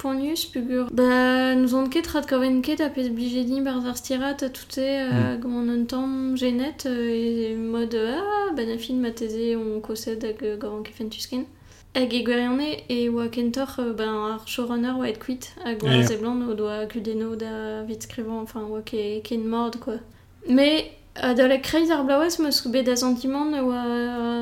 pugur, 0.51 0.89
ba, 0.93 1.55
nous 1.55 1.73
on 1.75 1.89
ket 1.89 2.07
rat 2.09 2.27
koven 2.27 2.63
ket 2.63 2.81
a 2.81 2.89
pez 2.91 3.09
blijedi 3.11 3.63
bar 3.63 3.79
ar 3.87 3.97
stirat, 3.97 4.43
a 4.43 4.49
tout 4.51 4.77
e, 4.77 5.07
uh, 5.07 5.37
gant 5.41 5.71
an 5.71 5.87
tamm 5.87 6.37
genet, 6.37 6.85
euh, 6.87 7.53
e 7.53 7.57
mod, 7.57 7.95
euh, 7.95 8.19
ah, 8.19 8.53
ben 8.57 8.69
a 8.71 8.93
ma 8.95 9.11
teze 9.11 9.57
on 9.57 9.81
hag 10.25 10.43
euh, 10.43 10.83
kefen 10.83 11.11
tusken. 11.11 11.47
Hag 11.95 12.13
e 12.13 12.23
gwerianne 12.27 12.69
e 12.91 13.09
oa 13.09 13.29
kentor 13.29 13.71
euh, 13.79 13.93
ben, 13.95 14.09
ar 14.09 14.43
showrunner 14.47 14.97
oa 14.99 15.07
et 15.09 15.19
kuit 15.23 15.53
hag 15.65 15.83
oa 15.85 15.91
Ah, 15.93 15.97
ya. 16.01 16.07
zeblant 16.09 16.43
o 16.51 16.55
doa 16.59 16.87
kudeno 16.91 17.37
da 17.39 17.83
vit 17.87 18.03
skrivant, 18.03 18.43
enfin 18.43 18.65
oa 18.67 18.81
ke, 18.83 19.21
ken 19.23 19.47
mord, 19.47 19.79
quoi. 19.79 20.01
Me, 20.49 20.91
a 21.15 21.35
da 21.39 21.47
la 21.47 21.59
kreiz 21.59 21.91
ar 21.95 22.03
blaouez 22.05 22.41
meus 22.43 22.59
bet 22.67 22.83
da 22.89 22.97
sentiment 22.97 23.55
oa 23.63 23.83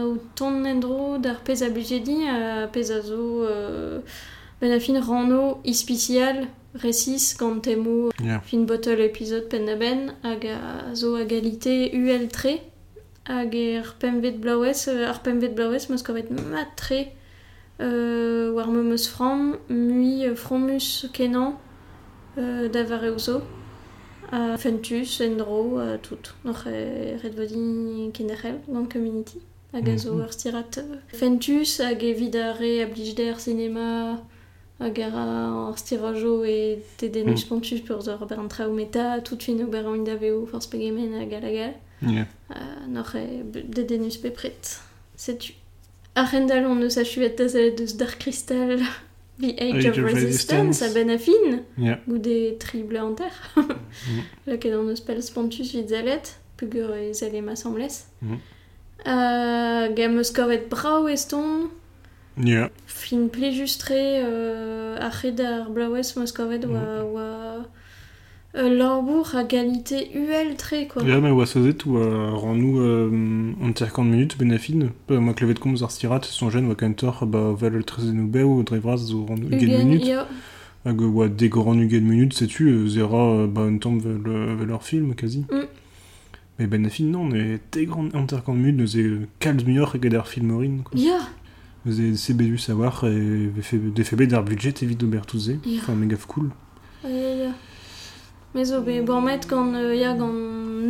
o 0.09 0.17
ton 0.35 0.65
endro 0.65 1.19
d'ar 1.19 1.43
pez 1.45 1.61
a 1.63 1.69
bujedi 1.69 2.17
a 2.27 2.67
pez 2.73 2.89
a 2.91 3.03
zo 3.03 3.45
euh, 3.45 4.01
ben 4.61 4.73
a 4.73 4.81
fin 4.81 4.97
rano 5.01 5.59
ispicial 5.65 6.47
resis 6.83 7.37
gant 7.39 7.61
temo 7.61 8.09
Ya. 8.25 8.41
fin 8.41 8.65
bottle 8.65 9.01
épisode 9.05 9.51
pen 9.51 9.67
da 9.67 9.77
ben 9.77 10.15
hag 10.25 10.47
a 10.47 10.95
zo 10.95 11.17
a 11.17 11.25
galite 11.25 11.93
UL 11.93 12.29
tre 12.33 12.63
hag 13.29 13.55
er 13.55 13.85
pemvet 14.01 14.41
blaouez 14.41 14.89
euh, 14.89 15.11
ar 15.11 15.21
pemvet 15.23 15.53
blaouez 15.55 15.91
meus 15.91 16.03
kovet 16.03 16.31
mat 16.31 16.73
tre 16.77 17.13
euh, 17.81 18.53
war 18.55 18.69
me 18.71 18.83
meus 18.83 19.09
fram 19.09 19.57
mui 19.69 20.27
euh, 20.27 20.35
fromus 20.35 21.07
kenan 21.13 21.59
euh, 22.39 22.69
da 22.69 22.83
vare 22.85 23.11
ouzo 23.11 23.43
a 24.31 24.57
fentus 24.57 25.21
endro 25.21 25.79
a 25.79 25.99
tout 25.99 26.35
e 26.67 27.29
vodi 27.37 28.11
kenderel 28.13 28.59
gant 28.69 28.87
community 28.93 29.39
hag 29.73 29.89
a 29.89 29.97
zo 29.99 30.15
Mhm. 30.15 30.21
euh, 30.79 30.97
fentus 31.09 31.79
hag 31.81 32.03
evit 32.03 32.35
a 32.37 32.53
re 32.53 32.83
a 32.83 32.87
blij 32.87 33.15
der 33.15 33.37
cinéma 33.41 34.19
hag 34.79 34.99
ar 35.01 35.15
ar 35.15 35.77
stirajo 35.79 36.45
e 36.45 36.79
te 36.97 37.11
denus 37.11 37.45
Mm. 37.45 37.49
pontus 37.49 37.81
pur 37.81 37.97
ur 37.99 38.27
ber 38.27 38.39
an 38.39 38.49
traoù 38.49 38.73
meta 38.75 39.21
tout 39.21 39.43
fin 39.43 39.63
ober 39.63 39.87
an 39.87 40.05
da 40.05 40.17
veo 40.17 40.47
force 40.47 40.69
pegemen 40.69 41.13
hag 41.21 41.33
al 41.33 41.45
agal 41.45 41.75
Ya. 42.03 42.27
Uh, 42.51 42.87
noch 42.89 43.15
e 46.17 46.41
de 46.41 46.47
denus 46.47 46.47
bepret. 46.47 46.53
Setu. 46.53 46.53
Ar 46.55 46.61
rendal 46.61 46.65
on 46.67 46.83
eus 46.83 46.97
a 46.97 47.05
chuet 47.05 47.37
da 47.39 47.49
zelet 47.49 47.79
deus 47.79 47.97
Dark 47.97 48.19
Crystal 48.21 48.79
The 49.41 49.55
Age, 49.59 49.87
of, 49.89 49.97
Resistance, 49.97 50.83
a 50.83 50.93
ben 50.93 51.11
a 51.11 51.19
fin, 51.19 51.65
Ya. 51.79 51.99
goude 52.07 52.59
triple 52.59 52.99
an 52.99 53.15
ter. 53.15 53.33
La 54.47 54.57
ket 54.57 54.73
an 54.73 54.89
eus 54.89 55.01
pel 55.01 55.23
spontus 55.23 55.73
vid 55.73 55.89
zelet, 55.89 56.37
pugur 56.57 56.95
e 56.95 57.13
zele 57.15 57.41
ma. 57.43 57.55
Mhm. 57.55 58.41
Uh, 59.05 59.95
gam 59.95 60.19
eus 60.19 60.31
kovet 60.31 60.69
brau 60.69 61.09
eston, 61.09 61.71
fin 62.87 63.29
plejustre 63.29 64.23
euh, 64.25 64.97
a 65.01 65.11
red 65.23 65.41
ar 65.41 65.69
blaouez 65.71 66.15
meus 66.17 66.33
kovet 66.33 66.65
oa... 66.65 67.03
oa 67.05 67.67
euh, 68.57 68.69
Lorbourg 68.77 69.35
a 69.35 69.45
galite 69.45 69.95
UL 70.15 70.57
tre, 70.57 70.87
quoi. 70.87 71.03
Ja, 71.05 71.21
mais 71.21 71.31
oa 71.31 71.47
sozet 71.47 71.87
ou 71.87 71.97
ran 71.97 72.55
nou 72.55 72.81
euh, 72.81 73.55
an 73.63 73.73
50 73.75 74.05
minutes 74.05 74.37
ben 74.39 74.53
a 74.53 74.59
fin. 74.59 74.91
Pe 75.07 75.19
ma 75.19 75.35
klevet 75.35 75.59
komz 75.59 75.83
ar 75.83 75.91
stirat, 75.91 76.25
son 76.25 76.51
jen 76.51 76.69
oa 76.69 76.75
kentor, 76.75 77.27
ba 77.27 77.53
vel 77.53 77.77
el 77.77 77.85
treze 77.85 78.13
nou 78.13 78.27
beo, 78.27 78.63
drevraz 78.63 79.09
zo 79.09 79.25
ran 79.29 79.41
nou 79.41 79.49
ugen 79.53 79.79
minutes. 79.79 80.09
yo. 80.09 80.27
Hag 80.85 81.01
oa 81.01 81.29
deg 81.29 81.55
ran 81.55 81.79
ugen 81.79 82.03
minutes, 82.03 82.39
setu, 82.39 82.69
euh, 82.69 82.89
zera, 82.89 83.23
euh, 83.43 83.47
ba 83.47 83.63
un 83.63 83.79
tamm 83.79 84.01
vel, 84.01 84.21
euh, 84.27 84.57
vel 84.59 84.71
ur 84.71 84.83
film, 84.83 85.15
quasi. 85.15 85.45
Mm. 85.51 85.69
Mais 86.59 86.67
ben 86.67 86.85
a 86.85 86.91
fin, 86.91 87.05
non, 87.05 87.29
ne 87.29 87.59
deg 87.73 87.91
ran 87.91 88.09
an 88.15 88.27
50 88.27 88.55
minutes, 88.55 88.77
neuze 88.77 88.99
euh, 88.99 89.29
kalz 89.39 89.65
muioc'h 89.65 89.95
eget 89.97 90.15
ar 90.15 90.27
film 90.27 90.51
orin, 90.51 90.83
quoi. 90.85 90.99
Ya, 90.99 91.21
Neuze 91.85 92.17
sebedu 92.17 92.59
savoir, 92.59 93.05
e 93.05 93.49
vefe, 93.57 93.75
defebe 93.75 94.27
d'ar 94.27 94.45
budget 94.45 94.83
evit 94.83 94.95
d'ober 94.97 95.23
touze. 95.27 95.59
Ya. 95.65 95.81
Enfin, 95.81 95.95
mega 95.95 96.17
cool. 96.29 96.51
Ya, 97.05 97.11
ya. 97.11 97.51
Me 98.55 98.65
zo 98.65 98.83
be 98.83 99.01
bormet 99.01 99.49
gant 99.49 99.75
euh, 99.75 99.95
ya 99.95 100.13
gant 100.15 100.33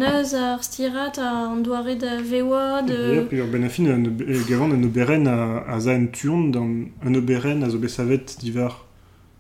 neuz 0.01 0.35
ar 0.35 0.63
stirat 0.63 1.19
ar 1.19 1.53
an 1.53 1.63
doare 1.63 1.95
da 1.97 2.21
vewa 2.21 2.83
de... 2.83 2.99
Ya, 3.15 3.23
pe 3.23 3.41
ur 3.43 3.51
ben 3.53 3.65
afin 3.65 3.87
e 3.87 4.39
gavan 4.49 4.73
an 4.73 4.85
oberen 4.85 5.27
a, 5.27 5.65
a 5.67 5.81
za 5.81 5.93
en 5.95 6.11
turn 6.11 6.51
dan 6.51 6.91
an 7.05 7.15
oberen 7.15 7.63
a 7.63 7.71
zo 7.71 7.79
besavet 7.79 8.37
divar 8.41 8.75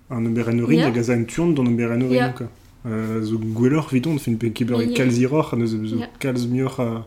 an 0.08 0.26
oberen 0.26 0.62
orin 0.62 0.78
yeah. 0.78 0.88
hag 0.88 0.98
a 0.98 1.02
za 1.02 1.14
en 1.14 1.24
turn 1.26 1.54
dan 1.54 1.66
oberen 1.66 2.02
orin 2.02 2.34
quoi 2.36 2.48
Euh, 2.84 3.22
zo 3.22 3.38
gwellor 3.38 3.86
vidon 3.90 4.18
fin 4.18 4.36
pe 4.36 4.50
keber 4.50 4.80
e 4.80 4.86
yeah. 4.86 4.96
kalziror 4.96 5.52
an 5.54 5.60
eus 5.62 5.70
zo 5.70 5.96
yeah. 6.00 6.08
kalz 6.18 6.48
mior 6.50 6.74
a, 6.82 7.06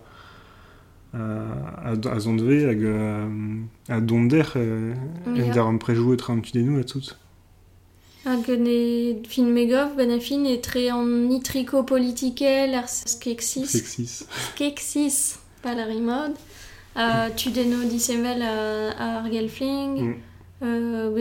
a, 1.12 1.24
a, 1.92 1.96
a 2.14 2.20
zondve 2.20 2.62
hag 2.64 2.86
a, 2.88 3.28
a 3.92 4.00
donder 4.00 4.54
euh, 4.56 4.94
yeah. 5.36 5.44
en 5.44 5.52
dar 5.52 5.68
an 5.68 5.78
prejouet 5.78 6.16
tra 6.16 6.32
an 6.32 6.40
tudenou 6.40 6.80
a 6.80 6.86
tout. 6.86 7.18
Hag 8.26 8.48
ne 8.58 9.22
fin 9.30 9.46
megov 9.54 9.96
ben 9.98 10.12
a 10.12 10.20
fin 10.20 10.46
e 10.46 10.58
tre 10.62 10.90
an 10.90 11.06
nitrico 11.30 11.84
politikel 11.86 12.74
ar 12.74 12.88
skeksis. 12.90 13.70
Sexis. 13.70 14.24
Skeksis, 14.52 15.38
pas 15.62 15.76
la 15.76 15.86
rimode. 15.86 16.36
Uh, 16.96 17.30
tu 17.36 17.52
deno 17.52 17.84
disevel 17.90 18.42
a, 18.42 18.56
a 18.98 19.06
ar 19.20 19.30
gelfling. 19.30 20.00
Mm. 20.02 20.16
Euh, 20.64 21.12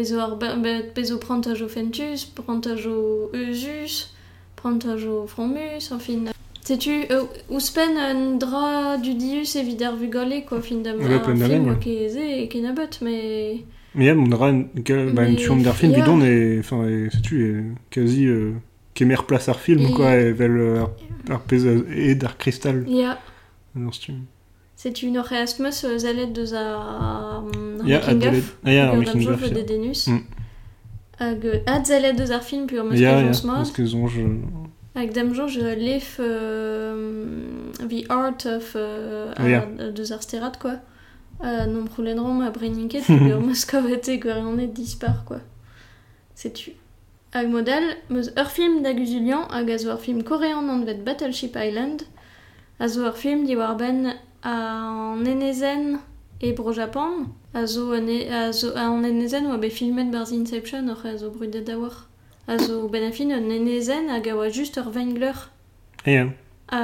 bezo, 0.95 1.19
prantaj 1.19 1.63
o 1.63 1.69
fentus, 1.69 2.25
prantaj 2.25 2.87
o 2.87 3.31
eusus, 3.35 4.15
prantaj 4.57 5.05
o 5.05 5.27
fromus, 5.27 5.91
en 5.91 5.99
fin... 5.99 6.31
Sais-tu, 6.63 7.05
euh, 7.11 7.25
ouspen 7.51 7.99
un 7.99 8.39
dra 8.39 8.97
du 8.97 9.15
dius 9.15 9.57
evit 9.57 9.83
ar 9.83 9.97
vugale, 9.97 10.45
quoi, 10.47 10.63
fin 10.63 10.81
da 10.81 10.95
Ouais, 10.95 11.13
ar 11.13 11.23
pen 11.27 11.39
da 11.39 11.49
film 11.49 11.67
lenn, 11.67 11.73
oa 11.75 11.81
ket 11.83 12.15
ze 12.15 12.29
e 12.45 12.47
ken 12.49 12.71
abot, 12.71 13.01
mais... 13.03 13.61
Mais 13.95 14.07
ja, 14.07 14.15
mon 14.15 14.27
dra, 14.27 14.51
ga- 14.53 15.11
bah, 15.13 15.25
une 15.25 15.39
film, 15.77 15.93
ja. 15.93 16.01
bidon, 16.01 16.21
et, 16.23 16.59
enfin, 16.59 16.89
et, 16.89 17.11
sais-tu, 17.11 17.75
quasi, 17.91 18.27
euh, 18.27 18.53
place 19.27 19.49
ar 19.49 19.61
film, 19.61 19.83
Et- 19.87 19.93
quoi, 19.93 20.17
et 20.17 20.33
vel, 20.33 20.57
euh, 20.59 20.83
ar, 21.31 21.41
pez, 21.41 21.65
euh, 21.65 21.85
et 21.95 22.15
d'ar 22.17 22.37
cristal, 22.37 22.85
Ja, 22.89 23.19
une 25.03 25.17
orgasmus 25.19 25.85
euh, 25.85 25.99
zalet 25.99 26.27
deus 26.27 26.53
a 26.55 27.43
Ja, 27.85 27.99
making 28.01 28.19
of. 28.39 28.57
ah, 28.65 28.73
ja, 28.73 28.87
making 28.95 29.07
de 29.55 29.63
denus. 29.63 30.07
Mm. 30.09 30.19
Hag 31.21 31.45
euh, 31.47 31.59
ad 31.67 31.87
zalet 31.87 32.13
deus 32.15 32.31
ar 32.33 32.43
film 32.43 32.67
pur 32.67 32.83
meus 32.85 32.99
Ja, 32.99 33.15
mod. 33.45 33.61
euh, 34.19 34.35
Hag 34.97 35.13
je 35.49 35.61
lef 35.61 36.19
euh, 36.21 37.33
The 37.89 38.05
Art 38.11 38.47
of 38.47 38.73
euh, 38.77 39.33
Ah, 39.37 39.49
ja. 39.49 39.67
deus 39.93 40.13
ar 40.13 40.23
sterat, 40.23 40.53
quoi. 40.61 40.75
Euh, 41.43 41.67
non 41.67 41.85
proulenrom 41.85 42.41
a 42.41 42.51
breninket, 42.51 43.03
pur 43.05 43.41
meus 43.41 43.65
kavet 43.65 44.09
e 44.09 44.19
gwerionet 44.19 44.73
dispar, 44.73 45.25
quoi. 45.27 45.41
Setu. 46.35 46.71
Hag 47.35 47.49
model, 47.51 47.97
meus 48.09 48.31
ur 48.39 48.47
film 48.47 48.83
da 48.83 48.93
Guzulian 48.95 49.49
hag 49.51 49.71
a 49.71 49.79
zo 49.79 49.91
ar 49.91 49.99
film 49.99 50.23
korean 50.23 50.71
an 50.71 50.85
vet 50.87 51.03
Battleship 51.05 51.57
Island, 51.57 52.07
a 52.79 52.89
zo 52.89 53.05
ar 53.07 53.17
film 53.19 53.45
di 53.47 53.57
war 53.57 53.75
ben 53.77 54.15
an 54.43 55.27
enezen 55.27 55.99
e 56.41 56.53
bro 56.53 56.73
Japan, 56.73 57.27
a 57.53 57.67
zo, 57.67 57.91
an 57.93 58.09
e, 58.09 58.29
a 58.31 58.53
zo 58.53 58.73
an 58.75 59.05
enezen 59.05 59.51
oa 59.51 59.59
be 59.59 59.71
filmet 59.71 60.13
barz 60.13 60.31
Inception 60.31 60.89
or 60.89 61.05
a 61.05 61.19
zo 61.19 61.31
brudet 61.31 61.67
da 61.67 61.77
war. 61.77 62.07
A 62.47 62.59
zo 62.59 62.89
ben 62.89 63.09
a 63.09 63.13
fin 63.13 63.33
an 63.33 63.51
enezen 63.51 64.09
hag 64.09 64.29
a 64.29 64.37
oa 64.37 64.51
just 64.51 64.79
ur 64.79 64.91
vengler 64.93 65.35
ah, 66.07 66.31
ja. 66.71 66.79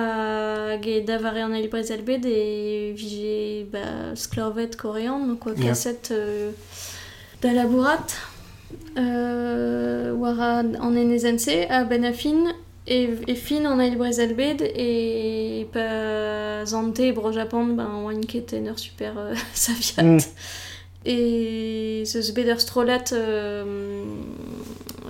hag 0.70 0.86
e 0.86 1.00
davare 1.06 1.42
an 1.42 1.54
elbrez 1.54 1.90
albed 1.90 2.24
e 2.24 2.92
vije 2.96 3.66
ba, 3.72 4.14
sklovet 4.14 4.76
korean, 4.76 5.36
quoi, 5.36 5.54
Ja. 5.58 5.68
kaset 5.68 6.10
euh, 6.10 6.50
da 7.42 7.52
labourat. 7.52 8.16
Euh, 8.96 10.12
war 10.14 10.38
an 10.38 10.96
enezen 10.96 11.38
se, 11.38 11.66
a 11.68 11.84
ben 11.84 12.04
a 12.04 12.12
fin, 12.12 12.52
e, 12.86 13.08
e 13.26 13.34
fin 13.34 13.66
an 13.66 13.80
elbrez 13.80 14.18
albed 14.18 14.60
e 14.62 15.66
pa 15.72 16.64
zante 16.66 17.12
bro 17.12 17.32
Japan, 17.32 17.74
ben 17.76 18.04
oan 18.04 18.20
ket 18.26 18.52
en 18.52 18.66
ur 18.70 18.78
super 18.78 19.12
euh, 19.18 19.34
saviat. 19.54 20.04
Mm. 20.04 20.18
E 21.04 22.04
zeus 22.06 22.30
bet 22.32 22.46
ur 22.52 22.60
strolat 22.60 23.12
euh, 23.12 23.64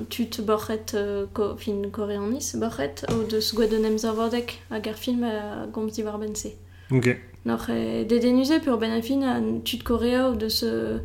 tut 0.08 0.40
borret 0.42 0.94
euh, 0.94 1.26
ko, 1.32 1.56
fin 1.56 1.90
koreanis 1.90 2.56
borret 2.56 3.04
o 3.12 3.22
deus 3.24 3.52
gwaden 3.54 3.84
em 3.84 3.98
zavordek 3.98 4.58
hag 4.70 4.88
ar 4.88 4.94
film 4.94 5.24
a 5.24 5.66
gomz 5.72 5.94
di 5.94 6.02
war 6.02 6.18
ben 6.18 6.34
se. 6.34 6.54
Ok. 6.90 7.16
Nor 7.44 7.68
e 7.70 8.04
dedenuze 8.04 8.60
pur 8.60 8.78
ben 8.78 8.92
a 8.92 9.02
fin 9.02 9.22
a 9.22 9.40
tut 9.64 9.82
korea 9.82 10.28
o 10.30 10.34
deus 10.34 10.62
euh, 10.62 10.98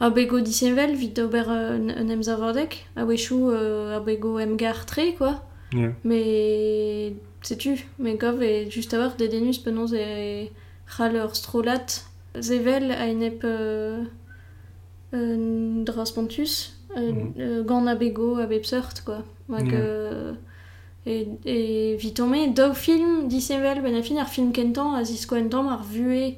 a 0.00 0.10
bego 0.10 0.40
disenvel 0.40 0.94
vit 0.94 1.18
ober 1.18 1.44
euh, 1.48 1.76
un 1.76 2.08
a 2.96 3.04
wechou 3.04 3.50
euh, 3.50 3.96
a 3.96 4.00
bego 4.00 4.38
em 4.38 4.56
gar 4.56 4.86
tre 4.86 5.14
quoi. 5.14 5.42
Ja. 5.72 5.88
Mais 6.02 7.12
sais-tu, 7.42 7.86
mais 7.98 8.14
gov 8.14 8.42
et 8.42 8.70
juste 8.70 8.94
avoir 8.94 9.16
des 9.16 9.28
denus 9.28 9.58
penons 9.58 9.92
et 9.92 10.50
râleur 10.86 11.36
strolat 11.36 11.86
zevel 12.38 12.90
a 12.92 13.06
une 13.06 13.22
ep 13.22 13.42
euh, 13.44 14.02
euh, 15.14 15.84
draspontus 15.84 16.52
euh, 16.54 16.72
euh, 16.72 16.77
gant 17.66 17.86
a 17.86 17.94
bego 17.94 18.36
a 18.36 18.46
bep 18.46 18.66
sort 18.66 19.04
quoi. 19.04 19.22
Hag, 19.52 19.72
euh, 19.72 20.32
et, 21.06 21.28
et 21.46 21.96
vitome 21.96 22.52
dog 22.54 22.74
film 22.74 23.28
disevel 23.28 23.82
ben 23.82 23.96
a 23.96 24.02
fin 24.02 24.18
ar 24.18 24.28
film 24.28 24.52
kentan 24.52 24.94
a 24.94 25.04
zisko 25.04 25.36
en 25.36 25.48
tamm 25.48 25.68
ar 25.68 25.82
vue 25.82 26.34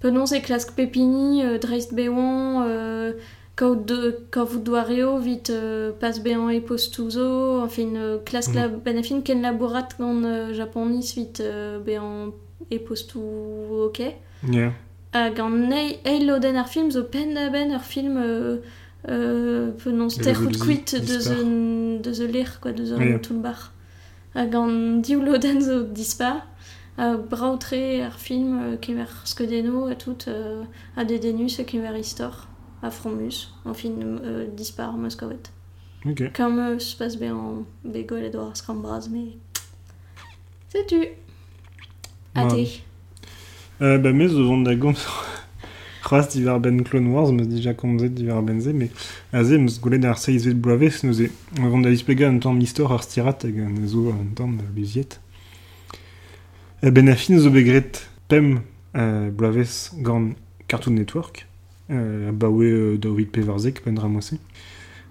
penons 0.00 0.32
e 0.32 0.40
klask 0.40 0.74
pepini 0.76 1.42
euh, 1.42 1.58
dreist 1.58 1.94
bewan 1.94 2.64
euh, 2.68 3.12
Kaout 3.60 3.84
de 3.84 4.24
kaout 4.30 4.62
doareo 4.64 5.18
vit 5.18 5.50
euh, 5.50 5.92
pas 5.92 6.18
bean 6.24 6.48
e 6.48 6.60
postouzo, 6.60 7.60
enfin 7.62 7.94
euh, 7.94 8.18
klas 8.24 8.48
la 8.54 8.68
ben 8.68 8.96
a 8.96 9.02
fin 9.02 9.20
ken 9.20 9.42
labourat 9.42 9.88
gant 9.98 10.24
euh, 10.24 10.54
japonis 10.54 11.12
vit 11.14 11.40
euh, 11.40 11.78
bean 11.78 12.32
e 12.70 12.78
postou 12.78 13.84
ok. 13.88 14.00
Ja. 14.50 14.70
Hag 15.12 15.40
an 15.40 15.72
ei, 15.72 15.98
ei 16.06 16.24
loden 16.24 16.56
ar 16.56 16.68
film 16.68 16.88
zo 16.90 17.02
pen 17.04 17.34
da 17.34 17.50
ben 17.50 17.74
ar 17.76 17.84
film 17.84 18.16
euh, 18.16 18.62
euh, 19.08 19.70
penons 19.82 20.08
terrout 20.08 20.50
level 20.52 20.58
kuit 20.58 20.88
zi- 20.88 21.00
de 21.00 21.98
de 22.02 22.12
ze 22.12 22.24
ler 22.24 22.60
quoi, 22.60 22.72
de 22.72 22.84
ze 22.84 22.94
Ja. 22.94 23.18
tout 23.18 23.34
le 23.34 23.40
bar. 23.40 23.72
Hag 24.34 24.54
an 24.54 25.00
diou 25.00 25.22
loden 25.24 25.60
zo 25.68 25.84
dispar. 25.92 26.46
A 26.98 27.16
brautre 27.16 28.02
ar 28.04 28.18
film 28.18 28.76
kemer 28.80 29.08
skedeno 29.24 29.86
a 29.86 29.94
tout 29.94 30.26
euh, 30.28 30.62
a 30.96 31.04
de 31.04 31.16
denus 31.18 31.58
e 31.58 31.64
kemer 31.64 31.96
istor 31.98 32.46
a 32.82 32.90
fromus 32.90 33.48
en 33.64 33.74
fin 33.74 33.92
euh, 34.02 34.46
dispar. 34.54 34.94
Ok. 36.04 36.32
Comme 36.36 36.58
euh, 36.58 36.78
se 36.78 36.96
passe 36.96 37.16
bien 37.18 37.34
en 37.34 37.64
bégol 37.84 38.22
et 38.24 38.30
doar 38.30 38.54
scrambras, 38.56 39.08
mais 39.10 39.36
c'est 40.68 40.86
tu. 40.86 40.96
Ouais. 42.36 42.68
Euh, 43.82 43.98
bah, 43.98 44.12
mais 44.12 44.28
zo 44.28 44.44
vont 44.46 44.62
da 46.10 46.16
gomz 46.16 46.28
c'hoaz 46.28 46.34
divar 46.34 46.60
ben 46.64 46.84
Clone 46.84 47.08
Wars, 47.10 47.30
meus 47.30 47.48
dija 47.48 47.74
komzet 47.76 48.16
divar 48.16 48.42
ben 48.42 48.60
ze, 48.60 48.72
mais 48.72 48.90
a 49.32 49.44
ze 49.44 49.58
meus 49.58 49.80
goulet 49.80 50.04
ar 50.04 50.18
seizvet 50.18 50.54
bloavez, 50.60 51.02
neuze 51.04 51.30
vont 51.58 51.82
da 51.82 51.90
dispega 51.90 52.28
un 52.28 52.40
tamm 52.40 52.60
istor 52.60 52.92
ar 52.92 53.02
stirat 53.02 53.42
hag 53.44 53.58
an 53.58 53.86
zo 53.86 54.10
un 54.10 54.34
tamm 54.34 54.58
luziet. 54.76 55.20
E 56.82 56.90
ben 56.90 57.08
a 57.08 57.14
fin 57.14 57.38
zo 57.38 57.50
begret 57.50 58.08
pem 58.28 58.60
euh, 58.96 59.30
bloavez 59.30 59.90
gant 60.02 60.34
Cartoon 60.68 60.94
Network, 60.94 61.46
euh, 61.90 62.32
baoe 62.32 62.64
euh, 62.64 62.98
da 62.98 63.08
ovid 63.08 63.30
pe 63.30 63.40
varzek 63.40 63.82
pen 63.84 63.98
ramose. 63.98 64.38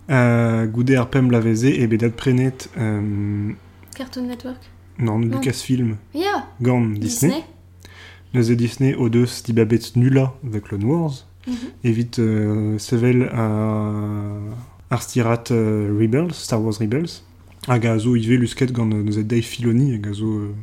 Euh, 0.09 0.65
goude 0.67 0.95
ar 0.97 1.09
pem 1.09 1.29
laveze 1.31 1.69
e 1.69 1.87
bedat 1.87 2.09
prenet 2.15 2.69
euh, 2.77 3.51
Cartoon 3.95 4.27
Network? 4.27 4.57
non, 4.97 5.19
Non. 5.19 5.37
Lucasfilm 5.37 5.97
Yeah, 6.13 6.45
gant 6.61 6.81
Disney. 6.99 7.29
Disney? 7.31 7.43
Neuze 8.33 8.51
Disney 8.51 8.93
o 8.93 9.09
deus 9.09 9.41
dibabet 9.43 9.95
nula 9.95 10.35
avec 10.45 10.65
Clone 10.65 10.83
Wars. 10.83 11.25
Evit 11.83 12.19
euh, 12.19 12.77
sevel 12.77 13.23
a 13.33 14.29
ar 14.91 15.01
stirat 15.01 15.45
euh, 15.51 15.95
Rebels, 15.99 16.33
Star 16.33 16.61
Wars 16.61 16.77
Rebels. 16.79 17.23
Hag 17.67 17.87
a 17.87 17.97
zo 17.97 18.15
ive 18.15 18.37
lusket 18.37 18.71
gant 18.71 18.91
euh, 18.91 19.01
neuze 19.03 19.25
Dave 19.25 19.41
Filoni 19.41 19.95
hag 19.95 20.07
a 20.07 20.13
zo 20.13 20.27
euh, 20.27 20.53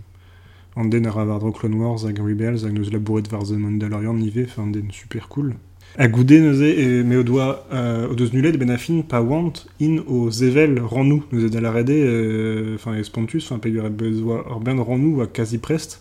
an 0.77 0.85
den 0.85 1.07
ar 1.07 1.19
avardro 1.19 1.51
Clone 1.51 1.75
Wars 1.75 2.07
hag 2.07 2.19
Rebels 2.23 2.65
hag 2.65 2.73
neus 2.73 2.93
labouret 2.93 3.27
var 3.33 3.43
The 3.43 3.59
Mandalorian 3.59 4.19
ive, 4.23 4.47
enfin 4.47 4.69
den 4.71 4.93
super 4.93 5.29
cool. 5.29 5.55
A 5.99 6.07
goude 6.09 6.39
neuze 6.39 6.71
e 6.71 7.03
me 7.03 7.17
o 7.17 7.25
doa 7.25 7.67
euh, 7.73 8.09
o 8.11 8.15
deus 8.15 8.31
nulet 8.33 8.57
ben 8.57 8.77
fin 8.79 9.03
pa 9.03 9.21
want 9.21 9.67
in 9.81 9.99
o 10.07 10.31
zevel 10.31 10.79
rannou 10.79 11.25
neuze 11.33 11.51
da 11.51 11.61
la 11.61 11.73
rede 11.73 11.91
euh, 11.91 12.77
enfin 12.77 12.93
enfin 13.01 13.59
bezoa 13.91 14.45
ur 14.51 14.61
ben 14.61 14.79
rannou 14.79 15.21
a 15.23 15.27
quasi 15.27 15.59
prest 15.59 16.01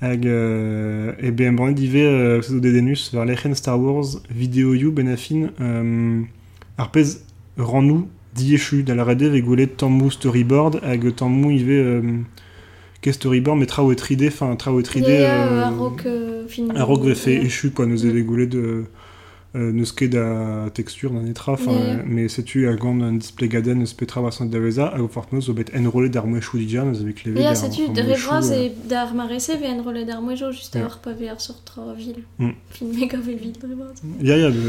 hag 0.00 0.26
euh, 0.26 1.12
e 1.20 1.30
be 1.30 1.42
embannet 1.42 1.74
dive 1.74 1.96
euh, 1.96 2.42
zo 2.42 2.60
dedenus 2.60 3.12
var 3.14 3.24
lechen 3.26 3.54
Star 3.54 3.78
Wars 3.80 4.20
video 4.30 4.74
you 4.74 4.92
ben 4.92 5.08
a 5.08 5.16
fin 5.16 5.50
euh, 5.60 6.22
ar 6.76 6.90
pez 6.90 7.24
rannou 7.56 8.08
diechu 8.34 8.82
da 8.84 8.94
la 8.94 9.04
ve 9.04 9.66
tammou 9.76 10.10
storyboard 10.10 10.80
hag 10.82 11.14
tammou 11.16 11.50
ive 11.50 11.70
euh, 11.70 12.02
ke 13.02 13.12
storyboard 13.12 13.58
mais 13.58 13.66
trao 13.66 13.92
et 13.92 13.96
3D 13.96 14.28
enfin 14.28 14.54
trao 14.56 14.80
et 14.80 14.82
3D 14.82 15.08
Yeah, 15.08 15.46
euh, 15.52 15.62
a 15.64 15.70
rock 15.70 16.06
euh, 16.06 16.44
ve 16.48 17.30
Yeah. 17.30 17.44
échu 17.44 17.70
quoi 17.70 17.86
nous 17.86 17.98
de 17.98 18.84
euh, 19.56 19.72
neus 19.72 19.92
ket 19.92 20.08
da 20.10 20.68
texture 20.74 21.10
d'un 21.10 21.24
etra 21.26 21.52
enfin 21.52 21.72
Yeah. 21.72 21.98
euh, 22.00 22.02
mais 22.06 22.28
setu 22.28 22.68
a 22.68 22.74
gant 22.74 23.00
un 23.00 23.12
display 23.14 23.48
gaden 23.48 23.80
eus 23.82 23.94
petra 23.96 24.20
va 24.20 24.30
sant 24.30 24.46
da 24.46 24.58
veza 24.58 24.92
hag 24.94 25.00
o 25.02 25.08
fortnoz 25.08 25.48
o 25.48 25.54
bet 25.54 25.70
enrolé 25.74 26.08
d'ar 26.10 26.26
mouechou 26.26 26.58
dija 26.58 26.84
nous 26.84 27.00
avec 27.00 27.24
les 27.24 27.32
Yeah, 27.32 27.54
c'est 27.54 27.70
tu, 27.70 27.88
de 27.88 28.00
rebraz 28.02 28.52
et 28.52 28.72
d'ar 28.88 29.14
marese 29.14 29.50
ve 29.60 29.64
en 29.64 29.82
relais 29.82 30.04
d'ar 30.04 30.20
mouejo 30.20 30.50
juste 30.52 30.74
Yeah. 30.74 30.84
avoir 30.86 30.98
pas 30.98 31.38
sur 31.38 31.62
trois 31.64 31.94
villes. 31.94 32.24
Mm. 32.38 32.50
Film 32.70 32.90
méga 32.98 33.18
ve 33.18 33.32
vite 33.42 33.62
de 33.62 33.66
rebraz. 33.68 33.94
Ya 34.22 34.36
ya, 34.36 34.50
de... 34.50 34.60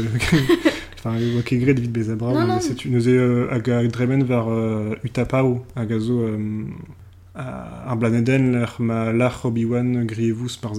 enfin, 0.98 1.16
oa 1.36 1.42
ket 1.42 1.58
gret 1.60 1.74
vit 1.78 1.88
bez 1.88 2.08
a 2.10 2.14
bra, 2.16 2.32
Non, 2.32 2.40
mais 2.46 2.54
non. 2.54 2.60
setu 2.60 2.88
neuze 2.90 3.08
euh, 3.08 3.48
hag 3.50 3.68
a 3.70 3.86
dremen 3.88 4.22
var 4.24 4.46
euh, 4.48 4.94
utapao 5.04 5.64
hag 5.76 5.92
a 5.92 5.98
zo 5.98 6.20
euh, 6.22 6.38
a- 6.38 6.99
ar 7.40 7.96
blaneden 7.96 8.52
l'ar 8.52 8.76
ma 8.78 9.12
Obi-Wan 9.44 10.06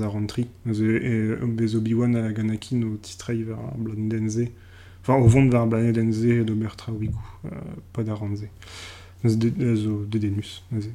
rantri. 0.10 0.48
Neuze 0.66 0.84
e, 0.84 1.36
bez 1.46 1.76
Obi-Wan 1.76 2.16
hag 2.16 2.40
o 2.40 2.98
tistrei 3.02 3.44
var 3.44 3.58
ar 3.58 3.78
blaneden 3.78 4.30
ze. 4.30 4.50
Enfin, 5.02 5.20
o 5.20 5.28
vont 5.28 5.50
var 5.50 5.68
blaneden 5.68 6.14
ze 6.14 6.44
d'ober 6.44 6.76
traoigou, 6.76 7.20
euh, 7.46 8.04
da 8.04 8.14
rantze. 8.14 8.50
Neuze 9.24 9.38
de, 9.38 9.52
euh, 9.60 9.76
zo 9.76 10.06
dedenus, 10.10 10.64
neuze. 10.72 10.92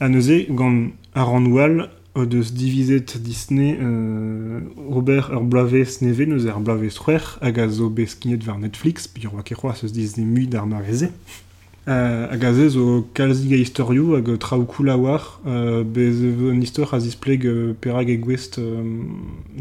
A 0.00 0.08
neuze, 0.08 0.46
gant 0.50 0.92
ar 1.14 1.28
an 1.28 1.48
o 2.14 2.24
deus 2.24 2.52
divizet 2.52 3.18
Disney 3.18 3.78
euh, 3.80 4.60
Robert 4.76 5.30
ur 5.32 5.42
blavez 5.42 6.00
neve, 6.00 6.26
neuze 6.26 6.48
ar 6.48 6.60
blavez 6.60 6.98
c'hwer, 6.98 7.38
hag 7.40 7.58
a 7.58 7.68
zo 7.68 7.90
beskinet 7.90 8.42
ver 8.44 8.58
Netflix, 8.58 9.08
pi 9.08 9.26
ur 9.26 9.34
wak 9.34 9.52
e 9.52 9.54
c'hoaz 9.54 9.84
eus 9.84 9.92
Disney 9.92 10.24
mui 10.24 10.46
d'ar. 10.46 10.66
euh, 11.88 12.28
hag 12.30 12.44
a 12.44 12.54
se 12.54 12.68
zo 12.68 13.06
kalzig 13.14 13.52
a 13.54 13.56
historioù 13.56 14.14
hag 14.16 14.38
traoù 14.38 14.88
a 14.88 14.96
war 14.96 15.40
euh, 15.46 15.82
bez 15.84 16.16
an 16.22 16.60
istor 16.60 16.92
a 16.94 17.00
zispleg 17.00 17.44
euh, 17.46 17.74
perag 17.80 18.08
e 18.10 18.16
gwest 18.16 18.58
euh, 18.58 18.84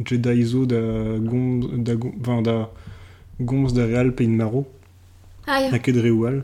Jedi 0.05 0.43
zo 0.43 0.65
da 0.65 0.81
gomz 1.19 1.65
da, 1.77 1.95
gom, 1.95 2.43
da 2.43 2.69
gomz 3.39 3.73
da 3.73 3.85
real 3.85 4.11
pein 4.11 4.35
maro. 4.35 4.65
Ah, 5.45 5.61
yeah. 5.61 5.71
ha 5.71 5.79
ket 5.79 5.95
re 5.95 6.11
oual 6.11 6.43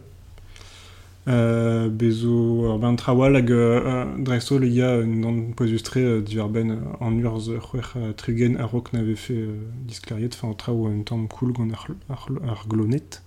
bezo 1.25 2.29
ur 2.67 2.77
ben 2.79 2.95
trawal 2.95 3.35
hag 3.35 3.49
uh, 3.49 4.05
dreso 4.19 4.59
le 4.59 4.67
ya 4.67 4.99
an 4.99 5.53
poezustre 5.55 5.97
euh, 5.97 6.21
diver 6.21 6.49
ben 6.49 6.79
an 6.99 7.19
urz 7.23 7.49
c'hwer 7.59 7.93
euh, 7.95 8.13
trugen 8.13 8.57
a 8.57 8.65
rok 8.65 8.91
n'ave 8.93 9.15
fe 9.15 9.33
euh, 9.33 9.55
disklariet 9.87 10.35
fin 10.35 10.53
traoù 10.53 10.87
an 10.87 11.03
tamm 11.03 11.27
koul 11.27 11.53
gant 11.53 11.71
ar, 11.71 11.87
ar, 12.09 12.27
ar 12.49 12.65
glonet. 12.67 13.21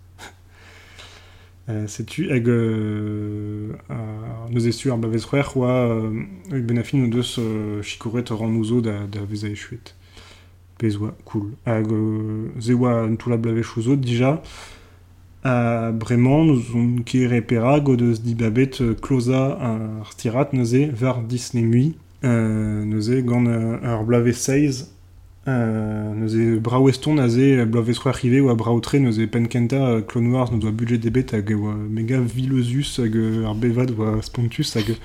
Euh, 1.69 1.89
Setu 1.89 2.31
hag 2.31 2.49
euh, 2.49 3.73
ar 3.89 4.49
neus 4.51 4.69
estu 4.69 4.93
ar 4.93 4.99
bavez 4.99 5.19
c'hwer 5.19 5.43
euh, 5.57 6.11
ben 6.53 6.79
afin 6.79 7.11
euh, 7.41 7.83
chikoret 7.83 8.23
cool. 11.25 11.51
Hag 11.65 11.91
euh, 11.91 13.17
tout 13.17 13.31
la 13.31 13.37
a 15.43 15.93
bremañ 15.93 16.45
nous 16.45 16.63
on 16.75 17.03
ket 17.03 17.27
repera 17.27 17.81
go 17.81 17.97
dibabet 17.97 18.81
euh, 18.81 18.95
kloza 18.95 19.59
ar 19.61 20.13
stirat 20.13 20.53
neuze 20.53 20.91
var 20.93 21.23
Disney 21.23 21.63
mui. 21.63 21.97
Euh, 22.25 22.85
neuze 22.85 23.25
gant 23.25 23.45
euh, 23.47 23.77
ur 23.83 24.05
blave 24.05 24.33
16 24.33 24.96
euh, 25.49 26.15
neuze 26.15 26.59
braoueston 26.61 27.19
a 27.19 27.29
ze 27.29 27.65
blave 27.65 27.93
c'hwer 27.95 28.15
rive 28.15 28.41
oa 28.43 28.55
braoutre 28.55 28.99
neuze 28.99 29.27
penkenta 29.31 29.77
euh, 29.77 30.01
Clone 30.03 30.29
Wars 30.33 30.51
nous 30.53 30.59
doa 30.59 30.73
budget 30.73 30.99
debet 30.99 31.33
hag 31.33 31.51
oa 31.57 31.75
mega 31.75 32.21
vilosus 32.21 32.99
hag 32.99 33.15
euh, 33.17 33.47
ar 33.47 33.55
bevad 33.55 33.91
oa 33.99 34.21
spontus 34.23 34.75
hag 34.77 34.97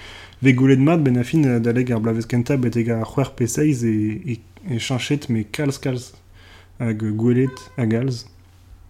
vegolet 0.41 0.77
mat 0.77 0.97
ben 1.03 1.17
afin 1.17 1.43
euh, 1.45 1.59
daleg 1.59 1.91
ar 1.91 1.99
blave 2.01 2.25
kenta 2.27 2.57
bet 2.57 2.75
ega 2.75 2.99
ar 3.01 3.05
c'hwer 3.13 3.29
P16 3.37 3.85
e, 3.85 4.21
e, 4.33 4.39
e 4.71 4.79
chanchet 4.79 5.29
me 5.29 5.43
kalz 5.51 5.77
kalz 5.77 6.11
hag 6.79 7.03
gwelet 7.15 7.57
hag 7.77 7.93
alz 8.01 8.25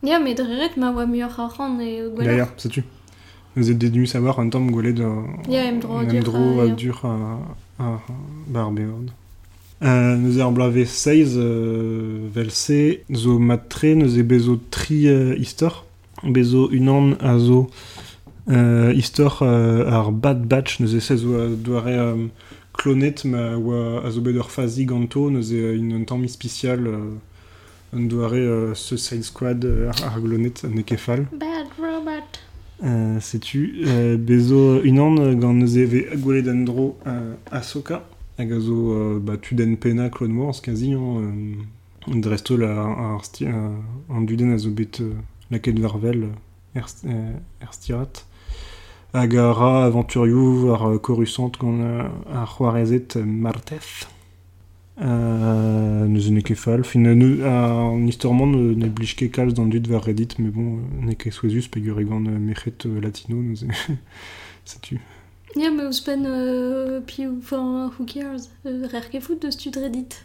Ya, 0.03 0.17
met 0.19 0.33
dreret 0.39 0.77
ma 0.81 0.89
oa 0.95 1.05
muioc'h 1.05 1.37
ar 1.39 1.51
ran 1.59 1.75
e 1.79 1.91
gwelloc'h. 2.09 2.25
D'ailleurs, 2.25 2.53
sais-tu 2.57 2.83
Nous 3.55 3.69
êtes 3.69 3.77
détenus 3.77 4.09
savoir 4.09 4.39
un 4.39 4.49
temps 4.49 4.65
gaulet 4.65 4.93
de... 4.93 5.03
Ya, 5.47 5.65
em 5.69 5.77
dro 5.77 5.99
Em 6.01 6.07
dur 6.07 6.23
dro 6.23 6.59
a- 6.59 6.63
a 6.63 6.65
ya. 6.67 6.73
dur 6.73 7.01
a, 7.03 7.37
a 7.83 7.99
barbeord. 8.47 9.11
Euh, 9.83 10.15
nous 10.15 10.39
er 10.39 10.51
blave 10.51 10.85
16 10.85 11.37
euh, 11.37 12.27
velse 12.31 12.71
zo 13.11 13.39
matre 13.39 13.95
nous 13.95 14.19
e 14.19 14.21
bezo 14.21 14.59
tri 14.69 15.07
euh, 15.07 15.35
istor. 15.39 15.85
Bezo 16.23 16.69
unan 16.71 17.15
a 17.19 17.39
zo 17.39 17.67
euh, 18.49 18.93
istor 18.93 19.39
euh, 19.41 19.89
ar 19.89 20.11
bad 20.11 20.45
batch 20.45 20.79
nous 20.81 20.95
e 20.95 20.99
se 20.99 21.15
zo 21.17 21.33
a 21.33 21.47
doare 21.47 21.97
euh, 21.97 22.27
clonet 22.73 23.25
ma 23.25 23.57
oa 23.57 24.05
a 24.05 24.11
zo 24.11 24.21
bet 24.21 24.37
ur 24.37 24.51
fazi 24.51 24.85
ganto 24.85 25.31
nous 25.31 25.51
e 25.51 25.73
une 25.75 25.93
un 25.93 26.03
temps 26.03 26.21
spécial 26.27 26.85
euh, 26.85 27.15
un 27.93 28.01
doare 28.01 28.33
euh, 28.35 28.73
ce 28.75 28.95
side 28.97 29.23
squad 29.23 29.65
euh, 29.65 29.89
ar, 29.89 30.13
ar 30.13 30.21
glonet 30.21 30.53
ne 30.69 30.83
kefal 30.83 31.25
Bad 31.33 31.67
robot. 31.79 32.29
Euh, 32.83 33.19
Sais-tu, 33.19 33.81
euh, 33.85 34.17
bezo 34.17 34.81
unan 34.83 35.33
gant 35.33 35.53
neus 35.53 35.77
eve 35.77 36.05
agwele 36.13 36.43
d'an 36.43 36.63
dro 36.65 36.97
euh, 37.07 37.33
Ahsoka, 37.51 38.03
hag 38.37 38.51
a 38.51 38.59
zo 38.59 38.93
euh, 38.93 39.19
bah, 39.19 39.37
tu 39.37 39.55
den 39.55 39.75
pena 39.77 40.09
Clone 40.09 40.37
Wars 40.37 40.61
kazi, 40.61 40.93
hein, 40.93 41.21
euh, 42.07 42.15
dresto 42.21 42.57
la 42.57 42.81
ar 42.81 43.25
sti, 43.25 43.45
euh, 43.45 43.77
an 44.09 44.21
duden 44.21 44.53
a 44.53 44.57
zo 44.57 44.71
bet 44.71 45.01
euh, 45.01 45.13
laket 45.51 45.79
varvel 45.79 46.23
euh, 46.23 46.79
er, 46.79 46.87
st- 46.87 47.05
euh, 47.05 47.33
er 47.61 47.73
stirat. 47.73 48.25
Hag 49.13 49.35
a 49.35 49.51
ra 49.53 49.85
aventurioù 49.85 50.71
ar 50.73 50.81
ar 50.87 52.47
c'hoarezet 52.47 53.17
euh, 53.17 53.25
Marteth. 53.25 54.07
Euh, 55.01 56.05
neus 56.07 56.29
ne 56.31 56.41
fall. 56.55 56.83
Fin, 56.83 57.05
euh, 57.05 57.15
ne, 57.15 57.43
an 57.45 58.05
istorman 58.07 58.51
ne, 58.51 58.73
ne 58.75 58.87
blij 58.89 59.15
ket 59.15 59.31
kalz 59.31 59.53
d'an 59.53 59.65
dud 59.65 59.87
Reddit, 59.87 60.37
mais 60.39 60.49
bon, 60.49 60.79
ne 61.01 61.13
ket 61.13 61.31
souezus 61.31 61.67
pegur 61.67 62.01
gant 62.03 62.25
euh, 62.27 62.37
mechet 62.39 62.85
latino, 63.01 63.41
neus 63.41 63.63
e... 63.63 63.67
Sais-tu 64.65 64.99
Ya, 65.55 65.69
me 65.69 65.85
ouz 65.85 65.99
pen 66.01 66.25
euh, 66.25 67.01
ou 67.27 67.37
enfin, 67.39 67.91
who 67.99 68.05
cares? 68.05 68.49
Euh, 68.65 68.87
Rer 68.91 69.09
ket 69.09 69.19
fout 69.21 69.41
deus 69.41 69.57
tu 69.57 69.69
Reddit. 69.69 70.23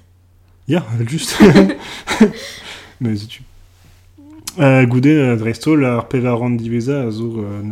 Ya, 0.69 0.85
juste. 1.09 1.37
mais 3.01 3.17
sais-tu 3.17 3.43
euh, 4.59 4.87
Goude, 4.87 5.07
euh, 5.07 5.37
dresto, 5.37 5.77
ar 5.85 6.09
pevaran 6.09 6.51
diveza 6.51 7.03
a 7.07 7.11
zo 7.11 7.41
euh, 7.41 7.63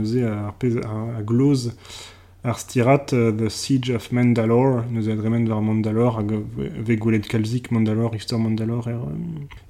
euh, 3.14 3.32
The 3.32 3.48
Siege 3.48 3.90
of 3.90 4.12
Mandalore, 4.12 4.84
neuze 4.92 5.08
adremen 5.08 5.46
var 5.48 5.62
Mandalore 5.62 6.18
hag 6.18 6.30
ve- 6.30 6.70
ve 6.86 6.96
goulet 6.96 7.26
kalzik 7.26 7.70
Mandalore, 7.70 8.14
histor 8.16 8.38
Mandalore 8.38 8.90
er, 8.90 8.98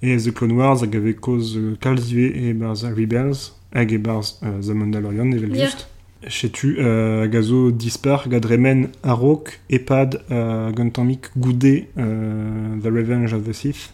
euh, 0.03 0.15
e 0.17 0.19
The 0.19 0.33
Clone 0.33 0.55
Wars 0.55 0.83
hag 0.83 0.97
ave 0.97 1.15
koz 1.15 1.57
euh, 1.57 1.77
kalzive 1.81 2.33
e 2.35 2.53
barz 2.53 2.85
Rebels 2.85 3.53
e 3.93 3.99
barz 3.99 4.41
euh, 4.43 4.61
The 4.61 4.73
Mandalorian 4.75 5.31
evel 5.33 5.55
Ya. 5.55 5.69
Just. 6.25 6.31
Chetu 6.31 6.77
euh, 6.79 7.23
hag 7.23 7.37
a 7.37 7.43
zo 7.43 7.71
dispar 7.71 8.29
gadremen 8.29 8.89
arok 9.03 9.61
epad 9.71 10.21
euh, 10.31 10.71
gantamik 10.73 11.31
goude 11.37 11.85
euh, 11.99 12.77
The 12.83 12.87
Revenge 12.87 13.33
of 13.33 13.45
the 13.45 13.53
Sith? 13.53 13.93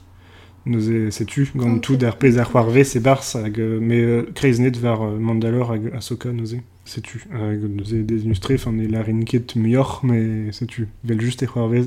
Nous 0.67 0.91
e 0.91 1.11
setu 1.11 1.49
gant 1.57 1.77
Ok. 1.77 1.81
tout 1.81 1.97
der 1.97 2.17
pez 2.17 2.39
ar 2.39 2.51
c'hoarve 2.51 2.85
se 2.85 2.99
bars 2.99 3.35
hag 3.35 3.59
me 3.59 3.95
euh, 3.95 4.23
kreiz 4.35 4.61
net 4.61 4.77
var 4.77 5.01
euh, 5.03 5.65
hag 5.71 5.93
Ahsoka 5.95 6.33
nous 6.33 6.55
e 6.55 6.59
setu 6.85 7.25
hag 7.33 7.63
nous 7.63 7.95
e 7.95 8.03
desillustré 8.03 8.59
fan 8.59 8.79
e 8.79 8.87
la 8.87 9.03
rinket 9.03 9.57
meilleur 9.57 10.01
mais 10.03 10.53
setu 10.53 10.89
vel 11.05 11.21
juste 11.21 11.43
e 11.45 11.47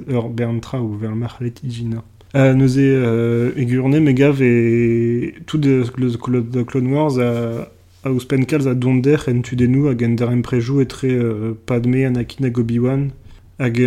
ur 0.10 0.30
Berntra 0.30 0.82
ou 0.82 0.96
ver 0.98 1.16
Marlet 1.16 1.54
Igina 1.64 2.04
Euh, 2.36 2.56
nous 2.56 2.80
e 2.80 2.82
euh, 2.82 3.52
egurne 3.56 4.00
me 4.00 4.12
gav 4.12 4.42
e 4.42 5.34
tout 5.46 5.60
de, 5.60 5.84
de, 5.84 6.40
de 6.42 6.64
Clone 6.64 6.92
Wars 6.92 7.20
a, 7.20 7.70
a 8.04 8.12
ouz 8.12 8.26
pen 8.26 8.46
kalz 8.46 8.68
a 8.68 8.74
donder 8.76 9.30
en 9.30 9.42
tu 9.42 9.56
denou 9.56 9.88
hag 9.88 10.04
en 10.04 10.16
der 10.20 10.32
emprejou 10.32 10.82
etre 10.82 11.08
euh, 11.08 11.54
Padme, 11.66 12.04
Anakin 12.04 12.44
hag 12.44 12.58
Obi-Wan 12.60 13.12
hag 13.60 13.80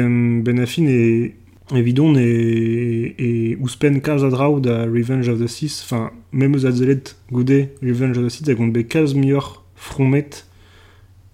ben 0.44 0.58
afin 0.58 0.88
e 0.88 1.34
e, 1.74 3.56
e 3.58 4.00
kalz 4.00 4.24
a 4.24 4.30
draoù 4.30 4.60
da 4.60 4.84
Revenge 4.84 5.28
of 5.28 5.38
the 5.38 5.46
Sith, 5.46 5.82
enfin, 5.84 6.10
même 6.32 6.54
eus 6.54 6.64
a 6.64 6.70
zelet 6.72 7.16
goude 7.30 7.68
Revenge 7.82 8.16
of 8.16 8.24
the 8.24 8.30
Sith, 8.30 8.48
hag 8.48 8.60
on 8.60 8.68
be 8.68 8.84
kalz 8.84 9.14
mior 9.14 9.64
fromet 9.74 10.46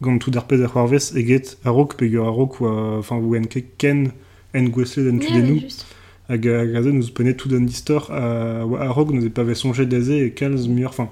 gant 0.01 0.19
tout 0.19 0.33
d'ar 0.33 0.49
pez 0.49 0.61
a 0.65 0.67
c'hoarvez 0.67 1.15
eget 1.15 1.59
a 1.65 1.71
rok 1.71 1.97
pegur 1.97 2.27
a 2.27 2.31
rok 2.31 2.61
oa, 2.61 2.99
enfin, 2.99 3.17
ou 3.17 3.37
en 3.37 3.47
ket 3.47 3.77
ken 3.79 4.11
en 4.55 4.65
gwesle 4.65 5.05
den 5.05 5.21
tu 5.21 5.31
Ya, 5.31 5.41
denou 5.41 5.55
mais 5.55 5.61
juste. 5.61 5.87
hag 6.29 6.49
a 6.49 6.83
ze 6.83 6.89
nous 6.89 7.07
penet 7.15 7.35
tout 7.35 7.49
d'un 7.49 7.61
distor 7.61 8.11
a, 8.11 8.63
a 8.63 8.89
rok 8.89 9.13
nous 9.13 9.25
e 9.25 9.29
pave 9.29 9.55
sonjet 9.55 9.87
d'aze 9.87 10.11
e 10.11 10.31
kalz 10.31 10.67
mior, 10.67 10.91
enfin, 10.91 11.11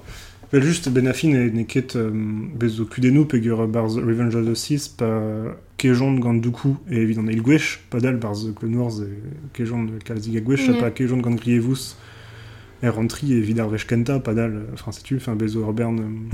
Vel 0.52 0.62
just 0.64 0.88
ben 0.90 1.06
afin 1.06 1.30
e 1.30 1.50
ne 1.54 1.62
ket 1.62 1.94
um, 1.94 2.50
bez 2.58 2.80
o 2.80 2.84
kudenou 2.84 3.24
pegur 3.24 3.68
barz 3.68 3.96
Revenge 3.98 4.34
of 4.34 4.46
the 4.46 4.56
Sith 4.56 4.96
pa 4.98 5.54
kejont 5.78 6.18
gant 6.18 6.42
doukou 6.42 6.76
e 6.90 7.06
gwech, 7.38 7.78
pa 7.88 8.00
dal 8.00 8.16
barz 8.18 8.48
Clone 8.56 8.76
Wars 8.76 8.98
e 8.98 9.06
kejont 9.54 10.02
kalzig 10.02 10.36
a 10.36 10.40
gwech, 10.40 10.66
Yeah. 10.66 10.80
pa 10.80 10.90
kejont 10.90 11.22
gant 11.22 11.36
grievous 11.36 11.96
e 12.82 12.88
rentri 12.88 13.30
e 13.32 13.40
vid 13.40 13.60
ar 13.60 13.68
vech 13.70 13.86
kenta, 13.86 14.18
pa 14.18 14.34
dal, 14.34 14.50
euh, 14.50 14.74
enfin 14.74 14.90
setu, 14.90 15.16
enfin 15.16 15.36
bez 15.36 15.54
o 15.56 15.60
ur 15.60 15.72
bern 15.72 16.00
um, 16.00 16.28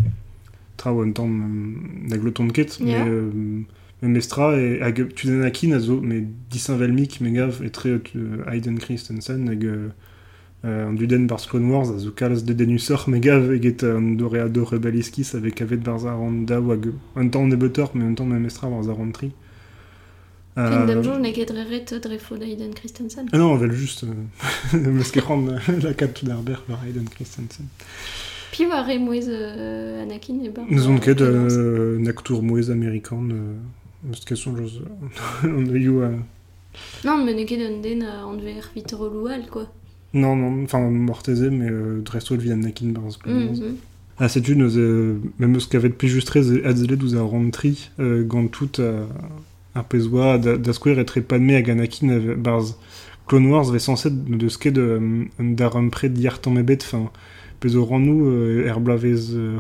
trao 0.79 1.03
un 1.03 1.13
tamm 1.13 1.43
um, 1.45 2.09
da 2.09 2.17
gloton 2.17 2.49
ket, 2.49 2.79
Yeah. 2.81 3.05
mais 3.05 3.11
um, 3.11 3.67
me 4.01 4.09
mestra 4.09 4.57
e 4.57 4.81
hag 4.81 5.13
tu 5.15 5.27
den 5.27 5.43
akin 5.45 5.75
a 5.75 5.79
zo, 5.79 6.01
me 6.01 6.25
disin 6.51 6.79
velmik 6.79 7.21
me 7.21 7.33
gav 7.33 7.61
etre 7.63 8.01
euh, 8.17 8.45
Hayden 8.47 8.79
Christensen 8.79 9.47
hag 9.49 9.63
euh, 9.65 9.69
euh, 9.77 9.89
an 10.63 10.97
duden 10.97 11.27
barz 11.27 11.47
Clone 11.47 11.71
Wars 11.71 11.91
a 11.91 11.99
zo 11.99 12.11
kalz 12.11 12.43
de 12.45 12.55
denusor 12.55 13.09
me 13.09 13.19
gav 13.21 13.51
eget 13.53 13.83
an 13.83 14.19
avec 15.35 15.61
avet 15.61 15.83
barz 15.85 16.05
ar 16.05 16.21
an 16.21 16.47
da 16.47 16.61
de 16.61 17.57
butter, 17.57 17.87
mais 17.95 18.05
un 18.05 18.15
tamm 18.15 18.29
me 18.29 18.39
mestra 18.39 18.69
barz 18.69 18.89
ar 18.89 19.01
an 19.01 19.13
tri. 19.13 19.33
Dem 20.57 21.03
jour, 21.03 21.19
ne 21.19 21.33
ket 21.33 21.51
reret 21.51 21.85
d'Aiden 22.41 22.73
Christensen. 22.75 23.27
Ah 23.31 23.37
non, 23.37 23.53
on 23.53 23.57
va 23.57 23.69
juste 23.69 24.05
euh, 24.05 24.79
me 24.91 25.03
skefran 25.03 25.45
la 25.83 25.93
kat 25.93 26.23
d'Arber 26.23 26.57
par 26.67 26.83
Hayden 26.83 27.05
Christensen. 27.11 27.67
Pi 28.53 28.65
war 28.65 28.87
re 28.87 28.97
euh, 28.97 30.03
Anakin 30.03 30.43
e 30.43 30.49
bar. 30.49 30.65
Nous 30.71 30.89
on 30.89 30.97
ket 30.97 31.21
euh, 31.21 31.99
un 32.01 32.07
acteur 32.07 32.41
moez 32.41 32.71
américain 32.71 33.23
euh, 33.31 34.11
Eus 34.11 34.25
ket 34.25 34.37
soñjoz 34.37 34.81
on 35.45 35.67
a 35.67 35.73
eu 35.73 35.99
euh, 35.99 36.17
Non, 37.05 37.23
mais 37.23 37.35
ne 37.35 37.45
ket 37.45 37.61
un 37.61 37.83
den 37.83 38.03
an 38.03 38.39
ver 38.39 38.71
vit 38.75 38.87
quoi. 39.51 39.67
Non 40.15 40.37
non 40.37 40.65
enfin 40.65 40.81
morteze 40.91 41.51
mais 41.51 41.69
euh, 41.71 42.01
dresto 42.03 42.37
de 42.37 42.51
Anakin. 42.51 42.93
Mhm. 43.27 43.77
Ah, 44.19 44.29
c'est 44.29 44.49
une, 44.49 44.63
euh, 44.63 45.19
même 45.39 45.61
ce 45.61 45.69
qu'avait 45.69 45.91
plus 45.91 46.09
juste 46.09 46.35
Adzeled 46.35 47.03
ou 47.03 47.19
a 47.19 47.23
rentri, 47.23 47.91
euh, 48.01 48.25
gant 48.25 48.47
tout 48.47 48.71
à, 48.79 49.79
à 49.79 49.83
pesoa, 49.83 50.39
da 50.39 50.73
square 50.73 50.99
être 50.99 51.19
épanmé 51.19 51.55
à 51.55 51.61
Ganakin, 51.63 52.09
euh, 52.09 52.35
barz 52.35 52.77
Clone 53.27 53.47
Wars 53.47 53.69
avait 53.69 53.79
censé 53.79 54.09
de 54.11 54.49
ce 54.49 54.57
qu'est 54.57 54.71
de, 54.71 55.27
d'ar 55.39 55.77
un 55.77 55.89
près 55.89 56.09
d'hier 56.09 56.41
ton 56.41 56.53
mebet, 56.53 56.79
enfin, 56.81 57.11
peso 57.61 57.85
ran 57.85 57.99
nous, 57.99 58.27
euh, 58.27 58.65
erblavez, 58.67 59.35
euh, 59.35 59.59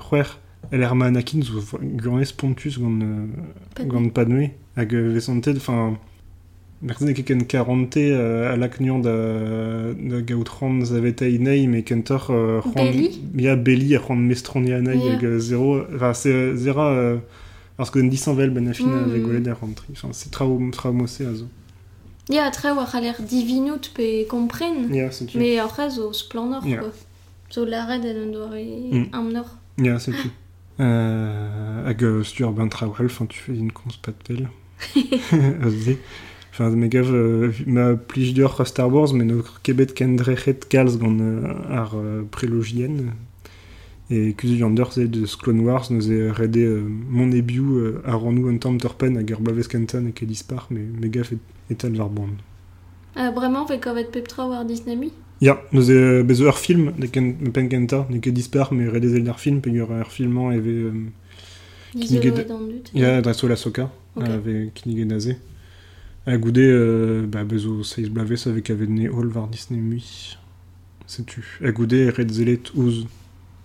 elle 0.71 0.83
er 0.83 0.95
ma 0.95 1.07
Anakin, 1.07 1.41
gant, 1.97 2.19
euh, 2.19 3.27
gant 3.85 4.09
padme, 4.09 4.49
hag 4.77 4.95
vesantet, 4.95 5.55
enfin, 5.57 5.99
Merzen 6.87 7.13
ket 7.15 7.25
ken 7.27 7.43
karante 7.47 7.99
euh, 8.15 8.53
a 8.53 8.57
laknion 8.57 9.01
da, 9.01 9.13
da 9.93 10.21
gaout 10.23 10.49
ran 10.61 10.85
zaveta 10.85 11.27
inei, 11.27 11.67
me 11.67 11.83
kentor 11.83 12.31
ran... 12.63 12.73
Belli? 12.75 13.11
Ya 13.37 13.57
Belli 13.57 13.97
a 13.97 14.01
Yeah. 14.95 15.15
hag 15.21 15.39
zero... 15.41 15.87
Zera... 16.57 17.21
Ben 18.55 18.69
afin 18.69 18.87
Mm. 18.87 19.23
golet 19.27 19.49
ar 19.49 19.59
rentri. 19.61 19.89
Enfin, 19.93 20.09
c'est 20.13 20.31
trao, 20.31 20.59
trao 20.73 20.93
mosse 20.93 21.21
a 21.21 21.35
zo. 21.35 21.47
Ya, 22.31 22.51
divinout 23.21 23.91
pe 23.95 24.25
kompren. 24.27 24.89
Yeah. 26.65 26.81
quoi. 26.81 26.93
Zo 27.51 27.65
lared 27.65 28.05
en 28.07 28.33
doare 28.33 28.63
Mm. 28.93 29.85
Ya, 29.85 29.99
c'est. 29.99 30.13
Euh, 30.79 31.87
hag 31.89 32.23
stuur 32.23 32.53
ben 32.53 32.69
enfin, 33.07 33.25
tu 33.25 33.41
fais 33.41 33.55
une 33.57 33.73
cons 33.73 33.89
pas 34.03 34.13
de 34.13 34.17
pelle. 34.27 34.49
Enfin, 36.59 36.71
me 36.71 36.87
gav, 36.89 37.13
euh, 37.13 37.53
ma 37.67 37.97
plij 37.97 38.33
dior 38.33 38.67
Star 38.67 38.91
Wars, 38.91 39.13
mais 39.13 39.27
no 39.27 39.43
kebet 39.63 39.93
kendrechet 39.93 40.65
kalz 40.71 40.97
gant 40.97 41.19
euh, 41.21 41.53
ar 41.69 41.93
euh, 41.95 42.23
prélogien. 42.31 43.13
Et 44.09 44.33
kus 44.33 44.49
yander 44.57 44.91
ze 44.91 45.01
de 45.01 45.27
Clone 45.37 45.61
Wars, 45.61 45.91
nous 45.91 46.11
e 46.11 46.31
rede 46.31 46.57
euh, 46.57 46.81
mon 47.11 47.31
ebiou 47.31 47.77
euh, 47.77 48.01
a 48.07 48.17
ranou 48.17 48.49
un 48.49 48.57
tamm 48.57 48.79
torpen 48.79 49.19
hag 49.19 49.33
ar 49.33 49.41
blavez 49.43 49.69
kentan 49.69 50.07
e 50.07 50.13
ket 50.13 50.25
dispar, 50.25 50.69
mais 50.71 50.81
me 50.81 51.09
gav 51.09 51.29
et, 51.31 51.39
etal 51.71 51.95
var 51.95 52.09
band. 52.09 52.39
Euh, 53.19 53.31
vraiment, 53.33 53.67
fe 53.67 53.79
kovet 53.79 54.11
peptra 54.11 54.49
war 54.49 54.65
Disney 54.65 55.11
Ya, 55.43 55.61
nous 55.73 55.91
e 55.91 56.23
bezo 56.23 56.49
ar 56.49 56.57
film, 56.57 56.93
de 56.97 57.07
ken, 57.07 57.35
pen 57.53 57.69
kenta, 57.69 58.07
ne 58.09 58.19
ket 58.19 58.33
dispar, 58.33 58.73
mais 58.73 58.89
rede 58.89 59.11
zel 59.11 59.29
ar 59.29 59.39
film, 59.39 59.61
pegur 59.61 59.93
ar 59.93 60.11
filman 60.11 60.53
eve... 60.53 60.69
Euh, 60.69 60.93
Kiniged- 61.93 62.39
et 62.39 62.45
dans 62.45 62.61
dut. 62.61 62.91
Ya, 62.95 63.21
dreso 63.21 63.47
la 63.47 63.57
soka, 63.57 63.91
Ok. 64.17 64.23
okay. 64.23 64.33
ave 64.33 64.71
kinige 64.75 65.05
naze. 65.05 65.37
A 66.29 66.37
goude, 66.39 66.59
euh, 66.59 67.27
bah, 67.27 67.45
bezo 67.45 67.85
seiz 67.85 68.09
blaves 68.09 68.49
avec 68.49 68.71
ave 68.71 68.89
ne 68.89 69.09
hol 69.09 69.29
var 69.29 69.47
Disney 69.47 69.79
mui. 69.79 70.37
C'est-tu. 71.07 71.61
A 71.63 71.71
goude, 71.71 72.13
red 72.17 72.33
zelet 72.33 72.63
ouz 72.75 73.07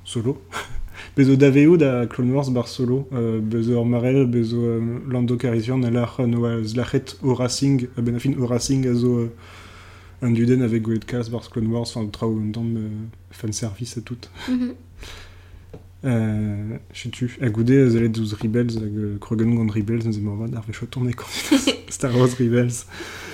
solo. 0.03 0.39
bezo 1.17 1.35
daveo 1.35 1.75
da 1.75 2.05
Clone 2.05 2.31
Wars 2.31 2.51
bar 2.51 2.67
solo. 2.67 3.07
Euh, 3.13 3.39
bezo 3.39 3.79
ar 3.79 3.85
marel, 3.85 4.27
bezo 4.27 4.61
euh, 4.61 4.99
Lando 5.09 5.37
Calrissian, 5.37 5.81
a 5.81 5.89
l'ar 5.89 6.21
no 6.27 6.45
a 6.45 6.63
zlachet 6.63 7.17
o 7.23 7.33
Racing, 7.33 7.87
a 7.97 8.01
ben 8.01 8.15
euh, 8.15 9.29
avec 10.63 10.81
Golet 10.83 10.99
Cas 10.99 11.29
bar 11.31 11.49
Clone 11.49 11.67
Wars, 11.67 11.87
enfin, 11.95 12.05
trao 12.05 12.37
un 12.37 12.51
dam 12.51 12.77
euh, 12.77 12.89
fanservice 13.31 13.97
a 13.97 14.01
tout. 14.01 14.29
Mhm. 14.47 14.75
Euh, 16.03 16.77
je 16.93 17.09
tu 17.09 17.37
a 17.41 17.49
goude 17.49 17.69
a 17.69 17.89
zelet 17.89 18.17
ouz 18.17 18.33
Rebels, 18.33 18.71
euh, 18.81 19.17
krogen 19.19 19.53
gant 19.53 19.71
Rebels, 19.71 20.03
nous 20.05 20.19
morvad 20.19 20.55
ar 20.55 20.63
vechot 20.63 20.87
tourné 20.87 21.13
quand 21.13 21.27
Star 21.89 22.15
Wars 22.17 22.29
Rebels. 22.39 22.85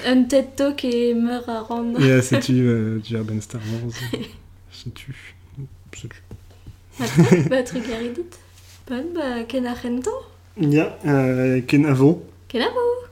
Un 0.06 0.24
TED 0.24 0.56
Talk 0.56 0.84
et 0.84 1.14
meur 1.14 1.48
à 1.48 1.62
rendre. 1.62 2.00
Ja, 2.02 2.22
c'est 2.22 2.42
tu, 2.42 2.68
euh, 2.68 3.00
tu 3.00 3.16
as 3.16 3.22
Star 3.42 3.62
Wars? 3.62 3.94
C'est 4.72 4.94
tu. 4.94 5.16
C'est 5.94 6.10
tu. 6.10 6.24
Ba, 7.50 7.64
truc 7.64 7.84
a 7.94 8.00
redit. 8.00 8.36
Bon, 8.90 9.06
ba, 9.16 9.44
ken 9.48 9.66
a 9.66 9.74
rento 9.74 10.12
Ja, 10.60 10.98
euh, 11.06 11.62
ken 11.62 11.86
avo. 11.86 12.26
Ken 12.50 12.62
a 12.64 12.70
vo 12.70 13.07